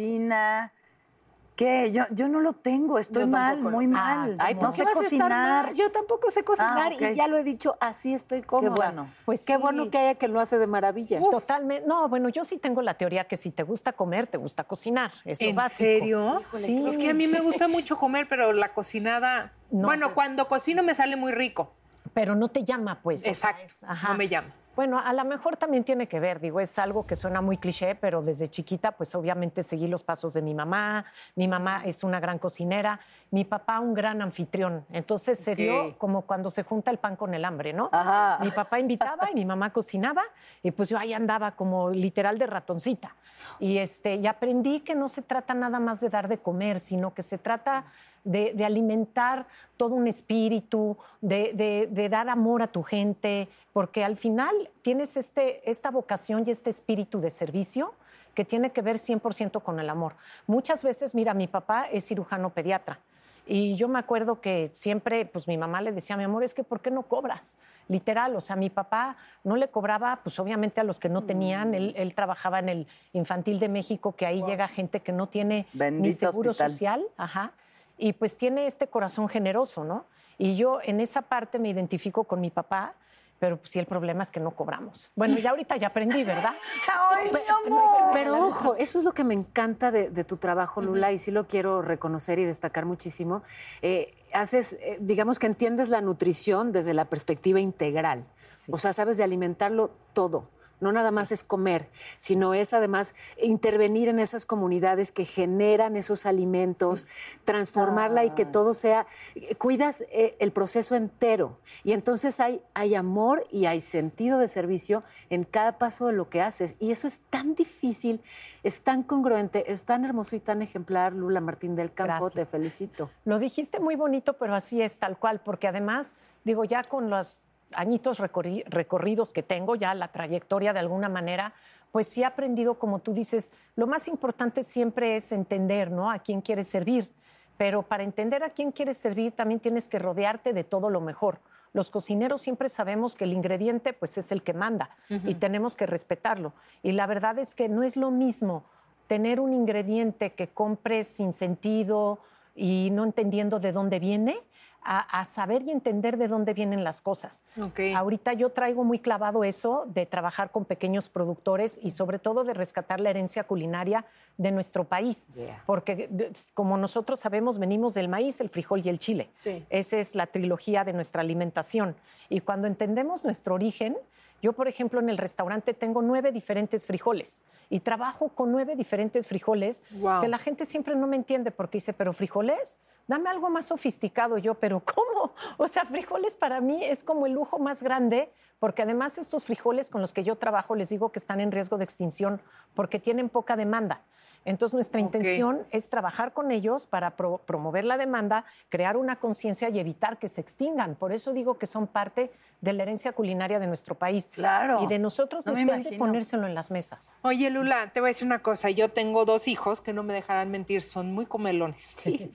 ¿Qué? 1.56 1.92
Yo, 1.92 2.02
yo 2.10 2.26
no 2.26 2.40
lo 2.40 2.52
tengo, 2.52 2.98
estoy 2.98 3.26
mal, 3.26 3.60
muy 3.60 3.86
mal. 3.86 4.34
Ay, 4.40 4.54
no 4.54 4.60
¿por 4.60 4.70
qué 4.70 4.76
sé 4.76 4.84
vas 4.84 4.96
a 4.96 5.00
estar 5.02 5.04
cocinar. 5.04 5.66
mal? 5.66 5.74
Yo 5.76 5.92
tampoco 5.92 6.30
sé 6.32 6.42
cocinar 6.42 6.92
Ah, 7.00 7.10
y 7.12 7.14
ya 7.14 7.28
lo 7.28 7.36
he 7.36 7.44
dicho, 7.44 7.76
así 7.80 8.12
estoy 8.12 8.42
cómoda. 8.42 8.74
bueno. 8.74 9.08
Pues 9.24 9.44
Qué 9.44 9.54
sí. 9.54 9.58
bueno 9.60 9.88
que 9.88 9.98
haya 9.98 10.14
que 10.16 10.26
lo 10.26 10.40
hace 10.40 10.58
de 10.58 10.66
maravilla. 10.66 11.20
Totalmente. 11.30 11.86
No, 11.86 12.08
bueno, 12.08 12.28
yo 12.28 12.42
sí 12.42 12.58
tengo 12.58 12.82
la 12.82 12.94
teoría 12.94 13.24
que 13.28 13.36
si 13.36 13.52
te 13.52 13.62
gusta 13.62 13.92
comer, 13.92 14.26
te 14.26 14.36
gusta 14.36 14.64
cocinar. 14.64 15.12
Es 15.24 15.40
lo 15.40 15.48
¿En 15.48 15.54
básico. 15.56 15.76
serio? 15.88 16.42
Sí. 16.52 16.84
Es 16.88 16.98
que 16.98 17.10
a 17.10 17.14
mí 17.14 17.28
me 17.28 17.40
gusta 17.40 17.68
mucho 17.68 17.96
comer, 17.96 18.26
pero 18.28 18.52
la 18.52 18.72
cocinada... 18.72 19.52
No 19.70 19.86
bueno, 19.86 20.08
sé. 20.08 20.14
cuando 20.14 20.48
cocino 20.48 20.82
me 20.82 20.94
sale 20.94 21.14
muy 21.16 21.30
rico. 21.32 21.72
Pero 22.14 22.34
no 22.34 22.48
te 22.48 22.64
llama, 22.64 23.00
pues. 23.02 23.20
o 23.20 23.22
sea, 23.24 23.32
Exacto. 23.32 23.62
es- 23.64 23.84
ajá. 23.84 24.08
No 24.08 24.14
me 24.14 24.28
llama. 24.28 24.48
Bueno, 24.76 24.98
a 24.98 25.12
lo 25.12 25.24
mejor 25.24 25.56
también 25.56 25.84
tiene 25.84 26.08
que 26.08 26.18
ver, 26.18 26.40
digo, 26.40 26.58
es 26.58 26.78
algo 26.80 27.06
que 27.06 27.14
suena 27.14 27.40
muy 27.40 27.58
cliché, 27.58 27.94
pero 27.94 28.22
desde 28.22 28.48
chiquita, 28.48 28.92
pues 28.92 29.14
obviamente 29.14 29.62
seguí 29.62 29.86
los 29.86 30.02
pasos 30.02 30.34
de 30.34 30.42
mi 30.42 30.52
mamá. 30.52 31.04
Mi 31.36 31.46
mamá 31.46 31.82
es 31.84 32.02
una 32.02 32.18
gran 32.18 32.38
cocinera, 32.40 32.98
mi 33.30 33.44
papá 33.44 33.78
un 33.78 33.94
gran 33.94 34.20
anfitrión. 34.20 34.84
Entonces 34.90 35.38
se 35.38 35.54
dio 35.54 35.96
como 35.96 36.22
cuando 36.22 36.50
se 36.50 36.64
junta 36.64 36.90
el 36.90 36.98
pan 36.98 37.14
con 37.14 37.34
el 37.34 37.44
hambre, 37.44 37.72
¿no? 37.72 37.88
Ajá. 37.92 38.38
Mi 38.42 38.50
papá 38.50 38.80
invitaba 38.80 39.30
y 39.30 39.34
mi 39.34 39.44
mamá 39.44 39.72
cocinaba, 39.72 40.22
y 40.62 40.72
pues 40.72 40.88
yo 40.88 40.98
ahí 40.98 41.12
andaba 41.12 41.52
como 41.52 41.90
literal 41.90 42.38
de 42.38 42.46
ratoncita. 42.46 43.14
Y, 43.60 43.78
este, 43.78 44.16
y 44.16 44.26
aprendí 44.26 44.80
que 44.80 44.94
no 44.94 45.06
se 45.06 45.22
trata 45.22 45.54
nada 45.54 45.78
más 45.78 46.00
de 46.00 46.08
dar 46.08 46.26
de 46.26 46.38
comer, 46.38 46.80
sino 46.80 47.14
que 47.14 47.22
se 47.22 47.38
trata 47.38 47.84
de, 48.24 48.52
de 48.54 48.64
alimentar 48.64 49.46
todo 49.76 49.94
un 49.94 50.06
espíritu, 50.08 50.96
de, 51.20 51.52
de- 51.54 51.88
de 51.90 52.08
dar 52.08 52.28
amor 52.28 52.62
a 52.62 52.66
tu 52.68 52.82
gente, 52.82 53.48
porque 53.72 54.02
al 54.04 54.16
final 54.16 54.70
tienes 54.82 55.16
este, 55.16 55.68
esta 55.70 55.90
vocación 55.90 56.44
y 56.46 56.50
este 56.50 56.70
espíritu 56.70 57.20
de 57.20 57.30
servicio 57.30 57.92
que 58.34 58.44
tiene 58.44 58.70
que 58.70 58.82
ver 58.82 58.96
100% 58.96 59.62
con 59.62 59.78
el 59.78 59.88
amor. 59.90 60.14
Muchas 60.46 60.82
veces, 60.82 61.14
mira, 61.14 61.34
mi 61.34 61.46
papá 61.46 61.84
es 61.92 62.04
cirujano 62.06 62.50
pediatra. 62.50 62.98
Y 63.46 63.76
yo 63.76 63.88
me 63.88 63.98
acuerdo 63.98 64.40
que 64.40 64.70
siempre, 64.72 65.26
pues 65.26 65.46
mi 65.46 65.58
mamá 65.58 65.82
le 65.82 65.92
decía, 65.92 66.16
mi 66.16 66.24
amor, 66.24 66.42
es 66.44 66.54
que 66.54 66.64
¿por 66.64 66.80
qué 66.80 66.90
no 66.90 67.02
cobras? 67.02 67.58
Literal, 67.88 68.34
o 68.34 68.40
sea, 68.40 68.56
mi 68.56 68.70
papá 68.70 69.16
no 69.44 69.56
le 69.56 69.68
cobraba, 69.68 70.20
pues 70.24 70.38
obviamente 70.40 70.80
a 70.80 70.84
los 70.84 70.98
que 70.98 71.10
no 71.10 71.20
Mm. 71.20 71.26
tenían, 71.26 71.74
él, 71.74 71.92
él 71.98 72.14
trabajaba 72.14 72.58
en 72.58 72.70
el 72.70 72.86
Infantil 73.12 73.60
de 73.60 73.68
México, 73.68 74.12
que 74.16 74.24
ahí 74.24 74.42
llega 74.44 74.66
gente 74.66 75.00
que 75.00 75.12
no 75.12 75.26
tiene 75.28 75.66
ni 75.74 76.10
seguro 76.12 76.50
hospital. 76.52 76.72
social, 76.72 77.04
ajá, 77.18 77.52
y 77.98 78.12
pues 78.14 78.36
tiene 78.36 78.66
este 78.66 78.88
corazón 78.88 79.28
generoso, 79.28 79.84
¿no? 79.84 80.06
Y 80.38 80.56
yo 80.56 80.80
en 80.82 81.00
esa 81.00 81.22
parte 81.22 81.58
me 81.58 81.68
identifico 81.68 82.24
con 82.24 82.40
mi 82.40 82.50
papá, 82.50 82.94
pero 83.38 83.56
pues 83.58 83.70
sí 83.70 83.78
el 83.78 83.86
problema 83.86 84.22
es 84.22 84.30
que 84.32 84.40
no 84.40 84.52
cobramos. 84.52 85.10
Bueno, 85.16 85.36
ya 85.38 85.50
ahorita 85.50 85.76
ya 85.76 85.88
aprendí, 85.88 86.24
¿verdad? 86.24 86.52
¡Ay, 87.10 87.26
mi 87.26 87.30
Pero- 87.32 87.56
amor! 87.66 88.10
Pero 88.12 88.46
ojo, 88.46 88.74
eso 88.76 88.98
es 88.98 89.04
lo 89.04 89.12
que 89.12 89.24
me 89.24 89.34
encanta 89.34 89.90
de, 89.90 90.08
de 90.10 90.24
tu 90.24 90.36
trabajo, 90.36 90.80
Lula, 90.80 91.12
y 91.12 91.18
sí 91.18 91.30
lo 91.30 91.46
quiero 91.46 91.82
reconocer 91.82 92.38
y 92.38 92.44
destacar 92.44 92.84
muchísimo. 92.86 93.42
Eh, 93.82 94.14
haces, 94.32 94.74
eh, 94.74 94.98
digamos 95.00 95.38
que 95.38 95.46
entiendes 95.46 95.88
la 95.88 96.00
nutrición 96.00 96.72
desde 96.72 96.94
la 96.94 97.04
perspectiva 97.06 97.60
integral. 97.60 98.24
O 98.70 98.78
sea, 98.78 98.92
sabes 98.92 99.16
de 99.18 99.24
alimentarlo 99.24 99.90
todo. 100.14 100.48
No 100.84 100.92
nada 100.92 101.10
más 101.10 101.32
es 101.32 101.42
comer, 101.42 101.88
sino 102.12 102.52
es 102.52 102.74
además 102.74 103.14
intervenir 103.42 104.10
en 104.10 104.18
esas 104.18 104.44
comunidades 104.44 105.12
que 105.12 105.24
generan 105.24 105.96
esos 105.96 106.26
alimentos, 106.26 107.06
transformarla 107.46 108.26
y 108.26 108.32
que 108.32 108.44
todo 108.44 108.74
sea, 108.74 109.06
eh, 109.34 109.54
cuidas 109.54 110.02
eh, 110.10 110.36
el 110.40 110.52
proceso 110.52 110.94
entero. 110.94 111.56
Y 111.84 111.92
entonces 111.92 112.38
hay, 112.38 112.60
hay 112.74 112.96
amor 112.96 113.44
y 113.50 113.64
hay 113.64 113.80
sentido 113.80 114.38
de 114.38 114.46
servicio 114.46 115.02
en 115.30 115.44
cada 115.44 115.78
paso 115.78 116.08
de 116.08 116.12
lo 116.12 116.28
que 116.28 116.42
haces. 116.42 116.76
Y 116.78 116.90
eso 116.90 117.08
es 117.08 117.20
tan 117.30 117.54
difícil, 117.54 118.20
es 118.62 118.82
tan 118.82 119.04
congruente, 119.04 119.72
es 119.72 119.84
tan 119.84 120.04
hermoso 120.04 120.36
y 120.36 120.40
tan 120.40 120.60
ejemplar, 120.60 121.14
Lula 121.14 121.40
Martín 121.40 121.76
del 121.76 121.94
Campo, 121.94 122.26
Gracias. 122.26 122.34
te 122.34 122.44
felicito. 122.44 123.10
Lo 123.24 123.38
dijiste 123.38 123.80
muy 123.80 123.96
bonito, 123.96 124.34
pero 124.34 124.54
así 124.54 124.82
es, 124.82 124.98
tal 124.98 125.16
cual, 125.18 125.40
porque 125.42 125.66
además, 125.66 126.12
digo, 126.44 126.64
ya 126.66 126.84
con 126.84 127.08
los 127.08 127.46
añitos 127.76 128.20
recorri- 128.20 128.64
recorridos 128.66 129.32
que 129.32 129.42
tengo, 129.42 129.74
ya 129.76 129.94
la 129.94 130.08
trayectoria 130.08 130.72
de 130.72 130.80
alguna 130.80 131.08
manera, 131.08 131.54
pues 131.92 132.08
sí 132.08 132.22
he 132.22 132.24
aprendido, 132.24 132.74
como 132.78 132.98
tú 132.98 133.12
dices, 133.12 133.52
lo 133.76 133.86
más 133.86 134.08
importante 134.08 134.64
siempre 134.64 135.16
es 135.16 135.30
entender, 135.32 135.90
¿no? 135.90 136.10
A 136.10 136.18
quién 136.18 136.40
quieres 136.40 136.66
servir. 136.66 137.10
Pero 137.56 137.82
para 137.82 138.02
entender 138.02 138.42
a 138.42 138.50
quién 138.50 138.72
quieres 138.72 138.96
servir, 138.96 139.30
también 139.32 139.60
tienes 139.60 139.86
que 139.86 140.00
rodearte 140.00 140.52
de 140.52 140.64
todo 140.64 140.90
lo 140.90 141.00
mejor. 141.00 141.38
Los 141.72 141.90
cocineros 141.90 142.42
siempre 142.42 142.68
sabemos 142.68 143.14
que 143.14 143.24
el 143.24 143.32
ingrediente, 143.32 143.92
pues, 143.92 144.18
es 144.18 144.32
el 144.32 144.42
que 144.42 144.54
manda 144.54 144.90
y 145.08 145.34
tenemos 145.34 145.76
que 145.76 145.86
respetarlo. 145.86 146.52
Y 146.82 146.92
la 146.92 147.06
verdad 147.06 147.38
es 147.38 147.54
que 147.54 147.68
no 147.68 147.84
es 147.84 147.96
lo 147.96 148.10
mismo 148.10 148.64
tener 149.06 149.38
un 149.38 149.52
ingrediente 149.52 150.32
que 150.32 150.48
compres 150.48 151.06
sin 151.06 151.32
sentido 151.32 152.18
y 152.56 152.90
no 152.92 153.04
entendiendo 153.04 153.60
de 153.60 153.70
dónde 153.70 153.98
viene, 154.00 154.40
a, 154.84 155.20
a 155.20 155.24
saber 155.24 155.62
y 155.62 155.70
entender 155.70 156.16
de 156.16 156.28
dónde 156.28 156.54
vienen 156.54 156.84
las 156.84 157.00
cosas. 157.00 157.42
Ok. 157.60 157.80
Ahorita 157.94 158.32
yo 158.32 158.50
traigo 158.50 158.84
muy 158.84 158.98
clavado 158.98 159.44
eso 159.44 159.84
de 159.86 160.06
trabajar 160.06 160.50
con 160.50 160.64
pequeños 160.64 161.08
productores 161.08 161.80
y 161.82 161.90
sobre 161.90 162.18
todo 162.18 162.44
de 162.44 162.54
rescatar 162.54 163.00
la 163.00 163.10
herencia 163.10 163.44
culinaria 163.44 164.04
de 164.36 164.50
nuestro 164.50 164.84
país. 164.84 165.28
Porque 165.66 166.32
como 166.54 166.76
nosotros 166.76 167.20
sabemos, 167.20 167.58
venimos 167.58 167.94
del 167.94 168.08
maíz, 168.08 168.40
el 168.40 168.48
frijol 168.48 168.82
y 168.84 168.88
el 168.88 168.98
chile. 168.98 169.30
Sí. 169.38 169.64
Esa 169.70 169.98
es 169.98 170.14
la 170.14 170.26
trilogía 170.26 170.84
de 170.84 170.92
nuestra 170.92 171.20
alimentación. 171.22 171.96
Y 172.28 172.40
cuando 172.40 172.66
entendemos 172.66 173.24
nuestro 173.24 173.54
origen, 173.54 173.96
yo, 174.44 174.52
por 174.52 174.68
ejemplo, 174.68 175.00
en 175.00 175.08
el 175.08 175.16
restaurante 175.16 175.72
tengo 175.72 176.02
nueve 176.02 176.30
diferentes 176.30 176.84
frijoles 176.84 177.40
y 177.70 177.80
trabajo 177.80 178.28
con 178.28 178.52
nueve 178.52 178.76
diferentes 178.76 179.26
frijoles 179.26 179.82
Wow. 179.92 180.20
que 180.20 180.28
la 180.28 180.36
gente 180.36 180.66
siempre 180.66 180.94
no 180.94 181.06
me 181.06 181.16
entiende 181.16 181.50
porque 181.50 181.78
dice, 181.78 181.94
pero 181.94 182.12
frijoles, 182.12 182.76
dame 183.06 183.30
algo 183.30 183.48
más 183.48 183.68
sofisticado. 183.68 184.36
Yo, 184.36 184.52
pero 184.52 184.80
¿cómo? 184.80 185.32
O 185.56 185.66
sea, 185.66 185.86
frijoles 185.86 186.34
para 186.34 186.60
mí 186.60 186.84
es 186.84 187.04
como 187.04 187.24
el 187.24 187.32
lujo 187.32 187.58
más 187.58 187.82
grande 187.82 188.30
porque 188.58 188.82
además 188.82 189.16
estos 189.16 189.46
frijoles 189.46 189.88
con 189.88 190.02
los 190.02 190.12
que 190.12 190.22
yo 190.24 190.36
trabajo 190.36 190.74
les 190.74 190.90
digo 190.90 191.10
que 191.10 191.20
están 191.20 191.40
en 191.40 191.50
riesgo 191.50 191.78
de 191.78 191.84
extinción 191.84 192.38
porque 192.74 192.98
tienen 192.98 193.30
poca 193.30 193.56
demanda. 193.56 194.02
Entonces, 194.44 194.74
nuestra 194.74 195.00
intención 195.00 195.66
es 195.70 195.88
trabajar 195.88 196.32
con 196.32 196.50
ellos 196.50 196.86
para 196.86 197.16
pro- 197.16 197.38
promover 197.38 197.84
la 197.84 197.96
demanda, 197.96 198.44
crear 198.68 198.96
una 198.96 199.16
conciencia 199.16 199.70
y 199.70 199.78
evitar 199.78 200.18
que 200.18 200.28
se 200.28 200.40
extingan. 200.40 200.94
Por 200.96 201.12
eso 201.12 201.32
digo 201.32 201.56
que 201.58 201.66
son 201.66 201.86
parte 201.86 202.30
de 202.60 202.72
la 202.74 202.82
herencia 202.82 203.12
culinaria 203.12 203.58
de 203.58 203.66
nuestro 203.66 203.94
país. 203.94 204.30
Claro. 204.34 204.82
Y 204.82 204.86
de 204.86 204.98
nosotros 204.98 205.46
No 205.46 205.54
depende 205.54 205.96
ponérselo 205.98 206.46
en 206.46 206.54
las 206.54 206.70
mesas. 206.70 207.12
Oye, 207.22 207.48
Lula, 207.50 207.90
te 207.92 208.00
voy 208.00 208.08
a 208.08 208.10
decir 208.10 208.26
una 208.26 208.40
cosa. 208.40 208.70
Yo 208.70 208.90
tengo 208.90 209.24
dos 209.24 209.48
hijos 209.48 209.80
que 209.80 209.92
no 209.92 210.02
me 210.02 210.12
dejarán 210.14 210.50
mentir, 210.50 210.82
son 210.82 211.12
muy 211.12 211.26
comelones. 211.26 211.94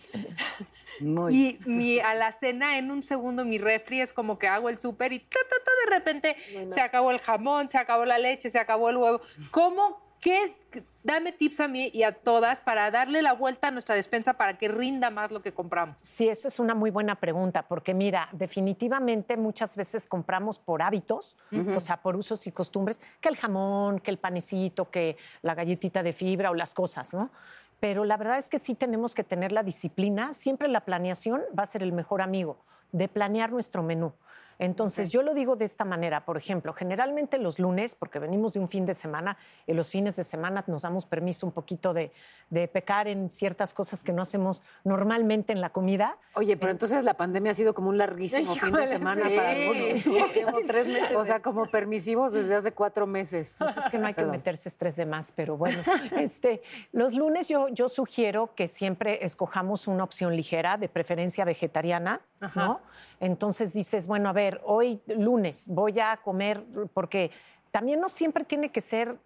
Muy. 1.01 1.33
Y 1.35 1.59
mi 1.65 1.99
alacena 1.99 2.77
en 2.77 2.91
un 2.91 3.03
segundo, 3.03 3.45
mi 3.45 3.57
refri 3.57 4.01
es 4.01 4.11
como 4.11 4.37
que 4.37 4.47
hago 4.47 4.67
el 4.69 4.79
súper 4.79 5.13
y 5.13 5.19
ta, 5.19 5.39
ta, 5.47 5.55
ta, 5.63 5.71
de 5.85 5.95
repente 5.97 6.35
se 6.69 6.81
acabó 6.81 7.11
el 7.11 7.19
jamón, 7.19 7.69
se 7.69 7.77
acabó 7.77 8.03
la 8.05 8.17
leche, 8.17 8.49
se 8.49 8.59
acabó 8.59 8.89
el 8.89 8.97
huevo. 8.97 9.21
¿Cómo? 9.51 10.01
¿Qué? 10.19 10.55
Dame 11.01 11.31
tips 11.31 11.61
a 11.61 11.67
mí 11.67 11.89
y 11.93 12.03
a 12.03 12.11
todas 12.11 12.61
para 12.61 12.91
darle 12.91 13.21
la 13.21 13.33
vuelta 13.33 13.69
a 13.69 13.71
nuestra 13.71 13.95
despensa 13.95 14.33
para 14.33 14.57
que 14.57 14.67
rinda 14.67 15.09
más 15.09 15.31
lo 15.31 15.41
que 15.41 15.53
compramos. 15.53 15.95
Sí, 16.01 16.27
eso 16.27 16.47
es 16.47 16.59
una 16.59 16.75
muy 16.75 16.91
buena 16.91 17.15
pregunta, 17.15 17.63
porque 17.63 17.93
mira, 17.93 18.29
definitivamente 18.33 19.37
muchas 19.37 19.75
veces 19.77 20.07
compramos 20.07 20.59
por 20.59 20.81
hábitos, 20.81 21.37
o 21.75 21.79
sea, 21.79 21.97
por 21.97 22.15
usos 22.15 22.45
y 22.47 22.51
costumbres, 22.51 23.01
que 23.21 23.29
el 23.29 23.37
jamón, 23.37 23.99
que 23.99 24.11
el 24.11 24.17
panecito, 24.17 24.91
que 24.91 25.17
la 25.41 25.55
galletita 25.55 26.03
de 26.03 26.13
fibra 26.13 26.51
o 26.51 26.53
las 26.53 26.73
cosas, 26.73 27.13
¿no? 27.13 27.31
Pero 27.79 28.03
la 28.03 28.17
verdad 28.17 28.37
es 28.37 28.49
que 28.49 28.59
sí 28.59 28.75
tenemos 28.75 29.15
que 29.15 29.23
tener 29.23 29.53
la 29.53 29.63
disciplina, 29.63 30.33
siempre 30.33 30.67
la 30.67 30.81
planeación 30.81 31.41
va 31.57 31.63
a 31.63 31.65
ser 31.65 31.81
el 31.81 31.93
mejor 31.93 32.21
amigo 32.21 32.57
de 32.91 33.07
planear 33.07 33.51
nuestro 33.51 33.83
menú. 33.83 34.13
Entonces, 34.59 35.09
yo 35.09 35.23
lo 35.23 35.33
digo 35.33 35.55
de 35.55 35.65
esta 35.65 35.85
manera, 35.85 36.25
por 36.25 36.37
ejemplo, 36.37 36.73
generalmente 36.73 37.37
los 37.37 37.59
lunes, 37.59 37.95
porque 37.95 38.19
venimos 38.19 38.53
de 38.53 38.59
un 38.59 38.67
fin 38.67 38.85
de 38.85 38.93
semana, 38.93 39.37
y 39.65 39.73
los 39.73 39.89
fines 39.89 40.17
de 40.17 40.25
semana 40.25 40.63
nos 40.67 40.81
damos 40.81 41.05
permiso 41.05 41.47
un 41.47 41.53
poquito 41.53 41.93
de, 41.93 42.11
de 42.49 42.67
pecar 42.67 43.07
en 43.07 43.29
ciertas 43.29 43.73
cosas 43.73 44.03
que 44.03 44.11
no 44.11 44.21
hacemos 44.21 44.61
normalmente 44.83 45.53
en 45.53 45.61
la 45.61 45.69
comida. 45.69 46.17
Oye, 46.35 46.57
pero 46.57 46.71
entonces 46.71 47.03
la 47.05 47.15
pandemia 47.15 47.51
ha 47.51 47.55
sido 47.55 47.73
como 47.73 47.89
un 47.89 47.97
larguísimo 47.97 48.53
fin 48.55 48.73
de 48.73 48.87
semana 48.87 49.27
sí. 49.29 49.35
para 49.35 49.51
algunos. 49.51 50.03
Como 50.45 50.67
tres 50.67 50.87
meses 50.87 51.15
O 51.15 51.25
sea, 51.25 51.41
como 51.41 51.65
permisivos 51.67 52.33
desde 52.33 52.55
hace 52.55 52.71
cuatro 52.73 53.07
meses. 53.07 53.55
Pues 53.57 53.77
es 53.77 53.85
que 53.89 53.97
no 53.97 54.07
hay 54.07 54.13
que 54.13 54.25
meterse 54.25 54.69
estrés 54.69 54.95
de 54.95 55.05
más, 55.05 55.31
pero 55.31 55.55
bueno, 55.57 55.81
este, 56.17 56.61
los 56.91 57.13
lunes 57.13 57.47
yo, 57.47 57.69
yo 57.69 57.87
sugiero 57.87 58.53
que 58.55 58.67
siempre 58.67 59.23
escojamos 59.23 59.87
una 59.87 60.03
opción 60.03 60.35
ligera, 60.35 60.77
de 60.77 60.89
preferencia 60.89 61.45
vegetariana, 61.45 62.21
¿no? 62.55 62.81
Entonces 63.19 63.73
dices, 63.73 64.07
bueno, 64.07 64.29
a 64.29 64.33
ver, 64.33 64.61
hoy 64.65 65.01
lunes 65.07 65.67
voy 65.67 65.99
a 65.99 66.17
comer, 66.17 66.63
porque 66.93 67.31
también 67.71 67.99
no 67.99 68.09
siempre 68.09 68.43
tiene 68.43 68.71
que 68.71 68.81
ser. 68.81 69.17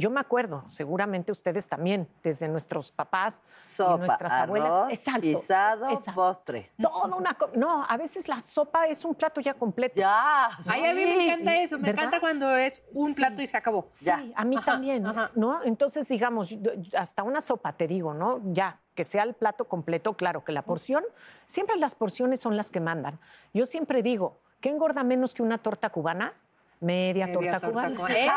Yo 0.00 0.10
me 0.10 0.20
acuerdo, 0.20 0.62
seguramente 0.68 1.32
ustedes 1.32 1.68
también, 1.68 2.08
desde 2.22 2.46
nuestros 2.46 2.92
papás 2.92 3.42
y 3.64 3.74
Sopa, 3.74 3.96
nuestras 3.96 4.30
abuelas. 4.30 4.70
arroz, 4.70 4.92
Exacto, 4.92 5.20
guisado, 5.22 5.88
exacto. 5.88 6.14
postre. 6.14 6.70
Toda 6.80 7.16
una 7.16 7.36
no, 7.54 7.84
a 7.84 7.96
veces 7.96 8.28
la 8.28 8.38
sopa 8.38 8.86
es 8.86 9.04
un 9.04 9.16
plato 9.16 9.40
ya 9.40 9.54
completo. 9.54 9.96
Ya. 9.96 10.50
Ay, 10.68 10.86
a 10.86 10.94
mí 10.94 11.04
me 11.04 11.26
encanta 11.26 11.56
eso. 11.56 11.78
Me 11.78 11.88
¿verdad? 11.88 12.04
encanta 12.04 12.20
cuando 12.20 12.48
es 12.56 12.80
un 12.94 13.12
plato 13.12 13.42
y 13.42 13.48
se 13.48 13.56
acabó. 13.56 13.88
Sí, 13.90 14.08
a 14.36 14.44
mí 14.44 14.56
también, 14.64 15.02
¿no? 15.34 15.64
Entonces, 15.64 16.06
digamos, 16.06 16.56
hasta 16.96 17.24
una 17.24 17.40
sopa, 17.40 17.72
te 17.72 17.88
digo, 17.88 18.14
¿no? 18.14 18.40
Ya, 18.52 18.80
que 18.98 19.04
sea 19.04 19.22
el 19.22 19.34
plato 19.34 19.66
completo, 19.66 20.14
claro, 20.14 20.42
que 20.42 20.50
la 20.50 20.62
porción, 20.62 21.04
siempre 21.46 21.76
las 21.76 21.94
porciones 21.94 22.40
son 22.40 22.56
las 22.56 22.72
que 22.72 22.80
mandan. 22.80 23.20
Yo 23.54 23.64
siempre 23.64 24.02
digo, 24.02 24.40
¿qué 24.60 24.70
engorda 24.70 25.04
menos 25.04 25.34
que 25.34 25.42
una 25.44 25.58
torta 25.58 25.90
cubana? 25.90 26.34
Media, 26.80 27.26
Media 27.28 27.32
torta, 27.32 27.60
torta 27.60 27.68
cubana. 27.68 27.94
cubana. 27.94 28.14
¿Eh? 28.18 28.28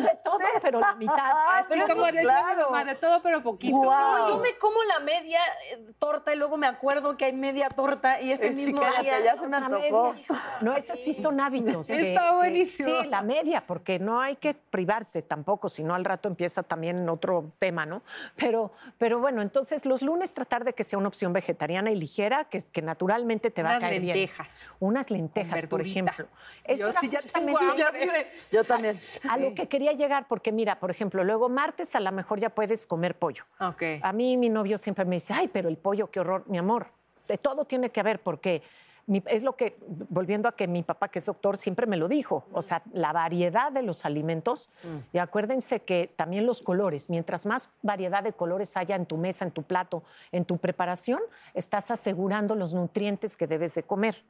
de 0.00 0.18
todo, 0.24 0.38
pero 0.62 0.80
la 0.80 0.94
mitad. 0.94 1.32
Así 1.52 1.78
como 1.86 2.06
decía 2.06 2.54
mi 2.56 2.62
mamá, 2.62 2.84
de 2.84 2.94
todo 2.94 3.20
pero 3.20 3.42
poquito. 3.42 3.76
No, 3.76 4.28
yo 4.28 4.38
me 4.38 4.56
como 4.56 4.81
media 5.02 5.40
eh, 5.72 5.84
torta 5.98 6.32
y 6.34 6.36
luego 6.38 6.56
me 6.56 6.66
acuerdo 6.66 7.16
que 7.16 7.26
hay 7.26 7.32
media 7.32 7.68
torta 7.68 8.20
y 8.20 8.32
ese 8.32 8.48
Sí, 8.50 8.54
mismo 8.54 8.80
día 9.00 9.20
ya 9.24 9.36
se 9.38 9.46
me 9.46 9.56
antojó. 9.56 10.12
media. 10.12 10.24
No, 10.62 10.76
esas 10.76 10.98
sí 11.00 11.12
son 11.14 11.40
hábitos. 11.40 11.86
que- 11.86 12.12
Está 12.14 12.28
que- 12.30 12.36
buenísimo. 12.36 13.02
sí, 13.02 13.08
la 13.08 13.22
media, 13.22 13.64
porque 13.66 13.98
no 13.98 14.20
hay 14.20 14.36
que 14.36 14.54
privarse 14.54 15.22
tampoco, 15.22 15.68
si 15.68 15.82
no 15.82 15.94
al 15.94 16.04
rato 16.04 16.28
empieza 16.28 16.62
también 16.62 17.08
otro 17.08 17.52
tema, 17.58 17.84
¿no? 17.86 18.02
Pero, 18.36 18.72
pero 18.98 19.18
bueno, 19.18 19.42
entonces 19.42 19.84
los 19.86 20.02
lunes 20.02 20.34
tratar 20.34 20.64
de 20.64 20.72
que 20.72 20.84
sea 20.84 20.98
una 20.98 21.08
opción 21.08 21.32
vegetariana 21.32 21.90
y 21.90 21.96
ligera, 21.96 22.44
que, 22.44 22.58
que 22.72 22.82
naturalmente 22.82 23.50
te 23.50 23.62
va 23.62 23.70
Unas 23.70 23.82
a 23.84 23.86
caer 23.88 24.00
bien. 24.00 24.16
lentejas. 24.16 24.68
Unas 24.78 25.10
lentejas, 25.10 25.66
por 25.66 25.80
ejemplo. 25.80 26.26
Eso 26.64 26.92
Yo 26.92 26.98
sí 27.00 27.08
ya 27.08 27.20
tengo. 27.20 27.58
Yo 28.52 28.64
también. 28.64 28.94
a 29.28 29.36
lo 29.38 29.54
que 29.54 29.68
quería 29.68 29.92
llegar, 29.92 30.26
porque 30.28 30.52
mira, 30.52 30.78
por 30.78 30.90
ejemplo, 30.90 31.24
luego 31.24 31.48
martes 31.48 31.94
a 31.96 32.00
lo 32.00 32.12
mejor 32.12 32.40
ya 32.40 32.50
puedes 32.50 32.86
comer 32.86 33.16
pollo. 33.18 33.44
Ok. 33.60 33.82
A 34.02 34.12
mí 34.12 34.36
mi 34.36 34.48
novio 34.48 34.78
siempre 34.92 35.06
me 35.06 35.16
dice, 35.16 35.32
ay, 35.32 35.48
pero 35.48 35.68
el 35.70 35.78
pollo, 35.78 36.10
qué 36.10 36.20
horror, 36.20 36.44
mi 36.48 36.58
amor. 36.58 36.88
De 37.26 37.38
todo 37.38 37.64
tiene 37.64 37.88
que 37.90 38.00
haber, 38.00 38.20
porque 38.20 38.62
mi- 39.06 39.22
es 39.26 39.42
lo 39.42 39.56
que, 39.56 39.78
volviendo 40.10 40.48
a 40.50 40.52
que 40.52 40.68
mi 40.68 40.82
papá, 40.82 41.08
que 41.08 41.18
es 41.18 41.24
doctor, 41.24 41.56
siempre 41.56 41.86
me 41.86 41.96
lo 41.96 42.08
dijo. 42.08 42.44
O 42.52 42.60
sea, 42.60 42.82
la 42.92 43.10
variedad 43.14 43.72
de 43.72 43.80
los 43.80 44.04
alimentos. 44.04 44.68
Y 45.14 45.18
acuérdense 45.18 45.80
que 45.80 46.12
también 46.14 46.44
los 46.44 46.60
colores, 46.60 47.08
mientras 47.08 47.46
más 47.46 47.70
variedad 47.80 48.22
de 48.22 48.34
colores 48.34 48.76
haya 48.76 48.94
en 48.94 49.06
tu 49.06 49.16
mesa, 49.16 49.46
en 49.46 49.50
tu 49.50 49.62
plato, 49.62 50.02
en 50.30 50.44
tu 50.44 50.58
preparación, 50.58 51.20
estás 51.54 51.90
asegurando 51.90 52.54
los 52.54 52.74
nutrientes 52.74 53.38
que 53.38 53.46
debes 53.46 53.74
de 53.74 53.82
comer. 53.84 54.22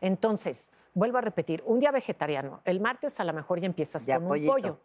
Entonces, 0.00 0.70
vuelvo 0.94 1.18
a 1.18 1.20
repetir, 1.20 1.62
un 1.64 1.78
día 1.78 1.92
vegetariano, 1.92 2.60
el 2.64 2.80
martes 2.80 3.20
a 3.20 3.24
lo 3.24 3.32
mejor 3.32 3.60
ya 3.60 3.66
empiezas 3.66 4.04
Ya, 4.04 4.16
con 4.18 4.26
pollito. 4.28 4.52
un 4.52 4.60
pollo. 4.62 4.80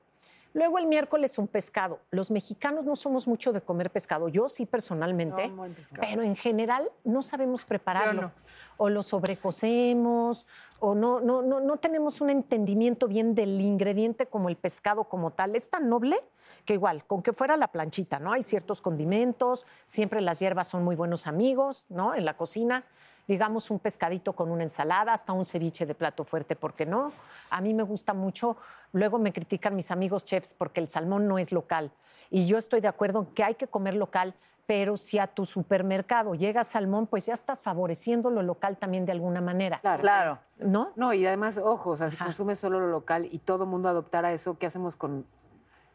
Luego 0.54 0.78
el 0.78 0.86
miércoles 0.86 1.38
un 1.40 1.48
pescado. 1.48 2.00
Los 2.12 2.30
mexicanos 2.30 2.86
no 2.86 2.96
somos 2.96 3.28
mucho 3.28 3.52
de 3.52 3.62
comer 3.62 3.90
pescado. 3.90 4.30
Yo 4.30 4.48
sí 4.50 4.66
personalmente, 4.66 5.48
No, 5.50 5.66
pero 6.00 6.22
en 6.22 6.36
general 6.36 6.92
no 7.04 7.24
sabemos 7.24 7.66
prepararlo. 7.66 8.22
No. 8.22 8.32
O 8.78 8.90
lo 8.90 9.02
sobrecocemos, 9.02 10.48
o 10.80 10.94
no, 10.94 11.20
no, 11.20 11.42
no, 11.42 11.60
no 11.60 11.78
tenemos 11.78 12.22
un 12.22 12.30
entendimiento 12.30 13.08
bien 13.08 13.34
del 13.34 13.60
ingrediente 13.62 14.28
como 14.28 14.50
el 14.50 14.56
pescado 14.56 15.06
como 15.06 15.32
tal. 15.32 15.56
Es 15.56 15.70
tan 15.70 15.90
noble 15.90 16.20
que 16.66 16.74
igual, 16.74 17.06
con 17.06 17.22
que 17.22 17.34
fuera 17.34 17.58
la 17.58 17.70
planchita, 17.70 18.20
¿no? 18.20 18.32
Hay 18.32 18.44
ciertos 18.44 18.82
condimentos, 18.82 19.66
siempre 19.86 20.22
las 20.22 20.40
hierbas 20.40 20.68
son 20.68 20.84
muy 20.84 20.96
buenos 20.96 21.28
amigos, 21.28 21.86
¿no? 21.90 22.14
En 22.16 22.26
la 22.26 22.38
cocina. 22.38 22.86
Digamos 23.28 23.72
un 23.72 23.80
pescadito 23.80 24.34
con 24.34 24.52
una 24.52 24.64
ensalada, 24.64 25.14
hasta 25.14 25.34
un 25.34 25.46
ceviche 25.46 25.86
de 25.86 25.96
plato 25.96 26.24
fuerte, 26.24 26.56
¿por 26.56 26.74
qué 26.74 26.86
no? 26.86 27.12
A 27.52 27.62
mí 27.62 27.74
me 27.74 27.84
gusta 27.84 28.14
mucho. 28.14 28.58
Luego 28.92 29.18
me 29.18 29.32
critican 29.32 29.76
mis 29.76 29.92
amigos 29.92 30.26
chefs 30.26 30.54
porque 30.54 30.82
el 30.82 30.88
salmón 30.88 31.28
no 31.28 31.40
es 31.40 31.52
local. 31.52 31.92
Y 32.30 32.46
yo 32.48 32.58
estoy 32.58 32.82
de 32.82 32.88
acuerdo 32.88 33.22
en 33.22 33.26
que 33.28 33.44
hay 33.44 33.56
que 33.56 33.68
comer 33.68 33.96
local, 33.96 34.34
pero 34.66 34.98
si 34.98 35.20
a 35.20 35.28
tu 35.28 35.46
supermercado 35.46 36.36
llega 36.36 36.64
salmón, 36.64 37.08
pues 37.08 37.26
ya 37.26 37.34
estás 37.34 37.62
favoreciendo 37.62 38.30
lo 38.30 38.42
local 38.42 38.78
también 38.78 39.06
de 39.06 39.12
alguna 39.12 39.42
manera. 39.42 39.80
Claro. 39.80 40.02
Claro. 40.02 40.40
¿No? 40.58 40.92
No, 40.96 41.14
y 41.14 41.26
además, 41.26 41.58
ojo, 41.58 41.92
o 41.92 41.96
sea, 41.96 42.10
si 42.10 42.18
consumes 42.18 42.60
solo 42.60 42.80
lo 42.80 42.88
local 42.88 43.28
y 43.32 43.40
todo 43.40 43.66
mundo 43.66 43.90
adoptara 43.90 44.32
eso, 44.32 44.58
¿qué 44.58 44.66
hacemos 44.66 44.96
con 44.96 45.26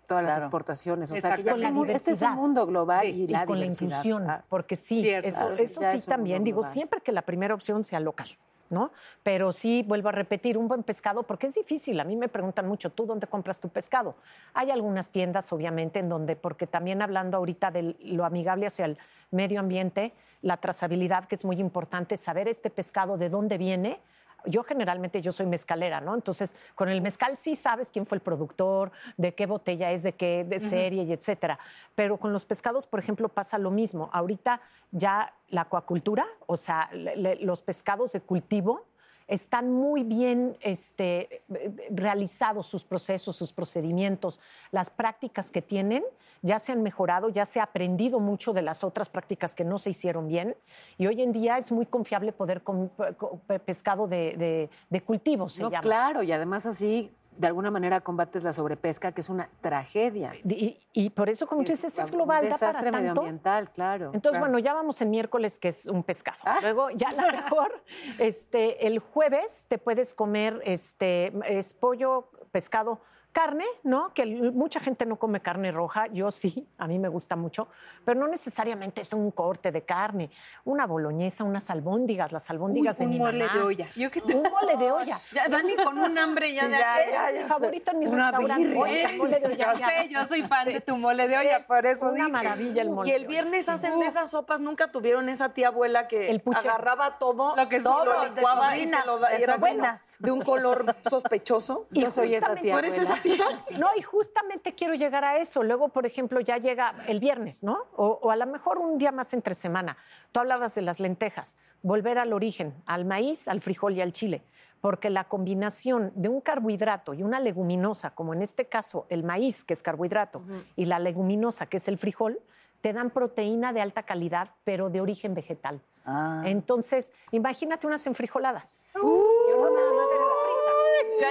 todas 0.09 0.25
las 0.25 0.39
exportaciones? 0.39 1.13
O 1.13 1.17
sea, 1.17 1.37
que 1.37 1.45
ya 1.45 1.53
Con 1.53 1.61
es 1.61 1.63
la 1.63 1.69
un 1.69 1.75
mundo- 1.75 1.93
este 1.93 2.11
es 2.11 2.17
un 2.17 2.27
diversidad. 2.27 2.35
mundo 2.43 2.67
global 2.67 3.03
Sí, 3.03 3.11
y, 3.13 3.23
y 3.25 3.29
la 3.29 3.47
con 3.47 3.61
la 3.61 3.67
inclusión, 3.67 4.29
Ah, 4.29 4.43
porque 4.49 4.75
sí, 4.75 5.03
Cierto. 5.03 5.29
eso, 5.29 5.53
sí 5.53 5.63
es 5.97 6.07
también, 6.07 6.43
digo, 6.43 6.57
global. 6.63 6.73
siempre 6.73 7.01
que 7.01 7.13
la 7.13 7.23
primera 7.23 7.55
opción 7.55 7.85
sea 7.85 8.01
local, 8.01 8.29
¿no? 8.71 8.91
Pero 9.23 9.53
sí, 9.53 9.85
vuelvo 9.87 10.09
a 10.09 10.13
repetir, 10.13 10.59
un 10.59 10.67
buen 10.67 10.83
pescado, 10.83 11.23
porque 11.23 11.47
es 11.47 11.55
difícil, 11.55 12.01
a 12.01 12.05
mí 12.05 12.17
me 12.17 12.29
preguntan 12.29 12.67
mucho, 12.67 12.91
¿tú 12.91 13.07
dónde 13.07 13.27
compras 13.27 13.61
tu 13.61 13.69
pescado? 13.69 14.17
Hay 14.55 14.71
algunas 14.71 15.11
tiendas, 15.11 15.53
obviamente, 15.53 16.01
en 16.01 16.09
donde, 16.09 16.35
porque 16.37 16.67
también 16.67 17.01
hablando 17.03 17.37
ahorita 17.37 17.71
de 17.71 17.95
lo 18.01 18.25
amigable 18.25 18.67
hacia 18.67 18.87
el 18.87 18.99
medio 19.31 19.61
ambiente, 19.61 20.13
la 20.41 20.57
trazabilidad, 20.57 21.27
que 21.27 21.35
es 21.35 21.45
muy 21.45 21.57
importante, 21.61 22.17
saber 22.17 22.49
este 22.49 22.71
pescado 22.71 23.19
de 23.19 23.29
dónde 23.29 23.59
viene, 23.59 24.01
yo 24.47 24.62
generalmente 24.62 25.20
yo 25.20 25.32
soy 25.32 25.47
mezcalera, 25.47 26.01
¿no? 26.01 26.14
Entonces, 26.14 26.55
con 26.74 26.89
el 26.89 27.01
mezcal 27.03 27.36
sí 27.36 27.57
sabes 27.57 27.91
quién 27.91 28.07
fue 28.07 28.16
el 28.16 28.22
productor, 28.22 28.91
de 29.16 29.34
qué 29.34 29.47
botella 29.47 29.91
es, 29.93 30.03
de 30.03 30.12
qué 30.14 30.45
de 30.49 30.59
serie 30.61 31.03
y 31.03 31.12
etcétera. 31.12 31.59
Pero 31.95 32.16
con 32.18 32.32
los 32.32 32.45
pescados, 32.45 32.86
por 32.86 33.01
ejemplo, 33.01 33.28
pasa 33.28 33.59
lo 33.59 33.70
mismo. 33.70 34.09
Ahorita 34.12 34.61
ya 34.93 35.32
la 35.49 35.62
acuacultura, 35.62 36.26
o 36.47 36.57
sea, 36.57 36.89
le- 36.93 37.16
le- 37.16 37.36
los 37.36 37.62
pescados 37.62 38.12
de 38.12 38.20
cultivo 38.20 38.84
están 39.29 39.70
muy 39.70 40.03
bien 40.03 40.57
este, 40.61 41.43
realizados 41.91 42.66
sus 42.66 42.85
procesos, 42.85 43.37
sus 43.37 43.53
procedimientos, 43.53 44.41
las 44.72 44.91
prácticas 44.91 45.51
que 45.53 45.62
tienen 45.62 46.03
ya 46.43 46.59
se 46.59 46.72
han 46.72 46.83
mejorado, 46.83 47.29
ya 47.29 47.45
se 47.45 47.61
ha 47.61 47.64
aprendido 47.64 48.20
mucho 48.20 48.53
de 48.53 48.62
las 48.62 48.85
otras 48.85 49.09
prácticas 49.09 49.55
que 49.55 49.64
no 49.64 49.79
se 49.79 49.91
hicieron 49.91 50.29
bien 50.29 50.57
y 50.97 51.07
hoy 51.07 51.20
en 51.20 51.33
día 51.33 51.59
es 51.59 51.70
muy 51.72 51.85
confiable 51.85 52.33
poder 52.33 52.62
comer 52.62 53.61
pescado 53.64 54.07
de, 54.07 54.35
de- 54.37 54.70
de 54.89 55.01
cultivo, 55.03 55.49
se 55.49 55.62
No, 55.62 55.70
llama. 55.70 55.83
claro, 55.83 56.22
y 56.22 56.33
además 56.33 56.64
así, 56.66 57.11
de 57.39 57.47
alguna 57.47 57.70
manera, 57.70 58.01
combates 58.01 58.43
la 58.43 58.53
sobrepesca, 58.53 59.12
que 59.12 59.20
es 59.20 59.30
una 59.30 59.49
tragedia. 59.61 60.32
Y, 60.45 60.78
y 60.93 61.11
por 61.11 61.28
eso, 61.28 61.47
como 61.47 61.62
tú 61.62 61.70
dices, 61.70 61.97
es 61.99 62.11
global, 62.11 62.45
Un 62.45 62.51
da 62.51 62.59
para 62.59 62.66
desastre 62.72 62.91
tanto. 62.91 63.09
medioambiental, 63.09 63.70
claro. 63.70 64.07
Entonces, 64.07 64.39
claro. 64.39 64.53
bueno, 64.53 64.59
ya 64.59 64.74
vamos 64.74 65.01
en 65.01 65.11
miércoles, 65.11 65.59
que 65.59 65.68
es 65.68 65.86
un 65.86 66.03
pescado. 66.03 66.39
Ah. 66.45 66.59
Luego, 66.62 66.91
ya 66.91 67.09
a 67.09 67.14
lo 67.14 67.32
mejor, 67.32 67.82
este, 68.18 68.86
el 68.86 68.99
jueves 68.99 69.66
te 69.68 69.78
puedes 69.78 70.14
comer 70.14 70.61
este, 70.64 71.32
es 71.47 71.74
pollo, 71.74 72.30
pescado, 72.51 73.01
carne, 73.39 73.64
¿no? 73.84 74.12
Que 74.14 74.26
mucha 74.26 74.80
gente 74.80 75.07
no 75.07 75.14
come 75.14 75.39
carne 75.39 75.70
roja, 75.70 76.09
yo 76.09 76.32
sí, 76.32 76.66
a 76.76 76.89
mí 76.89 76.99
me 76.99 77.07
gusta 77.09 77.36
mucho, 77.36 77.68
pero 78.05 78.18
no 78.18 78.26
necesariamente 78.26 79.01
es 79.03 79.12
un 79.12 79.30
corte 79.30 79.70
de 79.70 79.82
carne, 79.82 80.28
una 80.64 80.86
boloñesa, 80.89 81.45
unas 81.45 81.70
albóndigas, 81.70 82.32
las 82.32 82.51
albóndigas 82.51 82.97
Uy, 82.99 82.99
de 82.99 83.07
un 83.07 83.12
mi 83.12 83.18
mole 83.20 83.45
mamá. 83.47 83.55
de 83.59 83.62
olla. 83.64 83.89
Yo 83.95 84.11
que 84.11 84.20
Un 84.34 84.43
mole 84.43 84.76
de 84.76 84.91
olla. 84.99 85.16
Ya, 85.32 85.49
Dani 85.49 85.76
con 85.76 85.99
un 86.01 86.18
hambre 86.18 86.53
ya 86.53 86.62
Sí, 86.62 86.66
de 86.72 86.78
ya, 86.78 87.01
Ese 87.01 87.12
ya, 87.12 87.28
es 87.28 87.34
ya. 87.36 87.43
mi 87.43 87.49
favorito 87.49 87.91
en 87.93 87.99
mi 88.01 88.07
Una 88.09 88.30
restaurante. 88.32 88.74
mole 88.74 89.39
de 89.41 89.47
olla. 89.47 89.74
Yo 89.74 89.86
sé, 89.86 90.09
yo 90.11 90.26
soy 90.26 90.43
fan 90.43 90.66
de 90.66 90.80
tu 90.80 90.97
mole 90.97 91.28
de 91.28 91.39
olla, 91.39 91.57
Es 91.59 91.64
por 91.66 91.86
eso 91.86 92.07
una 92.07 92.14
dije. 92.16 92.28
maravilla 92.32 92.82
el 92.82 92.91
mole 92.91 93.09
Y 93.09 93.12
de 93.12 93.16
el 93.18 93.22
olla. 93.22 93.28
viernes 93.30 93.68
hacen 93.68 94.01
de 94.01 94.07
esas 94.07 94.30
sopas, 94.32 94.59
nunca 94.61 94.91
tuvieron 94.91 95.28
esa 95.28 95.51
tía 95.55 95.68
abuela 95.68 96.09
que 96.09 96.28
El 96.28 96.43
agarraba 96.57 97.18
todo, 97.18 97.55
Lo 97.55 97.68
que 97.68 97.78
todo 97.80 98.05
lo 98.05 98.24
licuaba 98.34 98.76
y, 98.76 98.86
te 98.91 98.97
lo 99.07 99.18
y 99.18 99.20
De 99.36 99.45
era 99.45 99.55
sobrinas. 99.55 100.16
de 100.18 100.32
un 100.32 100.43
color 100.43 100.97
sospechoso. 101.09 101.86
Y 101.93 102.01
Yo 102.09 102.11
soy 102.11 102.34
esa 102.34 102.57
tía 102.57 102.72
¿Tú 102.72 102.78
eres 102.78 102.93
abuela. 102.95 103.14
No, 103.79 103.89
y 103.97 104.03
justamente 104.03 104.74
quiero 104.74 104.95
llegar 104.95 105.24
a 105.24 105.39
eso. 105.39 105.62
Luego, 105.62 105.89
por 105.89 106.07
ejemplo, 106.07 106.41
ya 106.41 106.59
llega 106.59 106.95
el 107.07 107.20
viernes, 107.20 107.62
¿no? 107.62 107.87
O, 107.97 108.18
o 108.22 108.31
a 108.31 108.37
lo 108.37 108.47
mejor 108.47 108.79
un 108.79 108.99
día 108.99 109.12
más 109.12 109.33
entre 109.35 109.55
semana. 109.55 109.97
Tú 110.33 110.41
hablabas 110.41 110.74
de 110.74 110.83
las 110.83 111.01
lentejas. 111.01 111.57
Volver 111.83 112.18
al 112.18 112.33
origen, 112.33 112.74
al 112.87 113.05
maíz, 113.05 113.49
al 113.49 113.61
frijol 113.61 113.95
y 113.95 114.01
al 114.01 114.12
chile. 114.12 114.43
Porque 114.81 115.11
la 115.11 115.24
combinación 115.24 116.12
de 116.14 116.29
un 116.29 116.41
carbohidrato 116.41 117.14
y 117.14 117.22
una 117.22 117.41
leguminosa, 117.41 118.11
como 118.11 118.33
en 118.33 118.43
este 118.43 118.66
caso 118.66 119.07
el 119.09 119.24
maíz, 119.24 119.64
que 119.64 119.72
es 119.72 119.83
carbohidrato, 119.83 120.43
y 120.76 120.85
la 120.85 121.01
leguminosa, 121.01 121.66
que 121.66 121.79
es 121.79 121.89
el 121.89 121.99
frijol, 121.99 122.41
te 122.81 122.93
dan 122.93 123.11
proteína 123.11 123.72
de 123.72 123.81
alta 123.81 124.05
calidad, 124.05 124.51
pero 124.64 124.89
de 124.89 125.01
origen 125.01 125.35
vegetal. 125.35 125.81
Ah. 126.05 126.43
Entonces, 126.47 127.12
imagínate 127.33 127.87
unas 127.87 128.07
enfrijoladas. 128.07 128.85
Ya 128.95 129.01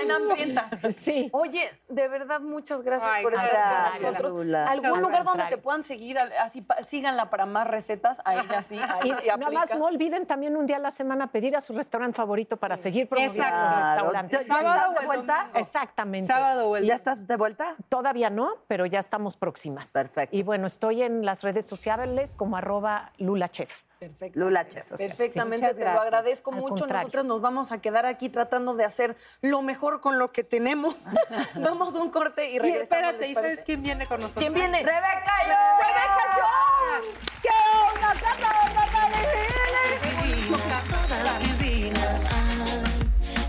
en 0.01 0.11
hambrienta. 0.11 0.69
Sí. 0.95 1.29
Oye, 1.33 1.69
de 1.89 2.07
verdad, 2.07 2.39
muchas 2.41 2.81
gracias 2.81 3.09
Ay, 3.13 3.23
por 3.23 3.33
estar 3.33 3.49
gracias, 3.49 3.93
con 3.93 4.01
nosotros. 4.03 4.31
Lula. 4.31 4.65
¿Algún 4.65 4.85
Al 4.95 5.01
lugar 5.01 5.23
donde 5.23 5.45
te 5.45 5.57
puedan 5.57 5.83
seguir? 5.83 6.17
Así, 6.19 6.65
síganla 6.85 7.29
para 7.29 7.45
más 7.45 7.67
recetas. 7.67 8.21
A 8.25 8.35
ella 8.35 8.61
sí, 8.61 8.79
Y 9.03 9.13
sí 9.13 9.27
nada 9.27 9.49
más 9.51 9.75
no 9.77 9.85
olviden 9.85 10.25
también 10.25 10.55
un 10.55 10.65
día 10.65 10.77
a 10.77 10.79
la 10.79 10.91
semana 10.91 11.27
pedir 11.31 11.55
a 11.55 11.61
su 11.61 11.73
restaurante 11.73 12.15
favorito 12.15 12.57
para 12.57 12.75
seguir 12.75 13.07
promoviendo 13.07 13.43
Exacto. 13.43 13.67
el 13.77 13.83
restaurante. 13.85 14.33
¿Ya- 14.37 14.41
ya 14.41 14.47
Sábado 14.47 14.69
estás 14.75 14.87
o 14.87 14.93
de 14.93 14.99
el 14.99 15.05
vuelta? 15.05 15.37
domingo. 15.39 15.59
Exactamente. 15.59 16.27
Sábado 16.27 16.77
el 16.77 16.85
¿Ya 16.85 16.93
estás 16.95 17.27
de 17.27 17.35
vuelta? 17.37 17.75
Todavía 17.89 18.29
no, 18.29 18.53
pero 18.67 18.85
ya 18.85 18.99
estamos 18.99 19.37
próximas. 19.37 19.91
Perfecto. 19.91 20.35
Y 20.35 20.43
bueno, 20.43 20.67
estoy 20.67 21.03
en 21.03 21.25
las 21.25 21.43
redes 21.43 21.65
sociales 21.65 22.35
como 22.35 22.57
arroba 22.57 23.11
lulachef. 23.17 23.83
Perfecto. 23.99 24.39
Lula 24.39 24.67
Chef. 24.67 24.95
Perfectamente, 24.95 25.73
te 25.73 25.83
lo 25.83 25.99
agradezco 25.99 26.51
Al 26.51 26.57
mucho. 26.57 26.75
contrario. 26.75 27.01
Nosotros 27.05 27.25
nos 27.25 27.41
vamos 27.41 27.71
a 27.71 27.79
quedar 27.81 28.05
aquí 28.05 28.29
tratando 28.29 28.75
de 28.75 28.83
hacer 28.85 29.15
lo 29.41 29.63
mejor 29.63 29.76
con 29.77 30.19
lo 30.19 30.31
que 30.31 30.43
tenemos. 30.43 30.95
vamos 31.55 31.95
a 31.95 31.99
un 31.99 32.09
corte 32.09 32.49
y 32.49 32.55
Y 32.55 32.59
regresamos. 32.59 32.83
espérate, 32.83 33.19
¿les 33.21 33.31
¿y 33.31 33.33
sabes 33.33 33.61
quién 33.63 33.81
viene 33.83 34.05
con 34.05 34.19
nosotros? 34.19 34.43
¿Quién 34.43 34.53
viene? 34.53 34.83
¡Rebeca 34.83 35.33
Jones! 35.45 35.87
¡Rebeca 35.87 36.25
Jones! 36.35 37.17
¡Qué 37.41 37.49
onda, 37.93 38.13
Cata, 38.13 38.57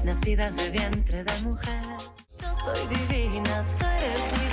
nacidas 0.05 0.57
de 0.57 0.71
vientre 0.71 1.25
de 1.25 1.41
mujer. 1.43 1.83
Yo 2.41 2.55
soy 2.55 2.87
divina, 2.87 3.65
tú 3.79 3.85
eres 3.87 4.33
divina. 4.33 4.48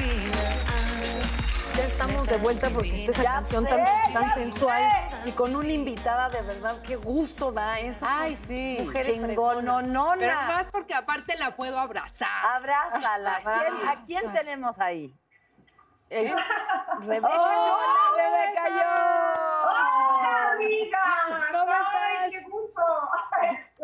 Ya 1.78 1.84
estamos 1.84 2.28
de 2.28 2.38
vuelta 2.38 2.70
porque 2.70 3.06
esta 3.06 3.24
canción 3.24 3.66
sé, 3.68 3.84
tan, 4.14 4.34
sensual 4.34 4.84
y 5.26 5.32
con 5.32 5.56
una 5.56 5.72
invitada 5.74 6.30
de 6.30 6.42
verdad, 6.42 6.82
qué 6.84 6.96
gusto 6.96 7.52
da 7.52 7.80
eso. 7.80 8.06
Ay, 8.08 8.38
sí. 8.48 8.78
Mujeres 8.80 9.08
Pero 9.20 9.28
Chingononona. 9.28 10.48
más 10.48 10.68
porque 10.70 10.94
aparte 10.94 11.36
la 11.38 11.56
puedo 11.56 11.78
abrazar. 11.78 12.46
Abrázala. 12.46 13.40
¿Quién- 13.44 13.88
¿A 13.90 14.04
quién 14.06 14.34
tenemos 14.34 14.80
ahí? 14.80 15.14
Eh, 16.10 16.34
Rebeca 17.02 17.28
¡Hola, 17.28 17.78
Rebeca 18.16 18.64
Jones! 18.70 19.40
¡Hola, 19.66 20.52
amiga! 20.54 21.04
¿Cómo 21.52 21.72
¡Ay, 21.72 21.80
estás? 21.82 22.30
qué 22.32 22.42
gusto! 22.50 22.82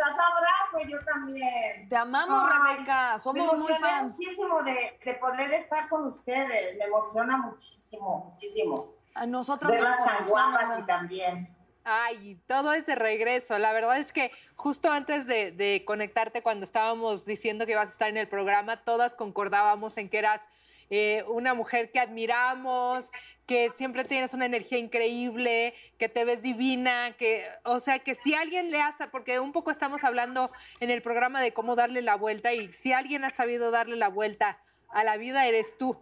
Las 0.01 0.17
abrazo 0.17 0.89
yo 0.89 0.99
también. 1.05 1.87
Te 1.87 1.95
amamos, 1.95 2.41
Ay, 2.43 2.75
Rebeca. 2.75 3.13
Me 3.13 3.19
Somos 3.19 3.45
muy 3.45 3.55
emocioné 3.55 3.79
fans. 3.79 4.17
muchísimo 4.17 4.63
de, 4.63 4.99
de 5.05 5.13
poder 5.15 5.53
estar 5.53 5.87
con 5.89 6.05
ustedes. 6.07 6.77
Me 6.77 6.85
emociona 6.85 7.37
muchísimo, 7.37 8.31
muchísimo. 8.31 8.95
A 9.13 9.25
nosotras 9.27 9.71
Verlas 9.71 9.99
nos 9.99 10.07
tan 10.07 10.27
guapas 10.27 10.79
y 10.79 10.83
también. 10.85 11.55
Ay, 11.83 12.39
todo 12.47 12.73
es 12.73 12.85
de 12.85 12.95
regreso. 12.95 13.57
La 13.59 13.73
verdad 13.73 13.97
es 13.97 14.11
que 14.11 14.31
justo 14.55 14.89
antes 14.91 15.27
de, 15.27 15.51
de 15.51 15.83
conectarte, 15.85 16.41
cuando 16.41 16.63
estábamos 16.63 17.25
diciendo 17.25 17.65
que 17.65 17.73
ibas 17.73 17.89
a 17.89 17.91
estar 17.91 18.09
en 18.09 18.17
el 18.17 18.27
programa, 18.27 18.83
todas 18.83 19.15
concordábamos 19.15 19.97
en 19.97 20.09
que 20.09 20.17
eras 20.19 20.47
eh, 20.91 21.23
una 21.27 21.53
mujer 21.53 21.89
que 21.89 21.99
admiramos, 21.99 23.11
que 23.47 23.69
siempre 23.71 24.03
tienes 24.03 24.33
una 24.33 24.45
energía 24.45 24.77
increíble, 24.77 25.73
que 25.97 26.09
te 26.09 26.25
ves 26.25 26.41
divina, 26.41 27.15
que, 27.17 27.45
o 27.63 27.79
sea, 27.79 27.99
que 27.99 28.13
si 28.13 28.33
alguien 28.33 28.71
le 28.71 28.81
hace, 28.81 29.07
porque 29.07 29.39
un 29.39 29.53
poco 29.53 29.71
estamos 29.71 30.03
hablando 30.03 30.51
en 30.79 30.89
el 30.89 31.01
programa 31.01 31.41
de 31.41 31.53
cómo 31.53 31.75
darle 31.75 32.01
la 32.01 32.15
vuelta 32.15 32.53
y 32.53 32.71
si 32.73 32.91
alguien 32.93 33.23
ha 33.23 33.29
sabido 33.29 33.71
darle 33.71 33.95
la 33.95 34.09
vuelta 34.09 34.59
a 34.89 35.03
la 35.03 35.17
vida, 35.17 35.47
eres 35.47 35.77
tú. 35.77 35.97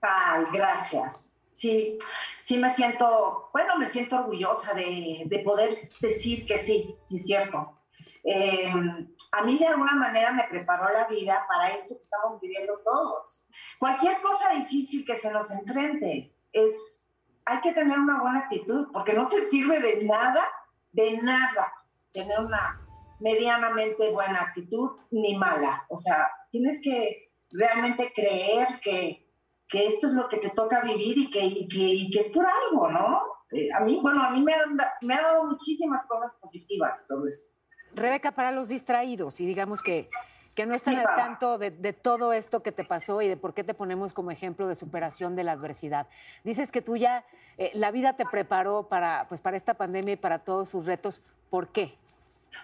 Ay, 0.00 0.44
gracias. 0.52 1.32
Sí, 1.52 1.98
sí 2.40 2.56
me 2.56 2.70
siento, 2.70 3.50
bueno, 3.52 3.76
me 3.76 3.86
siento 3.86 4.16
orgullosa 4.16 4.72
de, 4.72 5.24
de 5.26 5.38
poder 5.40 5.90
decir 6.00 6.46
que 6.46 6.58
sí, 6.58 6.96
sí 7.04 7.16
es 7.16 7.26
cierto. 7.26 7.79
Eh, 8.24 8.72
a 9.32 9.42
mí 9.42 9.58
de 9.58 9.66
alguna 9.66 9.94
manera 9.94 10.32
me 10.32 10.44
preparó 10.44 10.92
la 10.92 11.06
vida 11.06 11.46
para 11.48 11.70
esto 11.70 11.94
que 11.94 12.00
estamos 12.00 12.40
viviendo 12.40 12.78
todos. 12.84 13.44
Cualquier 13.78 14.20
cosa 14.20 14.52
difícil 14.52 15.04
que 15.04 15.16
se 15.16 15.30
nos 15.30 15.50
enfrente, 15.50 16.34
es, 16.52 17.04
hay 17.44 17.60
que 17.60 17.72
tener 17.72 17.98
una 17.98 18.20
buena 18.20 18.40
actitud, 18.40 18.88
porque 18.92 19.14
no 19.14 19.28
te 19.28 19.48
sirve 19.48 19.80
de 19.80 20.04
nada, 20.04 20.42
de 20.92 21.18
nada, 21.18 21.72
tener 22.12 22.40
una 22.40 22.80
medianamente 23.20 24.10
buena 24.10 24.40
actitud 24.40 24.90
ni 25.10 25.36
mala. 25.36 25.84
O 25.88 25.96
sea, 25.96 26.28
tienes 26.50 26.80
que 26.82 27.32
realmente 27.50 28.12
creer 28.14 28.80
que, 28.82 29.30
que 29.68 29.86
esto 29.86 30.08
es 30.08 30.14
lo 30.14 30.28
que 30.28 30.38
te 30.38 30.50
toca 30.50 30.80
vivir 30.80 31.18
y 31.18 31.30
que, 31.30 31.68
que, 31.68 32.20
es 32.20 32.32
por 32.32 32.46
algo, 32.46 32.90
¿no? 32.90 33.20
Eh, 33.52 33.68
a 33.76 33.80
mí, 33.80 33.98
bueno, 34.02 34.22
a 34.22 34.30
mí 34.30 34.42
me, 34.42 34.54
me 35.02 35.14
ha 35.14 35.22
dado 35.22 35.44
muchísimas 35.44 36.04
cosas 36.06 36.32
positivas 36.40 37.04
todo 37.08 37.26
esto. 37.26 37.48
Rebeca, 37.94 38.32
para 38.32 38.50
los 38.52 38.68
distraídos 38.68 39.40
y 39.40 39.46
digamos 39.46 39.82
que, 39.82 40.08
que 40.54 40.66
no 40.66 40.74
están 40.74 40.96
al 40.96 41.04
tanto 41.16 41.58
de, 41.58 41.70
de 41.70 41.92
todo 41.92 42.32
esto 42.32 42.62
que 42.62 42.72
te 42.72 42.84
pasó 42.84 43.22
y 43.22 43.28
de 43.28 43.36
por 43.36 43.54
qué 43.54 43.64
te 43.64 43.74
ponemos 43.74 44.12
como 44.12 44.30
ejemplo 44.30 44.66
de 44.68 44.74
superación 44.74 45.36
de 45.36 45.44
la 45.44 45.52
adversidad. 45.52 46.06
Dices 46.44 46.70
que 46.72 46.82
tú 46.82 46.96
ya, 46.96 47.24
eh, 47.58 47.70
la 47.74 47.90
vida 47.90 48.14
te 48.16 48.24
preparó 48.26 48.88
para, 48.88 49.26
pues, 49.28 49.40
para 49.40 49.56
esta 49.56 49.74
pandemia 49.74 50.14
y 50.14 50.16
para 50.16 50.40
todos 50.40 50.68
sus 50.68 50.86
retos. 50.86 51.22
¿Por 51.50 51.68
qué? 51.68 51.96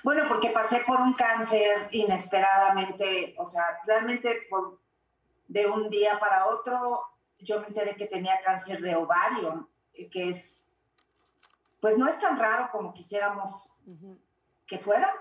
Bueno, 0.02 0.24
porque 0.28 0.50
pasé 0.50 0.80
por 0.86 1.00
un 1.00 1.14
cáncer 1.14 1.88
inesperadamente, 1.92 3.34
o 3.38 3.46
sea, 3.46 3.64
realmente 3.86 4.36
por- 4.50 4.80
de 5.48 5.66
un 5.68 5.88
día 5.90 6.18
para 6.18 6.46
otro, 6.46 7.02
yo 7.38 7.60
me 7.60 7.68
enteré 7.68 7.94
que 7.96 8.06
tenía 8.06 8.40
cáncer 8.44 8.80
de 8.80 8.96
ovario, 8.96 9.68
eh, 9.94 10.08
que 10.10 10.30
es, 10.30 10.64
pues 11.80 11.96
no 11.96 12.08
es 12.08 12.18
tan 12.18 12.36
raro 12.36 12.68
como 12.72 12.92
quisiéramos 12.92 13.72
que 14.66 14.78
fuera, 14.78 15.12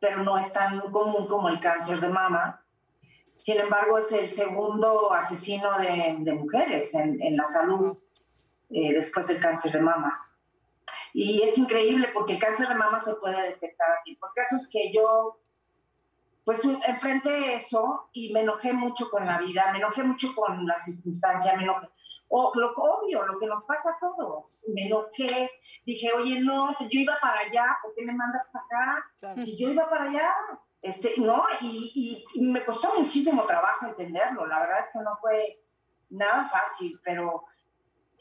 pero 0.00 0.22
no 0.22 0.38
es 0.38 0.52
tan 0.52 0.80
común 0.90 1.26
como 1.26 1.48
el 1.48 1.60
cáncer 1.60 2.00
de 2.00 2.08
mama. 2.08 2.64
Sin 3.38 3.58
embargo, 3.60 3.98
es 3.98 4.10
el 4.12 4.30
segundo 4.30 5.12
asesino 5.12 5.78
de, 5.78 6.16
de 6.20 6.34
mujeres 6.34 6.94
en, 6.94 7.20
en 7.22 7.36
la 7.36 7.46
salud 7.46 7.98
eh, 8.70 8.92
después 8.92 9.26
del 9.28 9.40
cáncer 9.40 9.72
de 9.72 9.80
mama. 9.80 10.20
Y 11.12 11.42
es 11.42 11.56
increíble 11.58 12.08
porque 12.12 12.34
el 12.34 12.38
cáncer 12.40 12.68
de 12.68 12.74
mama 12.74 13.00
se 13.00 13.14
puede 13.14 13.40
detectar 13.40 13.88
aquí. 14.00 14.16
Por 14.16 14.32
casos 14.34 14.68
que 14.68 14.92
yo, 14.92 15.38
pues 16.44 16.60
enfrenté 16.64 17.54
eso 17.54 18.08
y 18.12 18.32
me 18.32 18.40
enojé 18.40 18.72
mucho 18.72 19.08
con 19.10 19.24
la 19.24 19.38
vida, 19.38 19.70
me 19.70 19.78
enojé 19.78 20.02
mucho 20.02 20.34
con 20.34 20.66
la 20.66 20.76
circunstancia, 20.80 21.54
me 21.54 21.62
enojé. 21.62 21.88
O 22.28 22.50
lo 22.56 22.72
obvio, 22.74 23.24
lo 23.26 23.38
que 23.38 23.46
nos 23.46 23.64
pasa 23.64 23.90
a 23.90 23.98
todos. 23.98 24.58
Me 24.66 24.86
enojé, 24.86 25.50
dije, 25.84 26.12
oye, 26.12 26.40
no, 26.40 26.74
pues 26.78 26.88
yo 26.90 27.00
iba 27.00 27.16
para 27.20 27.40
allá, 27.40 27.78
¿por 27.82 27.94
qué 27.94 28.04
me 28.04 28.12
mandas 28.14 28.46
para 28.52 28.64
acá? 28.64 29.10
Si 29.44 29.56
yo 29.56 29.68
iba 29.70 29.88
para 29.88 30.04
allá, 30.04 30.30
este, 30.82 31.14
no, 31.18 31.44
y, 31.60 31.92
y- 31.94 32.40
y 32.40 32.42
me 32.50 32.64
costó 32.64 32.94
muchísimo 32.98 33.44
trabajo 33.44 33.86
entenderlo. 33.86 34.46
La 34.46 34.60
verdad 34.60 34.80
es 34.80 34.86
que 34.92 34.98
no 35.00 35.16
fue 35.16 35.62
nada 36.10 36.48
fácil, 36.48 37.00
pero 37.04 37.44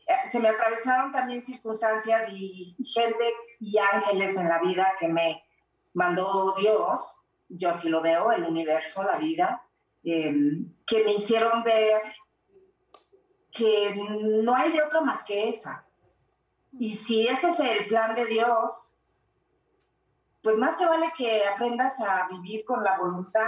eh, 0.08 0.30
se 0.30 0.40
me 0.40 0.50
atravesaron 0.50 1.12
también 1.12 1.42
circunstancias 1.42 2.30
y 2.32 2.76
gente 2.94 3.34
y 3.60 3.78
ángeles 3.78 4.38
en 4.38 4.50
la 4.50 4.60
vida 4.60 4.94
que 5.00 5.08
me 5.08 5.44
mandó 5.94 6.56
Dios, 6.58 7.16
yo 7.50 7.70
así 7.70 7.88
lo 7.90 8.02
veo, 8.02 8.32
el 8.32 8.44
universo, 8.44 9.04
la 9.04 9.18
vida, 9.18 9.62
eh, 10.04 10.34
que 10.88 11.04
me 11.04 11.14
hicieron 11.14 11.64
ver 11.64 12.02
que 13.52 13.96
no 14.44 14.56
hay 14.56 14.72
de 14.72 14.82
otra 14.82 15.02
más 15.02 15.24
que 15.24 15.50
esa. 15.50 15.86
Y 16.80 16.96
si 16.96 17.28
ese 17.28 17.50
es 17.50 17.60
el 17.60 17.88
plan 17.88 18.16
de 18.16 18.26
Dios, 18.26 18.94
pues 20.42 20.58
más 20.58 20.78
te 20.78 20.86
vale 20.86 21.12
que 21.16 21.46
aprendas 21.48 22.00
a 22.02 22.28
vivir 22.28 22.66
con 22.66 22.84
la 22.84 22.98
voluntad 22.98 23.48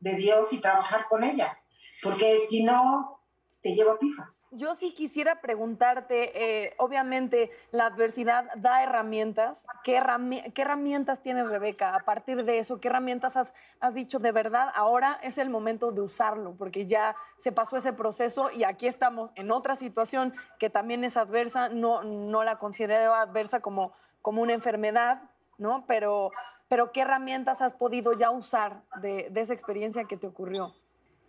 de 0.00 0.14
Dios 0.14 0.52
y 0.52 0.60
trabajar 0.60 1.06
con 1.08 1.24
ella, 1.24 1.58
porque 2.02 2.46
si 2.46 2.62
no, 2.62 3.20
te 3.64 3.74
lleva 3.74 3.98
pifas. 3.98 4.46
Yo 4.50 4.74
sí 4.74 4.92
quisiera 4.92 5.40
preguntarte, 5.40 6.64
eh, 6.66 6.74
obviamente 6.76 7.50
la 7.70 7.86
adversidad 7.86 8.44
da 8.56 8.82
herramientas. 8.82 9.66
¿Qué, 9.82 9.98
herrami- 9.98 10.52
qué 10.52 10.62
herramientas 10.62 11.22
tienes, 11.22 11.48
Rebeca? 11.48 11.94
A 11.94 12.00
partir 12.00 12.44
de 12.44 12.58
eso, 12.58 12.78
¿qué 12.78 12.88
herramientas 12.88 13.38
has, 13.38 13.54
dicho 13.94 14.18
de 14.18 14.32
verdad? 14.32 14.68
Ahora 14.74 15.18
es 15.22 15.38
el 15.38 15.48
momento 15.48 15.92
de 15.92 16.02
usarlo, 16.02 16.54
porque 16.58 16.84
ya 16.84 17.16
se 17.38 17.52
pasó 17.52 17.78
ese 17.78 17.94
proceso 17.94 18.50
y 18.50 18.64
aquí 18.64 18.86
estamos 18.86 19.30
en 19.34 19.50
otra 19.50 19.76
situación 19.76 20.34
que 20.58 20.68
también 20.68 21.02
es 21.02 21.16
adversa. 21.16 21.70
No, 21.70 22.04
no 22.04 22.44
la 22.44 22.58
considero 22.58 23.14
adversa 23.14 23.60
como, 23.60 23.94
como 24.20 24.42
una 24.42 24.52
enfermedad, 24.52 25.22
¿no? 25.56 25.86
Pero, 25.86 26.32
pero 26.68 26.92
¿qué 26.92 27.00
herramientas 27.00 27.62
has 27.62 27.72
podido 27.72 28.12
ya 28.12 28.30
usar 28.30 28.82
de 29.00 29.32
esa 29.34 29.54
experiencia 29.54 30.04
que 30.04 30.18
te 30.18 30.26
ocurrió? 30.26 30.74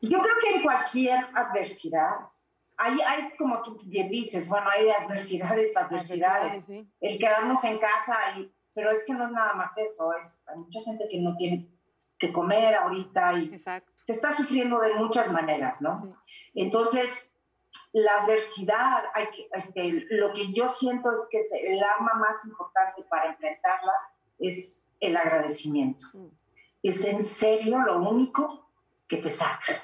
Yo 0.02 0.22
creo 0.22 0.36
que 0.42 0.58
en 0.58 0.64
cualquier 0.64 1.28
adversidad, 1.34 2.30
hay, 2.78 3.00
hay 3.02 3.36
como 3.38 3.62
tú 3.64 3.80
bien 3.86 4.10
dices, 4.10 4.48
bueno, 4.48 4.68
hay 4.70 4.90
adversidades, 4.90 5.76
adversidades. 5.76 6.52
Adversidades, 6.52 6.66
sí. 6.66 6.90
El 7.00 7.18
quedarnos 7.18 7.64
en 7.64 7.80
casa, 7.80 8.16
y, 8.38 8.54
pero 8.74 8.92
es 8.92 9.04
que 9.06 9.14
no 9.14 9.26
es 9.26 9.32
nada 9.32 9.54
más 9.54 9.72
eso, 9.78 10.14
es, 10.14 10.42
hay 10.48 10.58
mucha 10.58 10.82
gente 10.82 11.08
que 11.10 11.22
no 11.22 11.36
tiene 11.36 11.70
que 12.18 12.32
comer 12.32 12.76
ahorita 12.76 13.34
y 13.40 13.46
Exacto. 13.54 13.92
se 14.06 14.14
está 14.14 14.34
sufriendo 14.34 14.80
de 14.80 14.94
muchas 14.96 15.32
maneras, 15.32 15.82
¿no? 15.82 16.18
Entonces, 16.54 17.36
la 17.92 18.24
adversidad, 18.24 19.04
hay 19.14 19.28
que, 19.28 19.48
este, 19.52 20.06
lo 20.10 20.34
que 20.34 20.52
yo 20.54 20.70
siento 20.70 21.12
es 21.12 21.28
que 21.30 21.42
el 21.68 21.82
arma 21.82 22.14
más 22.16 22.46
importante 22.46 23.04
para 23.10 23.32
enfrentarla 23.32 23.94
es 24.40 24.84
el 25.00 25.16
agradecimiento. 25.16 26.06
Es 26.84 27.04
en 27.06 27.24
serio 27.24 27.80
lo 27.80 28.02
único 28.10 28.65
que 29.08 29.18
te 29.18 29.30
saca. 29.30 29.84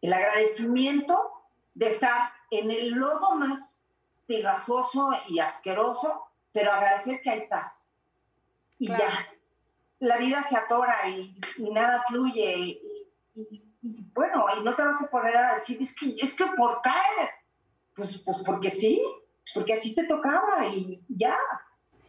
El 0.00 0.12
agradecimiento 0.12 1.32
de 1.74 1.88
estar 1.88 2.32
en 2.50 2.70
el 2.70 2.90
lodo 2.90 3.34
más 3.36 3.80
pegajoso 4.26 5.10
y 5.28 5.38
asqueroso, 5.38 6.24
pero 6.52 6.72
agradecer 6.72 7.20
que 7.22 7.30
ahí 7.30 7.38
estás. 7.38 7.84
Y 8.78 8.88
ya. 8.88 9.28
La 10.00 10.16
vida 10.18 10.44
se 10.48 10.56
atora 10.56 11.08
y, 11.08 11.38
y 11.58 11.70
nada 11.70 12.02
fluye. 12.08 12.56
Y, 12.56 12.80
y- 13.34 13.68
y 13.84 14.04
bueno, 14.14 14.46
y 14.56 14.62
no 14.62 14.76
te 14.76 14.82
vas 14.84 15.02
a 15.02 15.08
poner 15.10 15.36
a 15.36 15.54
decir, 15.54 15.80
es 15.82 15.92
que, 15.96 16.14
es 16.16 16.34
que 16.36 16.46
¿por 16.56 16.80
qué? 16.82 16.90
Pues, 17.96 18.16
pues 18.24 18.36
porque 18.46 18.70
sí, 18.70 19.02
porque 19.54 19.74
así 19.74 19.92
te 19.92 20.04
tocaba 20.04 20.64
y 20.66 21.02
ya. 21.08 21.36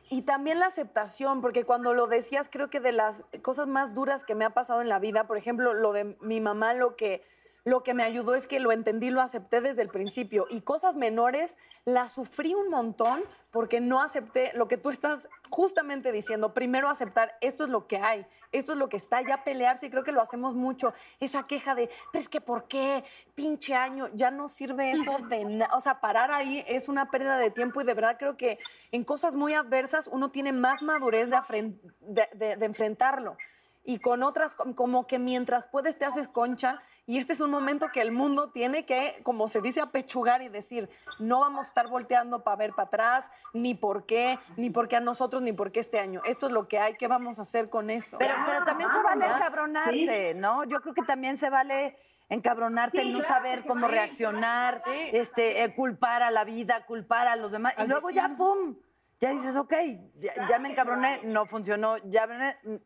Y 0.10 0.24
también 0.24 0.60
la 0.60 0.66
aceptación, 0.68 1.42
porque 1.42 1.64
cuando 1.64 1.94
lo 1.94 2.08
decías, 2.08 2.50
creo 2.52 2.70
que 2.70 2.80
de 2.80 2.92
las 2.92 3.24
cosas 3.42 3.68
más 3.68 3.94
duras 3.94 4.26
que 4.26 4.36
me 4.36 4.46
ha 4.46 4.50
pasado 4.50 4.82
en 4.82 4.90
la 4.90 5.00
vida, 5.00 5.28
por 5.28 5.38
ejemplo, 5.38 5.74
lo 5.74 5.94
de 5.94 6.18
mi 6.20 6.42
mamá, 6.42 6.74
lo 6.74 6.96
que, 6.96 7.24
lo 7.66 7.82
que 7.84 7.94
me 7.94 8.04
ayudó 8.04 8.36
es 8.36 8.46
que 8.46 8.60
lo 8.60 8.72
entendí, 8.72 9.10
lo 9.10 9.22
acepté 9.22 9.62
desde 9.62 9.82
el 9.82 9.90
principio. 9.90 10.48
Y 10.50 10.62
cosas 10.62 10.96
menores 10.98 11.58
las 11.86 12.12
sufrí 12.12 12.54
un 12.54 12.70
montón 12.70 13.22
porque 13.52 13.80
no 13.80 14.02
acepté 14.02 14.52
lo 14.56 14.68
que 14.68 14.78
tú 14.78 14.90
estás 14.90 15.30
justamente 15.50 16.12
diciendo. 16.12 16.54
Primero 16.54 16.90
aceptar, 16.90 17.38
esto 17.40 17.64
es 17.64 17.70
lo 17.70 17.88
que 17.88 17.98
hay, 17.98 18.26
esto 18.52 18.74
es 18.74 18.78
lo 18.80 18.90
que 18.90 18.98
está, 18.98 19.22
ya 19.22 19.44
pelearse, 19.44 19.86
y 19.86 19.90
creo 19.92 20.04
que 20.04 20.12
lo 20.12 20.22
hacemos 20.22 20.56
mucho. 20.56 20.94
Esa 21.20 21.44
queja 21.46 21.74
de, 21.76 21.90
pero 22.12 22.22
es 22.22 22.28
que 22.30 22.42
¿por 22.42 22.68
qué? 22.68 23.04
Pinche 23.36 23.76
año, 23.76 24.10
ya 24.14 24.30
no 24.32 24.50
sirve 24.50 24.92
eso 24.92 25.18
de 25.30 25.46
nada. 25.46 25.74
O 25.76 25.80
sea, 25.80 26.02
parar 26.02 26.32
ahí 26.32 26.66
es 26.68 26.90
una 26.90 27.12
pérdida 27.12 27.38
de 27.38 27.52
tiempo 27.52 27.80
y 27.80 27.86
de 27.86 27.94
verdad 27.94 28.18
creo 28.20 28.36
que 28.36 28.60
en 28.92 29.04
cosas 29.06 29.36
muy 29.36 29.54
adversas 29.54 30.08
uno 30.12 30.32
tiene 30.32 30.52
más 30.52 30.82
madurez 30.82 31.30
de, 31.30 32.28
de- 32.34 32.56
de 32.58 32.66
enfrentarlo. 32.66 33.38
Y 33.86 34.00
con 34.00 34.24
otras, 34.24 34.56
com- 34.56 34.74
como 34.74 35.08
que 35.08 35.20
mientras 35.20 35.66
puedes 35.66 35.98
te 35.98 36.06
haces 36.06 36.28
concha. 36.30 36.80
Y 37.06 37.18
este 37.18 37.34
es 37.34 37.42
un 37.42 37.52
momento 37.52 37.90
que 37.90 38.00
el 38.00 38.14
mundo 38.14 38.50
tiene 38.50 38.86
que, 38.86 39.20
como 39.24 39.50
se 39.50 39.60
dice, 39.60 39.82
apechugar 39.82 40.42
y 40.42 40.48
decir, 40.48 40.90
no 41.20 41.42
vamos 41.42 41.66
a 41.66 41.68
estar 41.68 41.88
volteando 41.90 42.44
para 42.46 42.56
ver 42.56 42.72
para 42.72 42.88
atrás, 42.88 43.26
ni 43.54 43.74
por 43.76 44.06
qué, 44.06 44.40
ni 44.56 44.70
por 44.70 44.88
qué 44.88 44.96
a 44.96 45.00
nosotros, 45.02 45.42
ni 45.42 45.52
por 45.52 45.74
qué 45.74 45.82
este 45.82 46.00
año. 46.00 46.22
Esto 46.26 46.48
es 46.48 46.54
lo 46.54 46.70
que 46.70 46.80
hay, 46.80 46.94
¿qué 46.96 47.08
vamos 47.10 47.40
a 47.40 47.42
hacer 47.42 47.70
con 47.70 47.90
esto? 47.90 48.18
Pero, 48.20 48.36
pero 48.46 48.64
también 48.64 48.90
se 48.90 49.02
vale 49.04 49.26
encabronarte, 49.26 50.34
¿no? 50.36 50.64
Yo 50.64 50.80
creo 50.80 50.94
que 50.94 51.02
también 51.04 51.36
se 51.36 51.50
vale 51.50 51.98
encabronarte, 52.30 53.02
Sí, 53.02 53.12
no 53.12 53.20
claro 53.20 53.34
saber 53.34 53.64
cómo 53.68 53.88
sí. 53.88 53.92
reaccionar, 53.94 54.82
este, 55.12 55.64
eh, 55.64 55.74
culpar 55.76 56.24
a 56.24 56.32
la 56.32 56.46
vida, 56.46 56.86
culpar 56.86 57.28
a 57.28 57.36
los 57.36 57.52
demás. 57.52 57.74
Y 57.84 57.88
luego 57.88 58.10
ya, 58.12 58.30
¡pum! 58.38 58.76
Ya 59.20 59.30
dices, 59.30 59.56
ok, 59.56 59.74
ya, 60.16 60.34
ya 60.50 60.60
me 60.60 60.72
encabroné, 60.72 61.22
no 61.24 61.46
funcionó, 61.46 61.98
ya, 62.06 62.28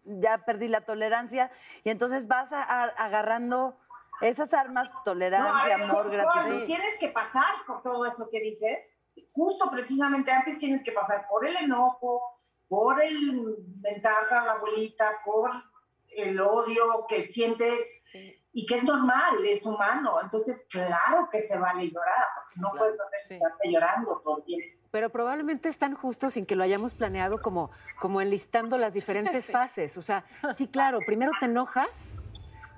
ya 0.03 0.37
perdí 0.45 0.67
la 0.67 0.81
tolerancia. 0.81 1.49
Y 1.83 1.89
entonces 1.89 2.27
vas 2.27 2.51
a- 2.53 2.61
a- 2.63 2.85
agarrando 3.05 3.79
esas 4.21 4.53
armas, 4.53 4.91
No, 4.93 5.01
tolerancia, 5.03 5.77
ver, 5.77 5.89
amor, 5.89 6.03
Juan, 6.11 6.11
gratitud. 6.11 6.65
tienes 6.65 6.97
que 6.99 7.09
pasar 7.09 7.45
por 7.65 7.81
todo 7.81 8.05
eso 8.05 8.29
que 8.29 8.39
dices. 8.39 8.97
Justo 9.33 9.69
precisamente 9.71 10.31
antes 10.31 10.59
tienes 10.59 10.83
que 10.83 10.91
pasar 10.91 11.27
por 11.27 11.45
el 11.47 11.55
enojo, 11.57 12.21
por 12.67 13.01
el 13.01 13.55
mentar 13.81 14.31
a 14.31 14.45
la 14.45 14.51
abuelita, 14.53 15.19
por 15.25 15.51
el 16.09 16.39
odio 16.41 17.05
que 17.07 17.23
sientes 17.23 18.01
y 18.51 18.65
que 18.65 18.77
es 18.77 18.83
normal, 18.83 19.45
es 19.45 19.65
humano. 19.65 20.19
Entonces, 20.21 20.65
claro 20.69 21.29
que 21.31 21.41
se 21.41 21.57
vale 21.57 21.89
llorar, 21.89 22.25
porque 22.35 22.59
no 22.59 22.71
puedes 22.77 22.99
hacer 22.99 23.19
estarte 23.37 23.71
llorando 23.71 24.19
todo 24.23 24.37
el 24.39 24.43
tiempo. 24.45 24.76
Pero 24.97 25.11
probablemente 25.11 25.69
es 25.69 25.77
tan 25.77 25.93
justo 25.93 26.31
sin 26.31 26.47
que 26.47 26.55
lo 26.55 26.63
hayamos 26.63 26.95
planeado 26.95 27.39
como, 27.39 27.69
como 27.99 28.19
enlistando 28.19 28.79
las 28.79 28.95
diferentes 28.95 29.45
Sí. 29.45 29.51
fases. 29.51 29.95
O 29.95 30.01
sea, 30.01 30.25
sí, 30.55 30.67
claro, 30.67 31.01
primero 31.05 31.31
te 31.39 31.45
enojas, 31.45 32.15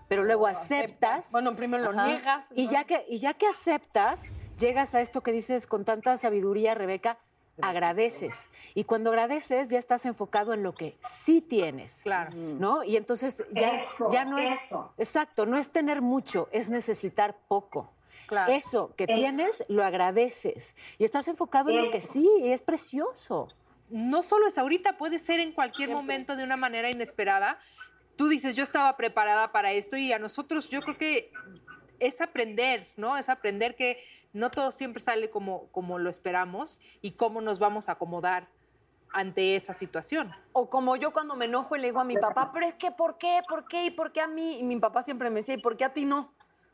pero 0.10 0.26
luego 0.26 0.46
aceptas. 0.46 1.32
Bueno, 1.32 1.56
primero 1.56 1.82
lo 1.94 1.98
Ajá. 1.98 2.08
niegas. 2.08 2.44
Y 2.54 2.68
ya, 2.68 2.84
que, 2.84 3.06
y 3.08 3.20
ya 3.20 3.36
que 3.36 3.48
aceptas, 3.48 4.32
llegas 4.58 4.96
a 4.96 5.00
esto 5.00 5.22
que 5.22 5.32
dices 5.32 5.66
con 5.66 5.86
tanta 5.86 6.18
sabiduría, 6.18 6.74
Rebeca, 6.76 7.20
agradeces. 7.62 8.50
Y 8.76 8.84
cuando 8.84 9.12
agradeces, 9.12 9.70
ya 9.70 9.80
estás 9.80 10.06
enfocado 10.06 10.54
en 10.54 10.62
lo 10.62 10.76
que 10.76 10.98
sí 11.10 11.40
tienes. 11.40 12.02
Claro. 12.04 12.32
¿No? 12.36 12.84
Y 12.84 12.98
entonces 12.98 13.46
ya, 13.54 13.78
Eso, 13.78 14.12
ya 14.12 14.26
no 14.26 14.40
es. 14.40 14.62
eso. 14.66 14.92
Exacto, 14.98 15.46
no 15.46 15.58
es 15.58 15.72
tener 15.72 16.02
mucho, 16.02 16.50
es 16.52 16.70
necesitar 16.70 17.38
poco. 17.48 17.94
Claro. 18.30 18.54
Eso 18.54 18.94
que 18.96 19.06
Eso. 19.06 19.16
tienes, 19.16 19.66
lo 19.70 19.84
agradeces. 19.84 20.76
Y 21.00 21.04
estás 21.04 21.28
enfocado 21.28 21.72
en 21.72 21.78
lo 21.78 21.92
que 21.92 22.00
sí, 22.00 22.30
y 22.42 22.52
es 22.52 22.62
precioso. 22.62 23.48
no 23.90 24.22
solo 24.22 24.46
es 24.46 24.60
ahorita, 24.60 25.00
puede 25.00 25.18
ser 25.18 25.40
en 25.40 25.52
cualquier 25.52 25.90
momento 25.90 26.36
de 26.36 26.44
una 26.44 26.58
manera 26.58 26.92
inesperada. 26.92 27.58
Tú 28.16 28.28
dices, 28.28 28.56
yo 28.56 28.64
estaba 28.64 28.96
preparada 28.98 29.52
para 29.52 29.72
esto 29.72 29.98
y 29.98 30.14
a 30.14 30.20
nosotros 30.20 30.70
yo 30.70 30.82
creo 30.82 30.96
que 30.96 31.32
es 32.00 32.22
aprender, 32.22 32.86
¿no? 32.98 33.18
Es 33.18 33.30
aprender 33.30 33.76
que 33.76 33.98
no 34.32 34.52
todo 34.52 34.72
siempre 34.72 35.02
sale 35.02 35.32
como, 35.32 35.70
como 35.72 35.98
lo 35.98 36.12
esperamos 36.12 36.80
y 37.02 37.14
cómo 37.14 37.42
nos 37.42 37.58
vamos 37.58 37.90
a 37.90 37.94
acomodar 37.94 38.48
ante 39.12 39.56
esa 39.56 39.74
situación. 39.74 40.32
O 40.54 40.70
como 40.70 40.96
yo 40.96 41.12
cuando 41.12 41.36
me 41.36 41.46
enojo 41.46 41.76
y 41.76 41.80
le 41.80 41.88
digo 41.88 42.00
a 42.00 42.04
mi 42.04 42.16
papá, 42.16 42.52
pero 42.54 42.68
es 42.68 42.76
que 42.76 42.92
¿por 42.92 43.18
qué? 43.18 43.42
¿Por 43.50 43.68
qué? 43.68 43.86
¿Y 43.86 43.90
por 43.90 44.12
qué 44.12 44.22
a 44.22 44.28
mí? 44.28 44.60
Y 44.60 44.64
mi 44.64 44.80
papá 44.80 45.02
siempre 45.02 45.32
me 45.32 45.40
decía, 45.40 45.56
¿y 45.56 45.62
por 45.62 45.76
qué 45.78 45.86
a 45.86 45.94
ti 45.94 46.06
no? 46.06 46.32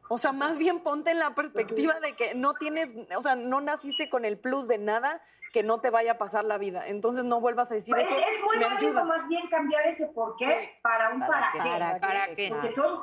O 0.07 0.17
sea, 0.17 0.31
más 0.31 0.57
bien 0.57 0.81
ponte 0.81 1.11
en 1.11 1.19
la 1.19 1.33
perspectiva 1.33 1.99
de 1.99 2.15
que 2.15 2.35
no 2.35 2.53
tienes, 2.53 2.93
o 3.17 3.21
sea, 3.21 3.35
no 3.35 3.59
naciste 3.61 4.09
con 4.09 4.23
el 4.23 4.37
plus 4.37 4.67
de 4.67 4.77
nada 4.77 5.21
que 5.51 5.63
no 5.63 5.79
te 5.79 5.89
vaya 5.89 6.13
a 6.13 6.17
pasar 6.17 6.45
la 6.45 6.57
vida. 6.57 6.87
Entonces 6.87 7.23
no 7.23 7.39
vuelvas 7.39 7.71
a 7.71 7.75
decir 7.75 7.95
Es, 7.97 8.07
eso. 8.07 8.17
es 8.17 8.43
muy 8.43 8.63
válido 8.63 9.05
más 9.05 9.27
bien 9.27 9.47
cambiar 9.47 9.87
ese 9.87 10.05
por 10.07 10.35
qué 10.35 10.77
para 10.81 11.09
un 11.09 11.21
para, 11.21 11.49
qué. 11.51 11.57
¿Para 11.57 11.99
¿Para 11.99 12.35
qué? 12.35 12.49
Porque 12.49 12.69
todo 12.69 13.01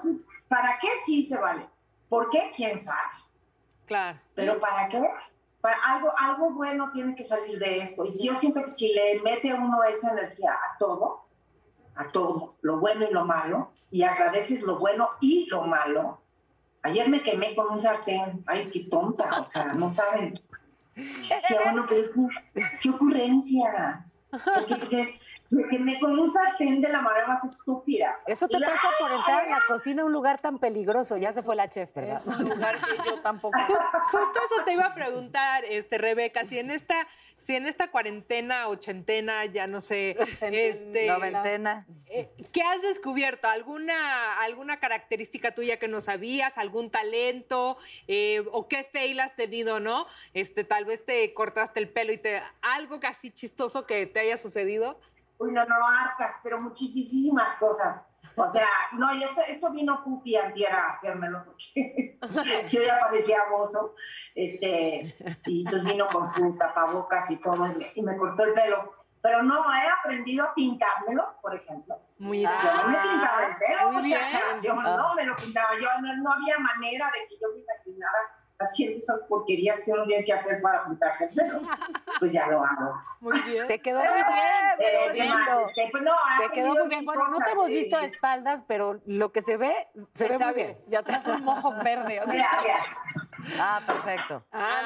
para 0.48 0.78
qué 0.80 0.88
sí 1.04 1.24
se 1.24 1.38
vale. 1.38 1.68
¿Por 2.08 2.30
qué? 2.30 2.52
¿Quién 2.54 2.78
sabe? 2.78 2.98
Claro. 3.86 4.18
Pero 4.34 4.60
¿para 4.60 4.88
qué? 4.88 5.02
Para 5.60 5.76
algo, 5.84 6.12
algo 6.18 6.50
bueno 6.50 6.90
tiene 6.92 7.14
que 7.14 7.24
salir 7.24 7.58
de 7.58 7.78
esto. 7.78 8.04
Y 8.04 8.12
si 8.12 8.26
yo 8.26 8.34
siento 8.38 8.62
que 8.62 8.68
si 8.68 8.92
le 8.92 9.20
mete 9.22 9.54
uno 9.54 9.82
esa 9.84 10.10
energía 10.10 10.52
a 10.52 10.76
todo, 10.78 11.24
a 11.94 12.08
todo, 12.08 12.48
lo 12.60 12.78
bueno 12.78 13.06
y 13.08 13.12
lo 13.12 13.24
malo, 13.24 13.72
y 13.90 14.02
agradeces 14.02 14.60
lo 14.62 14.78
bueno 14.78 15.08
y 15.20 15.46
lo 15.48 15.62
malo. 15.62 16.20
Ayer 16.82 17.08
me 17.08 17.22
quemé 17.22 17.54
con 17.54 17.70
un 17.70 17.78
sartén. 17.78 18.42
Ay, 18.46 18.68
qué 18.72 18.80
tonta. 18.84 19.40
O 19.40 19.44
sea, 19.44 19.72
no 19.72 19.88
saben. 19.88 20.34
Decía, 20.94 21.60
bueno, 21.64 21.86
pero 21.88 22.10
qué, 22.12 22.62
qué 22.80 22.90
ocurrencias. 22.90 24.26
Porque, 24.30 25.18
porque 25.54 25.78
me 25.78 25.92
quemé 25.92 26.00
con 26.00 26.18
un 26.18 26.32
sartén 26.32 26.80
de 26.80 26.88
la 26.88 27.02
manera 27.02 27.26
más 27.26 27.44
estúpida. 27.44 28.18
Eso 28.26 28.48
te 28.48 28.58
la- 28.58 28.68
pasa 28.70 28.88
por 28.98 29.12
entrar 29.12 29.46
a 29.46 29.50
la 29.50 29.62
cocina 29.66 30.02
a 30.02 30.04
un 30.06 30.12
lugar 30.12 30.40
tan 30.40 30.58
peligroso. 30.58 31.16
Ya 31.18 31.32
se 31.32 31.42
fue 31.42 31.56
la 31.56 31.68
chef, 31.68 31.92
¿verdad? 31.94 32.16
Es 32.16 32.26
un 32.26 32.48
lugar 32.48 32.76
que 32.80 32.96
yo 33.06 33.20
tampoco. 33.20 33.58
Ju- 33.68 34.00
Justo 34.10 34.40
eso 34.50 34.64
te 34.64 34.72
iba 34.72 34.86
a 34.86 34.94
preguntar, 34.94 35.64
este, 35.66 35.98
Rebeca, 35.98 36.44
si 36.44 36.58
en 36.58 36.70
esta, 36.70 37.06
si 37.36 37.54
en 37.56 37.66
esta 37.66 37.90
cuarentena, 37.90 38.68
ochentena, 38.68 39.44
ya 39.46 39.66
no 39.66 39.80
sé, 39.80 40.16
este, 40.40 41.06
Noventena. 41.08 41.86
eh, 42.06 42.30
¿qué 42.52 42.62
has 42.62 42.80
descubierto? 42.82 43.48
¿Alguna, 43.48 44.40
alguna 44.40 44.78
característica 44.80 45.54
tuya 45.54 45.78
que 45.78 45.88
no 45.88 46.00
sabías? 46.00 46.56
¿Algún 46.58 46.90
talento? 46.90 47.76
Eh, 48.08 48.42
¿O 48.52 48.68
qué 48.68 48.84
fail 48.92 49.20
has 49.20 49.34
tenido, 49.36 49.80
no? 49.80 50.06
Este, 50.34 50.64
tal 50.64 50.84
vez 50.84 51.04
te 51.04 51.32
cortaste 51.34 51.80
el 51.80 51.88
pelo 51.88 52.12
y 52.12 52.18
te, 52.18 52.42
algo 52.62 53.00
casi 53.00 53.30
chistoso 53.30 53.86
que 53.86 54.06
te 54.06 54.20
haya 54.20 54.36
sucedido. 54.36 54.98
Uy, 55.42 55.50
no, 55.50 55.64
no, 55.64 55.74
hartas, 55.88 56.38
pero 56.42 56.60
muchísimas 56.60 57.56
cosas. 57.56 58.02
O 58.36 58.48
sea, 58.48 58.68
no, 58.92 59.12
y 59.12 59.24
esto, 59.24 59.40
esto 59.46 59.70
vino 59.70 60.02
Pupi 60.04 60.36
antier 60.36 60.72
a 60.72 60.90
hacérmelo 60.90 61.44
porque 61.44 62.18
yo 62.68 62.82
ya 62.82 63.00
parecía 63.00 63.38
oso, 63.52 63.94
este, 64.34 65.14
y 65.46 65.64
entonces 65.64 65.84
vino 65.84 66.08
con 66.08 66.26
su 66.26 66.54
tapabocas 66.54 67.30
y 67.30 67.36
todo, 67.36 67.66
y 67.66 67.74
me, 67.74 67.92
y 67.94 68.02
me 68.02 68.16
cortó 68.16 68.44
el 68.44 68.54
pelo. 68.54 68.92
Pero 69.20 69.42
no, 69.42 69.62
he 69.72 69.88
aprendido 69.88 70.44
a 70.46 70.54
pintármelo, 70.54 71.38
por 71.40 71.54
ejemplo. 71.54 71.96
Muy 72.18 72.42
Yo 72.42 72.48
no 72.48 72.88
me 72.88 72.98
pintaba 72.98 73.44
el 73.44 73.56
pelo, 73.56 73.90
bien. 73.90 74.02
muchachas, 74.02 74.62
yo 74.62 74.74
no 74.74 75.14
me 75.14 75.24
lo 75.24 75.36
pintaba, 75.36 75.68
yo 75.80 75.88
no, 76.00 76.16
no 76.16 76.32
había 76.32 76.58
manera 76.58 77.10
de 77.12 77.28
que 77.28 77.34
yo 77.40 77.48
me 77.52 77.60
imaginara 77.60 78.41
haciendo 78.62 78.98
esas 78.98 79.20
porquerías 79.28 79.82
que 79.84 79.92
uno 79.92 80.04
tiene 80.06 80.24
que 80.24 80.32
hacer 80.32 80.60
para 80.62 80.84
pintarse 80.84 81.24
el 81.24 81.30
pelo. 81.34 81.60
Pues 82.18 82.32
ya 82.32 82.46
lo 82.46 82.62
hago. 82.64 82.94
Muy 83.20 83.40
bien. 83.40 83.66
Te 83.66 83.80
quedó 83.80 83.98
muy 83.98 84.08
bien. 84.12 84.26
Eh, 84.26 84.74
pero 84.78 85.12
¿qué 85.12 85.24
más? 85.24 85.36
lindo. 85.46 85.68
Este, 85.68 85.88
pues 85.90 86.02
no, 86.04 86.12
Te 86.40 86.48
quedó 86.54 86.74
muy 86.74 86.88
bien. 86.88 87.04
Bueno, 87.04 87.28
no 87.28 87.38
te 87.38 87.50
hemos 87.50 87.68
eh, 87.68 87.72
visto 87.72 87.98
de 87.98 88.06
espaldas, 88.06 88.62
pero 88.68 89.00
lo 89.06 89.32
que 89.32 89.42
se 89.42 89.56
ve, 89.56 89.88
se 90.14 90.28
ve 90.28 90.34
Está 90.34 90.46
muy 90.46 90.54
bien. 90.54 90.66
bien. 90.68 90.78
Ya 90.88 91.02
traes 91.02 91.26
un 91.26 91.42
mojo 91.42 91.72
verde. 91.82 92.20
o 92.20 92.24
sea. 92.24 92.32
Mira, 92.32 92.48
mira. 92.62 93.28
Ah, 93.58 93.80
perfecto. 93.86 94.44
Ah, 94.52 94.82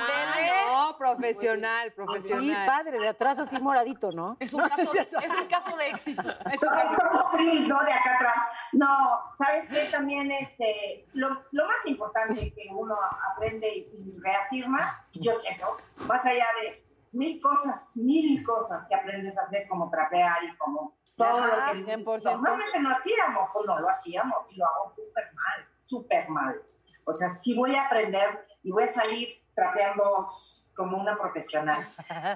no, 0.91 0.99
profesional, 0.99 1.89
Sí, 1.89 1.95
profesional. 1.95 2.67
padre, 2.67 2.99
de 2.99 3.09
atrás 3.09 3.39
así 3.39 3.59
moradito, 3.61 4.13
¿no? 4.13 4.37
Es 4.41 4.53
un 4.55 4.63
caso 4.69 4.93
de, 4.93 5.01
es 5.01 5.33
un 5.33 5.47
caso 5.47 5.77
de 5.77 5.89
éxito. 5.89 6.23
Es 6.23 6.63
un 6.63 6.73
Es 6.75 6.83
caso- 6.83 6.97
como 6.97 7.31
Cris, 7.33 7.69
¿no? 7.69 7.83
De 7.85 7.93
acá 7.93 8.15
atrás. 8.17 8.37
No, 8.73 9.21
¿sabes 9.39 9.69
qué? 9.69 9.85
También 9.91 10.31
este, 10.31 11.07
lo, 11.13 11.29
lo 11.53 11.67
más 11.67 11.85
importante 11.87 12.53
que 12.55 12.69
uno 12.73 12.97
aprende 13.35 13.69
y 13.69 14.19
reafirma, 14.21 15.07
yo 15.13 15.33
siento, 15.39 15.67
más 16.09 16.25
allá 16.25 16.47
de 16.63 16.85
mil 17.13 17.41
cosas, 17.41 17.97
mil 17.97 18.43
cosas 18.45 18.87
que 18.89 18.95
aprendes 18.95 19.37
a 19.39 19.43
hacer 19.43 19.67
como 19.69 19.91
trapear 19.91 20.43
y 20.45 20.57
como 20.57 20.95
todo 21.17 21.45
Ajá, 21.45 21.73
lo 21.73 21.85
que 21.87 21.97
100%. 21.97 22.23
normalmente 22.25 22.81
no 22.81 22.91
hacíamos, 22.91 23.49
pues 23.53 23.67
no 23.67 23.79
lo 23.81 23.89
hacíamos 23.89 24.53
y 24.53 24.57
lo 24.57 24.67
hago 24.67 24.93
súper 24.95 25.33
mal, 25.35 25.67
súper 25.83 26.29
mal. 26.29 26.61
O 27.07 27.15
sea, 27.15 27.31
sí 27.31 27.55
voy 27.55 27.75
a 27.75 27.87
aprender 27.87 28.47
y 28.63 28.71
voy 28.71 28.83
a 28.85 28.89
salir 28.89 29.41
trapeando 29.55 30.27
como 30.75 30.99
una 30.99 31.17
profesional. 31.17 31.87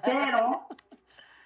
Pero 0.05 0.67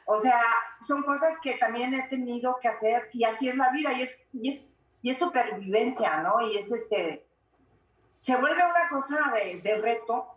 o 0.07 0.21
sea, 0.21 0.41
son 0.87 1.03
cosas 1.03 1.39
que 1.41 1.57
también 1.57 1.95
he 1.95 2.07
tenido 2.09 2.59
que 2.61 2.69
hacer 2.69 3.09
y 3.13 3.25
así 3.25 3.49
es 3.49 3.57
la 3.57 3.71
vida 3.71 3.93
y 3.93 4.03
es, 4.03 4.19
y 4.33 4.55
es, 4.55 4.67
y 5.03 5.11
es 5.11 5.19
supervivencia, 5.19 6.19
¿no? 6.19 6.47
Y 6.47 6.59
es 6.59 6.71
este, 6.71 7.27
se 8.21 8.37
vuelve 8.37 8.63
una 8.65 8.89
cosa 8.91 9.33
de, 9.33 9.77
reto, 9.79 10.29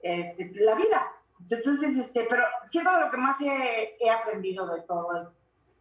este, 0.00 0.50
la 0.54 0.74
vida. 0.74 1.12
Entonces, 1.50 1.98
este, 1.98 2.26
pero 2.28 2.44
siento 2.64 2.98
lo 2.98 3.10
que 3.10 3.18
más 3.18 3.36
he, 3.40 4.10
aprendido 4.10 4.66
de 4.74 4.80
todo 4.82 5.10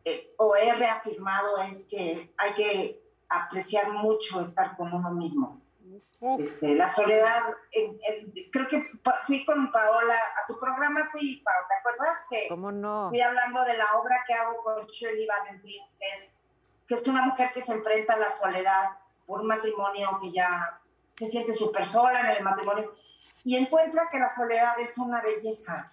eh, 0.03 0.33
o 0.37 0.55
he 0.55 0.73
reafirmado 0.73 1.61
es 1.63 1.85
que 1.85 2.33
hay 2.37 2.53
que 2.53 3.01
apreciar 3.29 3.91
mucho 3.91 4.41
estar 4.41 4.75
con 4.75 4.93
uno 4.93 5.11
mismo. 5.11 5.61
Este, 6.39 6.75
la 6.75 6.89
soledad, 6.89 7.43
en- 7.71 7.97
en- 8.07 8.33
creo 8.51 8.67
que 8.67 8.91
fui 9.25 9.45
con 9.45 9.71
Paola 9.71 10.15
a 10.15 10.47
tu 10.47 10.59
programa, 10.59 11.09
fui, 11.11 11.41
Paola, 11.43 11.67
¿te 11.67 11.75
acuerdas? 11.75 12.17
Que 12.29 12.47
¿Cómo 12.49 12.71
no? 12.71 13.09
fui 13.09 13.21
hablando 13.21 13.63
de 13.63 13.77
la 13.77 13.85
obra 13.99 14.23
que 14.27 14.33
hago 14.33 14.61
con 14.63 14.85
Shirley 14.87 15.25
Valentín, 15.27 15.83
que 15.99 16.07
es, 16.07 16.31
que 16.87 16.95
es 16.95 17.07
una 17.07 17.23
mujer 17.23 17.51
que 17.53 17.61
se 17.61 17.73
enfrenta 17.73 18.13
a 18.13 18.17
la 18.17 18.29
soledad 18.29 18.91
por 19.25 19.41
un 19.41 19.47
matrimonio 19.47 20.19
que 20.21 20.31
ya 20.31 20.79
se 21.13 21.27
siente 21.27 21.53
súper 21.53 21.85
sola 21.87 22.19
en 22.19 22.25
el 22.37 22.43
matrimonio 22.43 22.93
y 23.43 23.55
encuentra 23.57 24.09
que 24.11 24.19
la 24.19 24.33
soledad 24.35 24.79
es 24.79 24.97
una 24.97 25.21
belleza, 25.21 25.91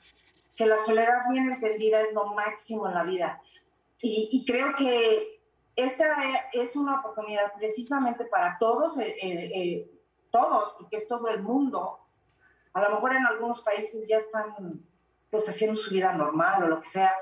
que 0.57 0.67
la 0.67 0.77
soledad 0.79 1.29
bien 1.31 1.51
entendida 1.53 2.01
es 2.03 2.13
lo 2.13 2.27
máximo 2.35 2.89
en 2.89 2.95
la 2.95 3.05
vida. 3.05 3.41
Y, 4.01 4.29
y 4.33 4.45
creo 4.45 4.75
que 4.75 5.42
esta 5.77 6.07
es 6.53 6.77
una 6.77 7.01
oportunidad 7.01 7.53
precisamente 7.55 8.25
para 8.27 8.59
todos, 8.59 8.99
eh, 8.99 9.15
eh, 9.23 9.51
eh, 9.55 9.91
todos, 10.31 10.75
porque 10.79 10.97
es 10.97 11.09
todo 11.09 11.29
el 11.29 11.43
mundo. 11.43 11.99
A 12.75 12.83
lo 12.83 12.91
mejor 12.91 13.17
en 13.17 13.27
algunos 13.27 13.63
países 13.63 14.09
ya 14.09 14.19
están 14.19 14.85
pues 15.31 15.49
haciendo 15.49 15.77
su 15.77 15.91
vida 15.91 16.13
normal 16.13 16.65
o 16.65 16.69
lo 16.69 16.81
que 16.81 16.89
sea, 16.89 17.13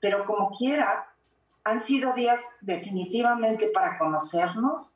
pero 0.00 0.24
como 0.24 0.50
quiera, 0.50 1.15
han 1.66 1.80
sido 1.80 2.14
días 2.14 2.40
definitivamente 2.60 3.68
para 3.74 3.98
conocernos 3.98 4.94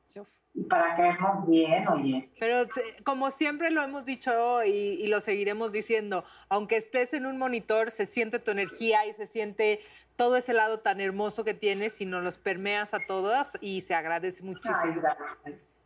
y 0.54 0.64
para 0.64 0.94
caernos 0.94 1.48
bien, 1.48 1.88
oye. 1.88 2.30
Pero 2.38 2.68
como 3.04 3.32
siempre 3.32 3.72
lo 3.72 3.82
hemos 3.82 4.04
dicho 4.04 4.62
y, 4.64 4.70
y 4.70 5.08
lo 5.08 5.20
seguiremos 5.20 5.72
diciendo, 5.72 6.24
aunque 6.48 6.76
estés 6.76 7.12
en 7.12 7.26
un 7.26 7.38
monitor, 7.38 7.90
se 7.90 8.06
siente 8.06 8.38
tu 8.38 8.52
energía 8.52 9.04
y 9.06 9.12
se 9.12 9.26
siente 9.26 9.80
todo 10.14 10.36
ese 10.36 10.52
lado 10.52 10.78
tan 10.78 11.00
hermoso 11.00 11.42
que 11.44 11.54
tienes 11.54 12.00
y 12.00 12.06
nos 12.06 12.22
los 12.22 12.38
permeas 12.38 12.94
a 12.94 13.00
todas 13.04 13.58
y 13.60 13.80
se 13.80 13.94
agradece 13.94 14.44
muchísimo. 14.44 15.02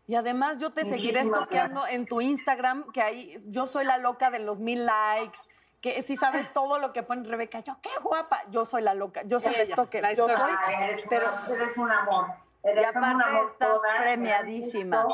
Y 0.07 0.17
además 0.17 0.61
yo 0.61 0.71
te 0.71 0.85
seguiré 0.85 1.25
stalkeando 1.25 1.87
en 1.87 2.05
tu 2.05 2.21
Instagram, 2.21 2.93
que 2.93 3.01
ahí 3.01 3.37
yo 3.47 3.67
soy 3.67 3.87
la 3.87 3.97
loca 3.97 4.31
de 4.31 4.41
los 4.41 4.59
mil 4.59 4.85
likes, 4.85 5.39
que 5.85 6.01
si 6.01 6.17
sabes 6.17 6.51
todo 6.55 6.79
lo 6.79 6.95
que 6.95 7.03
pone 7.03 7.29
Rebeca, 7.29 7.61
yo 7.61 7.77
qué 7.83 7.91
guapa, 8.03 8.43
yo 8.51 8.65
soy 8.65 8.81
la 8.81 8.95
loca, 8.95 9.21
yo 9.25 9.39
soy 9.39 9.53
la 9.53 9.59
Ella, 9.65 9.75
stalker, 9.75 10.01
la 10.03 10.15
yo 10.15 10.27
soy. 10.27 10.51
Ay, 10.65 10.77
eres, 10.85 11.05
pero 11.11 11.31
una- 11.31 11.55
eres 11.55 11.77
un 11.77 11.91
amor. 11.93 12.27
Eres 12.63 12.87
Y 12.95 12.99
un 12.99 13.05
amor 13.05 13.45
estás 13.45 13.69
todas, 13.69 13.97
premiadísima. 14.01 15.07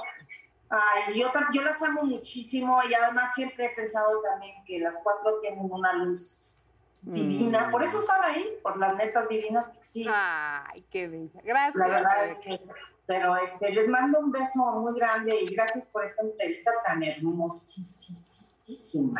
Ay, 0.69 1.19
yo, 1.19 1.33
yo 1.53 1.63
las 1.65 1.83
amo 1.83 2.05
muchísimo 2.05 2.81
y 2.89 2.95
además 2.95 3.35
siempre 3.35 3.67
he 3.67 3.71
pensado 3.71 4.23
también 4.23 4.63
que 4.65 4.79
las 4.79 5.01
cuatro 5.03 5.41
tienen 5.41 5.67
una 5.73 5.93
luz 5.95 6.45
divina. 7.03 7.67
Mm. 7.67 7.71
Por 7.73 7.83
eso 7.83 7.99
están 7.99 8.23
ahí, 8.23 8.57
por 8.63 8.77
las 8.79 8.95
netas 8.95 9.29
divinas 9.29 9.67
que 9.71 9.83
sí. 9.83 10.07
Ay, 10.09 10.85
qué 10.89 11.09
bella. 11.09 11.41
Gracias. 11.43 11.75
La 11.75 11.89
verdad 11.89 12.27
es 12.27 12.39
que, 12.39 12.61
pero 13.07 13.37
este, 13.39 13.73
les 13.73 13.89
mando 13.89 14.21
un 14.21 14.31
beso 14.31 14.61
muy 14.77 14.97
grande 14.97 15.35
y 15.35 15.53
gracias 15.53 15.89
por 15.89 16.05
esta 16.05 16.23
entrevista 16.23 16.71
tan 16.87 17.03
hermosísima. 17.03 18.21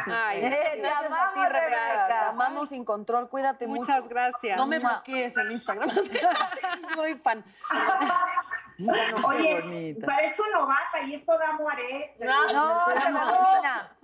Ay, 0.07 0.45
Eh, 0.45 0.79
gracias 0.79 1.13
a 1.13 1.33
ti, 1.35 1.41
Rebeca. 1.41 2.07
Te 2.07 2.13
amamos 2.15 2.69
sin 2.69 2.85
control, 2.85 3.29
cuídate 3.29 3.67
mucho. 3.67 3.81
Muchas 3.81 4.09
gracias. 4.09 4.57
No 4.57 4.67
me 4.67 4.79
bloquees 4.79 5.37
en 5.37 5.53
Instagram. 5.53 5.89
soy 6.95 7.15
fan. 7.17 7.45
Oye, 9.25 9.61
bonita. 9.61 10.07
parezco 10.07 10.43
novata 10.55 11.03
y 11.05 11.15
esto 11.15 11.37
da. 11.39 11.53
No, 11.53 11.69
Estoy 11.69 12.55
no, 12.55 12.91
enamorada. 12.91 13.97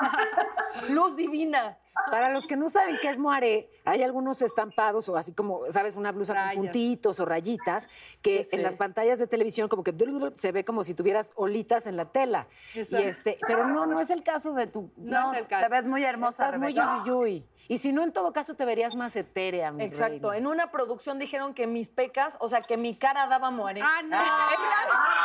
Luz 0.89 1.17
divina. 1.17 1.79
Para 2.11 2.31
los 2.31 2.47
que 2.47 2.57
no 2.57 2.69
saben 2.69 2.97
qué 3.03 3.09
es 3.11 3.19
moaré, 3.19 3.69
hay 3.85 4.03
algunos 4.03 4.43
estampados 4.43 5.09
o 5.09 5.17
así 5.17 5.33
como, 5.33 5.63
¿sabes? 5.71 5.97
Una 5.97 6.13
blusa 6.13 6.35
Rayas. 6.35 6.55
con 6.55 6.63
puntitos 6.65 7.19
o 7.21 7.25
rayitas 7.25 7.89
que 8.23 8.39
Sí, 8.45 8.49
sí. 8.51 8.57
en 8.57 8.63
las 8.63 8.77
pantallas 8.77 9.19
de 9.19 9.27
televisión 9.27 9.69
como 9.69 9.83
que 9.83 9.93
se 10.37 10.53
ve 10.53 10.65
como 10.65 10.85
si 10.85 10.95
tuvieras 10.95 11.33
olitas 11.37 11.87
en 11.87 11.97
la 11.97 12.05
tela. 12.07 12.47
Y 12.75 12.81
Exacto. 12.81 13.07
este, 13.07 13.39
pero 13.47 13.67
no, 13.67 13.87
no 13.87 13.99
es 14.01 14.11
el 14.11 14.23
caso 14.23 14.53
de 14.53 14.67
tu... 14.67 14.91
No, 14.97 15.33
es 15.33 15.39
el 15.41 15.47
caso. 15.47 15.65
Te 15.67 15.71
ves 15.71 15.85
muy 15.85 16.05
hermosa, 16.05 16.45
Estás 16.47 16.61
muy 16.61 16.69
Rebeca. 16.75 16.99
yuyuyuy. 17.05 17.45
Y 17.69 17.79
si 17.79 17.93
no, 17.93 18.05
en 18.05 18.13
todo 18.13 18.33
caso, 18.33 18.55
te 18.55 18.65
verías 18.65 18.95
más 18.95 19.17
etérea, 19.17 19.73
mi 19.73 19.83
Exacto. 19.83 20.31
reina. 20.31 20.37
En 20.37 20.47
una 20.47 20.71
producción 20.71 21.19
dijeron 21.19 21.53
que 21.53 21.67
mis 21.67 21.89
pecas, 21.89 22.37
o 22.39 22.49
sea, 22.49 22.63
que 22.63 22.77
mi 22.77 22.97
cara 22.97 23.27
daba 23.27 23.51
muere. 23.51 23.81
Ah, 23.83 24.03
no. 24.05 24.17
Es 24.23 24.29
real, 24.29 24.49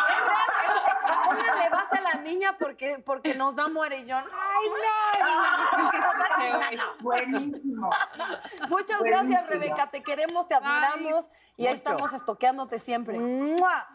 es 0.10 0.26
real, 0.26 0.48
es 0.66 1.06
real. 1.06 1.22
Pónganle 1.28 1.70
base 1.70 1.98
a 1.98 2.02
la 2.02 2.14
niña 2.22 2.58
porque, 2.58 2.98
porque 3.06 3.36
nos 3.36 3.56
da 3.56 3.68
muere 3.68 4.00
y 4.00 4.06
yo. 4.06 4.18
Ay, 4.18 4.26
no. 5.22 5.91
Buenísimo. 7.01 7.89
Muchas 8.70 8.99
Buenísimo. 8.99 9.03
gracias, 9.03 9.47
Rebeca. 9.47 9.89
Te 9.89 10.03
queremos, 10.03 10.47
te 10.47 10.55
admiramos 10.55 11.30
y 11.57 11.68
ahí 11.68 11.74
estamos 11.74 12.14
estoqueándote 12.14 12.80
siempre. 12.80 13.20
¡Mua! 13.20 13.88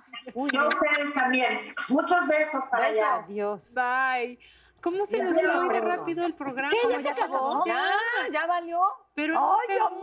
Yo 0.52 0.60
a 0.62 0.68
ustedes 0.68 1.14
también. 1.14 1.74
Muchos 1.88 2.26
besos 2.26 2.66
para 2.66 2.88
Besos. 2.88 3.02
allá. 3.02 3.14
Adiós. 3.24 3.74
Bye. 3.74 4.38
¿Cómo 4.80 5.04
se 5.06 5.18
nos 5.20 5.34
fue 5.36 5.48
hoy 5.48 5.68
de 5.68 5.80
rápido 5.80 6.24
el 6.24 6.34
programa? 6.34 6.72
¿Ya 7.02 7.14
se 7.14 7.22
acabó? 7.22 7.64
Ya. 7.64 8.46
Valió. 8.46 8.80
Pero. 9.14 9.58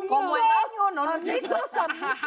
Como 0.07 0.35
el 0.35 0.41
año, 0.41 0.91
no 0.93 1.03
Amigas, 1.13 1.73
amigas. 1.77 2.19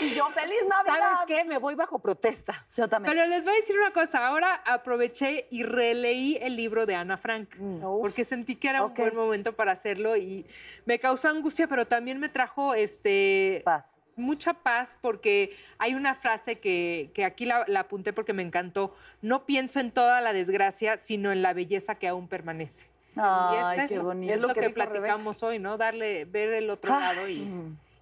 Y 0.00 0.10
yo, 0.14 0.28
feliz 0.30 0.62
Navidad. 0.68 1.00
¿Sabes 1.00 1.26
qué? 1.26 1.44
Me 1.44 1.58
voy 1.58 1.74
bajo 1.74 1.98
protesta. 1.98 2.66
Yo 2.76 2.88
también. 2.88 3.14
Pero 3.14 3.26
les 3.28 3.44
voy 3.44 3.52
a 3.54 3.56
decir 3.56 3.76
una 3.78 3.92
cosa. 3.92 4.26
Ahora 4.26 4.62
aproveché 4.66 5.46
y 5.50 5.62
releí 5.62 6.38
el 6.40 6.56
libro 6.56 6.86
de 6.86 6.94
Ana 6.94 7.16
Frank 7.16 7.54
Mm. 7.58 7.80
porque 8.00 8.24
sentí 8.24 8.56
que 8.56 8.68
era 8.68 8.84
Ok. 8.84 8.90
un 8.98 9.04
buen 9.04 9.16
momento 9.16 9.52
para 9.54 9.72
hacerlo 9.72 10.16
y 10.16 10.46
me 10.86 10.98
causó 10.98 11.28
angustia, 11.28 11.66
pero 11.68 11.86
también 11.86 12.18
me 12.18 12.28
trajo 12.28 12.74
este 12.74 13.62
Paz. 13.64 13.96
mucha 14.16 14.54
paz 14.54 14.98
porque 15.00 15.56
hay 15.78 15.94
una 15.94 16.14
frase 16.14 16.58
que, 16.60 17.10
que 17.14 17.24
aquí 17.24 17.44
la, 17.46 17.64
la 17.68 17.80
apunté 17.80 18.12
porque 18.12 18.32
me 18.32 18.42
encantó. 18.42 18.94
No 19.22 19.46
pienso 19.46 19.80
en 19.80 19.90
toda 19.92 20.20
la 20.20 20.32
desgracia, 20.32 20.98
sino 20.98 21.32
en 21.32 21.42
la 21.42 21.52
belleza 21.52 21.94
que 21.96 22.08
aún 22.08 22.28
permanece. 22.28 22.86
Ay, 23.16 23.76
y 23.76 23.80
es 23.80 23.88
qué 23.88 23.94
eso, 23.94 24.04
bonito. 24.04 24.32
Es 24.32 24.40
lo, 24.40 24.54
que, 24.54 24.70
platicamos 24.70 25.42
hoy, 25.42 25.58
¿no? 25.58 25.76
Darle, 25.76 26.24
ver 26.26 26.52
el 26.52 26.70
otro 26.70 26.94
Ay. 26.94 27.00
lado 27.00 27.28
y, 27.28 27.48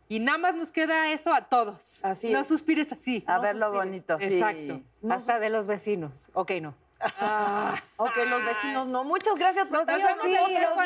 y 0.09 0.21
nada 0.21 0.39
más 0.39 0.55
nos 0.55 0.73
queda 0.73 1.11
eso 1.13 1.33
a 1.33 1.43
todos. 1.49 2.03
Así 2.05 2.33
no 2.33 2.41
es. 2.41 2.49
suspires 2.49 2.91
así. 2.93 3.23
A 3.27 3.37
no 3.37 3.43
ver 3.43 3.57
lo 3.57 3.67
suspires. 3.67 3.87
bonito. 3.87 4.19
sí. 4.19 4.25
Exacto. 4.25 4.81
Hasta 5.11 5.39
de 5.39 5.51
los 5.51 5.67
vecinos. 5.67 6.29
Ok, 6.33 6.53
no. 6.63 6.75
Ok, 7.97 8.17
los 8.29 8.45
vecinos 8.45 8.89
no. 8.89 9.05
Muchas 9.05 9.37
gracias 9.37 9.67
por 9.69 9.79
Nos 9.79 9.87
vemos 9.87 10.11
el 10.11 10.17
Nos 10.17 10.25
miércoles. 10.49 10.51
vemos 10.51 10.83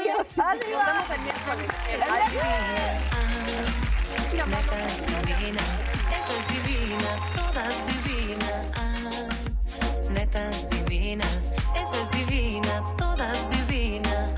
el 1.11 1.21
miércoles. 1.23 1.67
Netas 4.49 5.27
divinas, 5.27 5.81
esa 6.19 6.35
es 6.39 6.45
divina, 6.53 7.11
todas 7.35 7.75
divinas. 7.87 8.63
Netas 10.11 10.69
divinas, 10.71 11.53
esa 11.75 11.97
es 12.03 12.11
divina, 12.11 12.83
todas 12.99 13.39
divinas. 13.51 14.35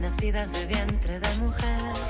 Nacidas 0.00 0.50
de 0.52 0.66
vientre 0.66 1.20
de 1.20 1.34
mujer. 1.36 2.09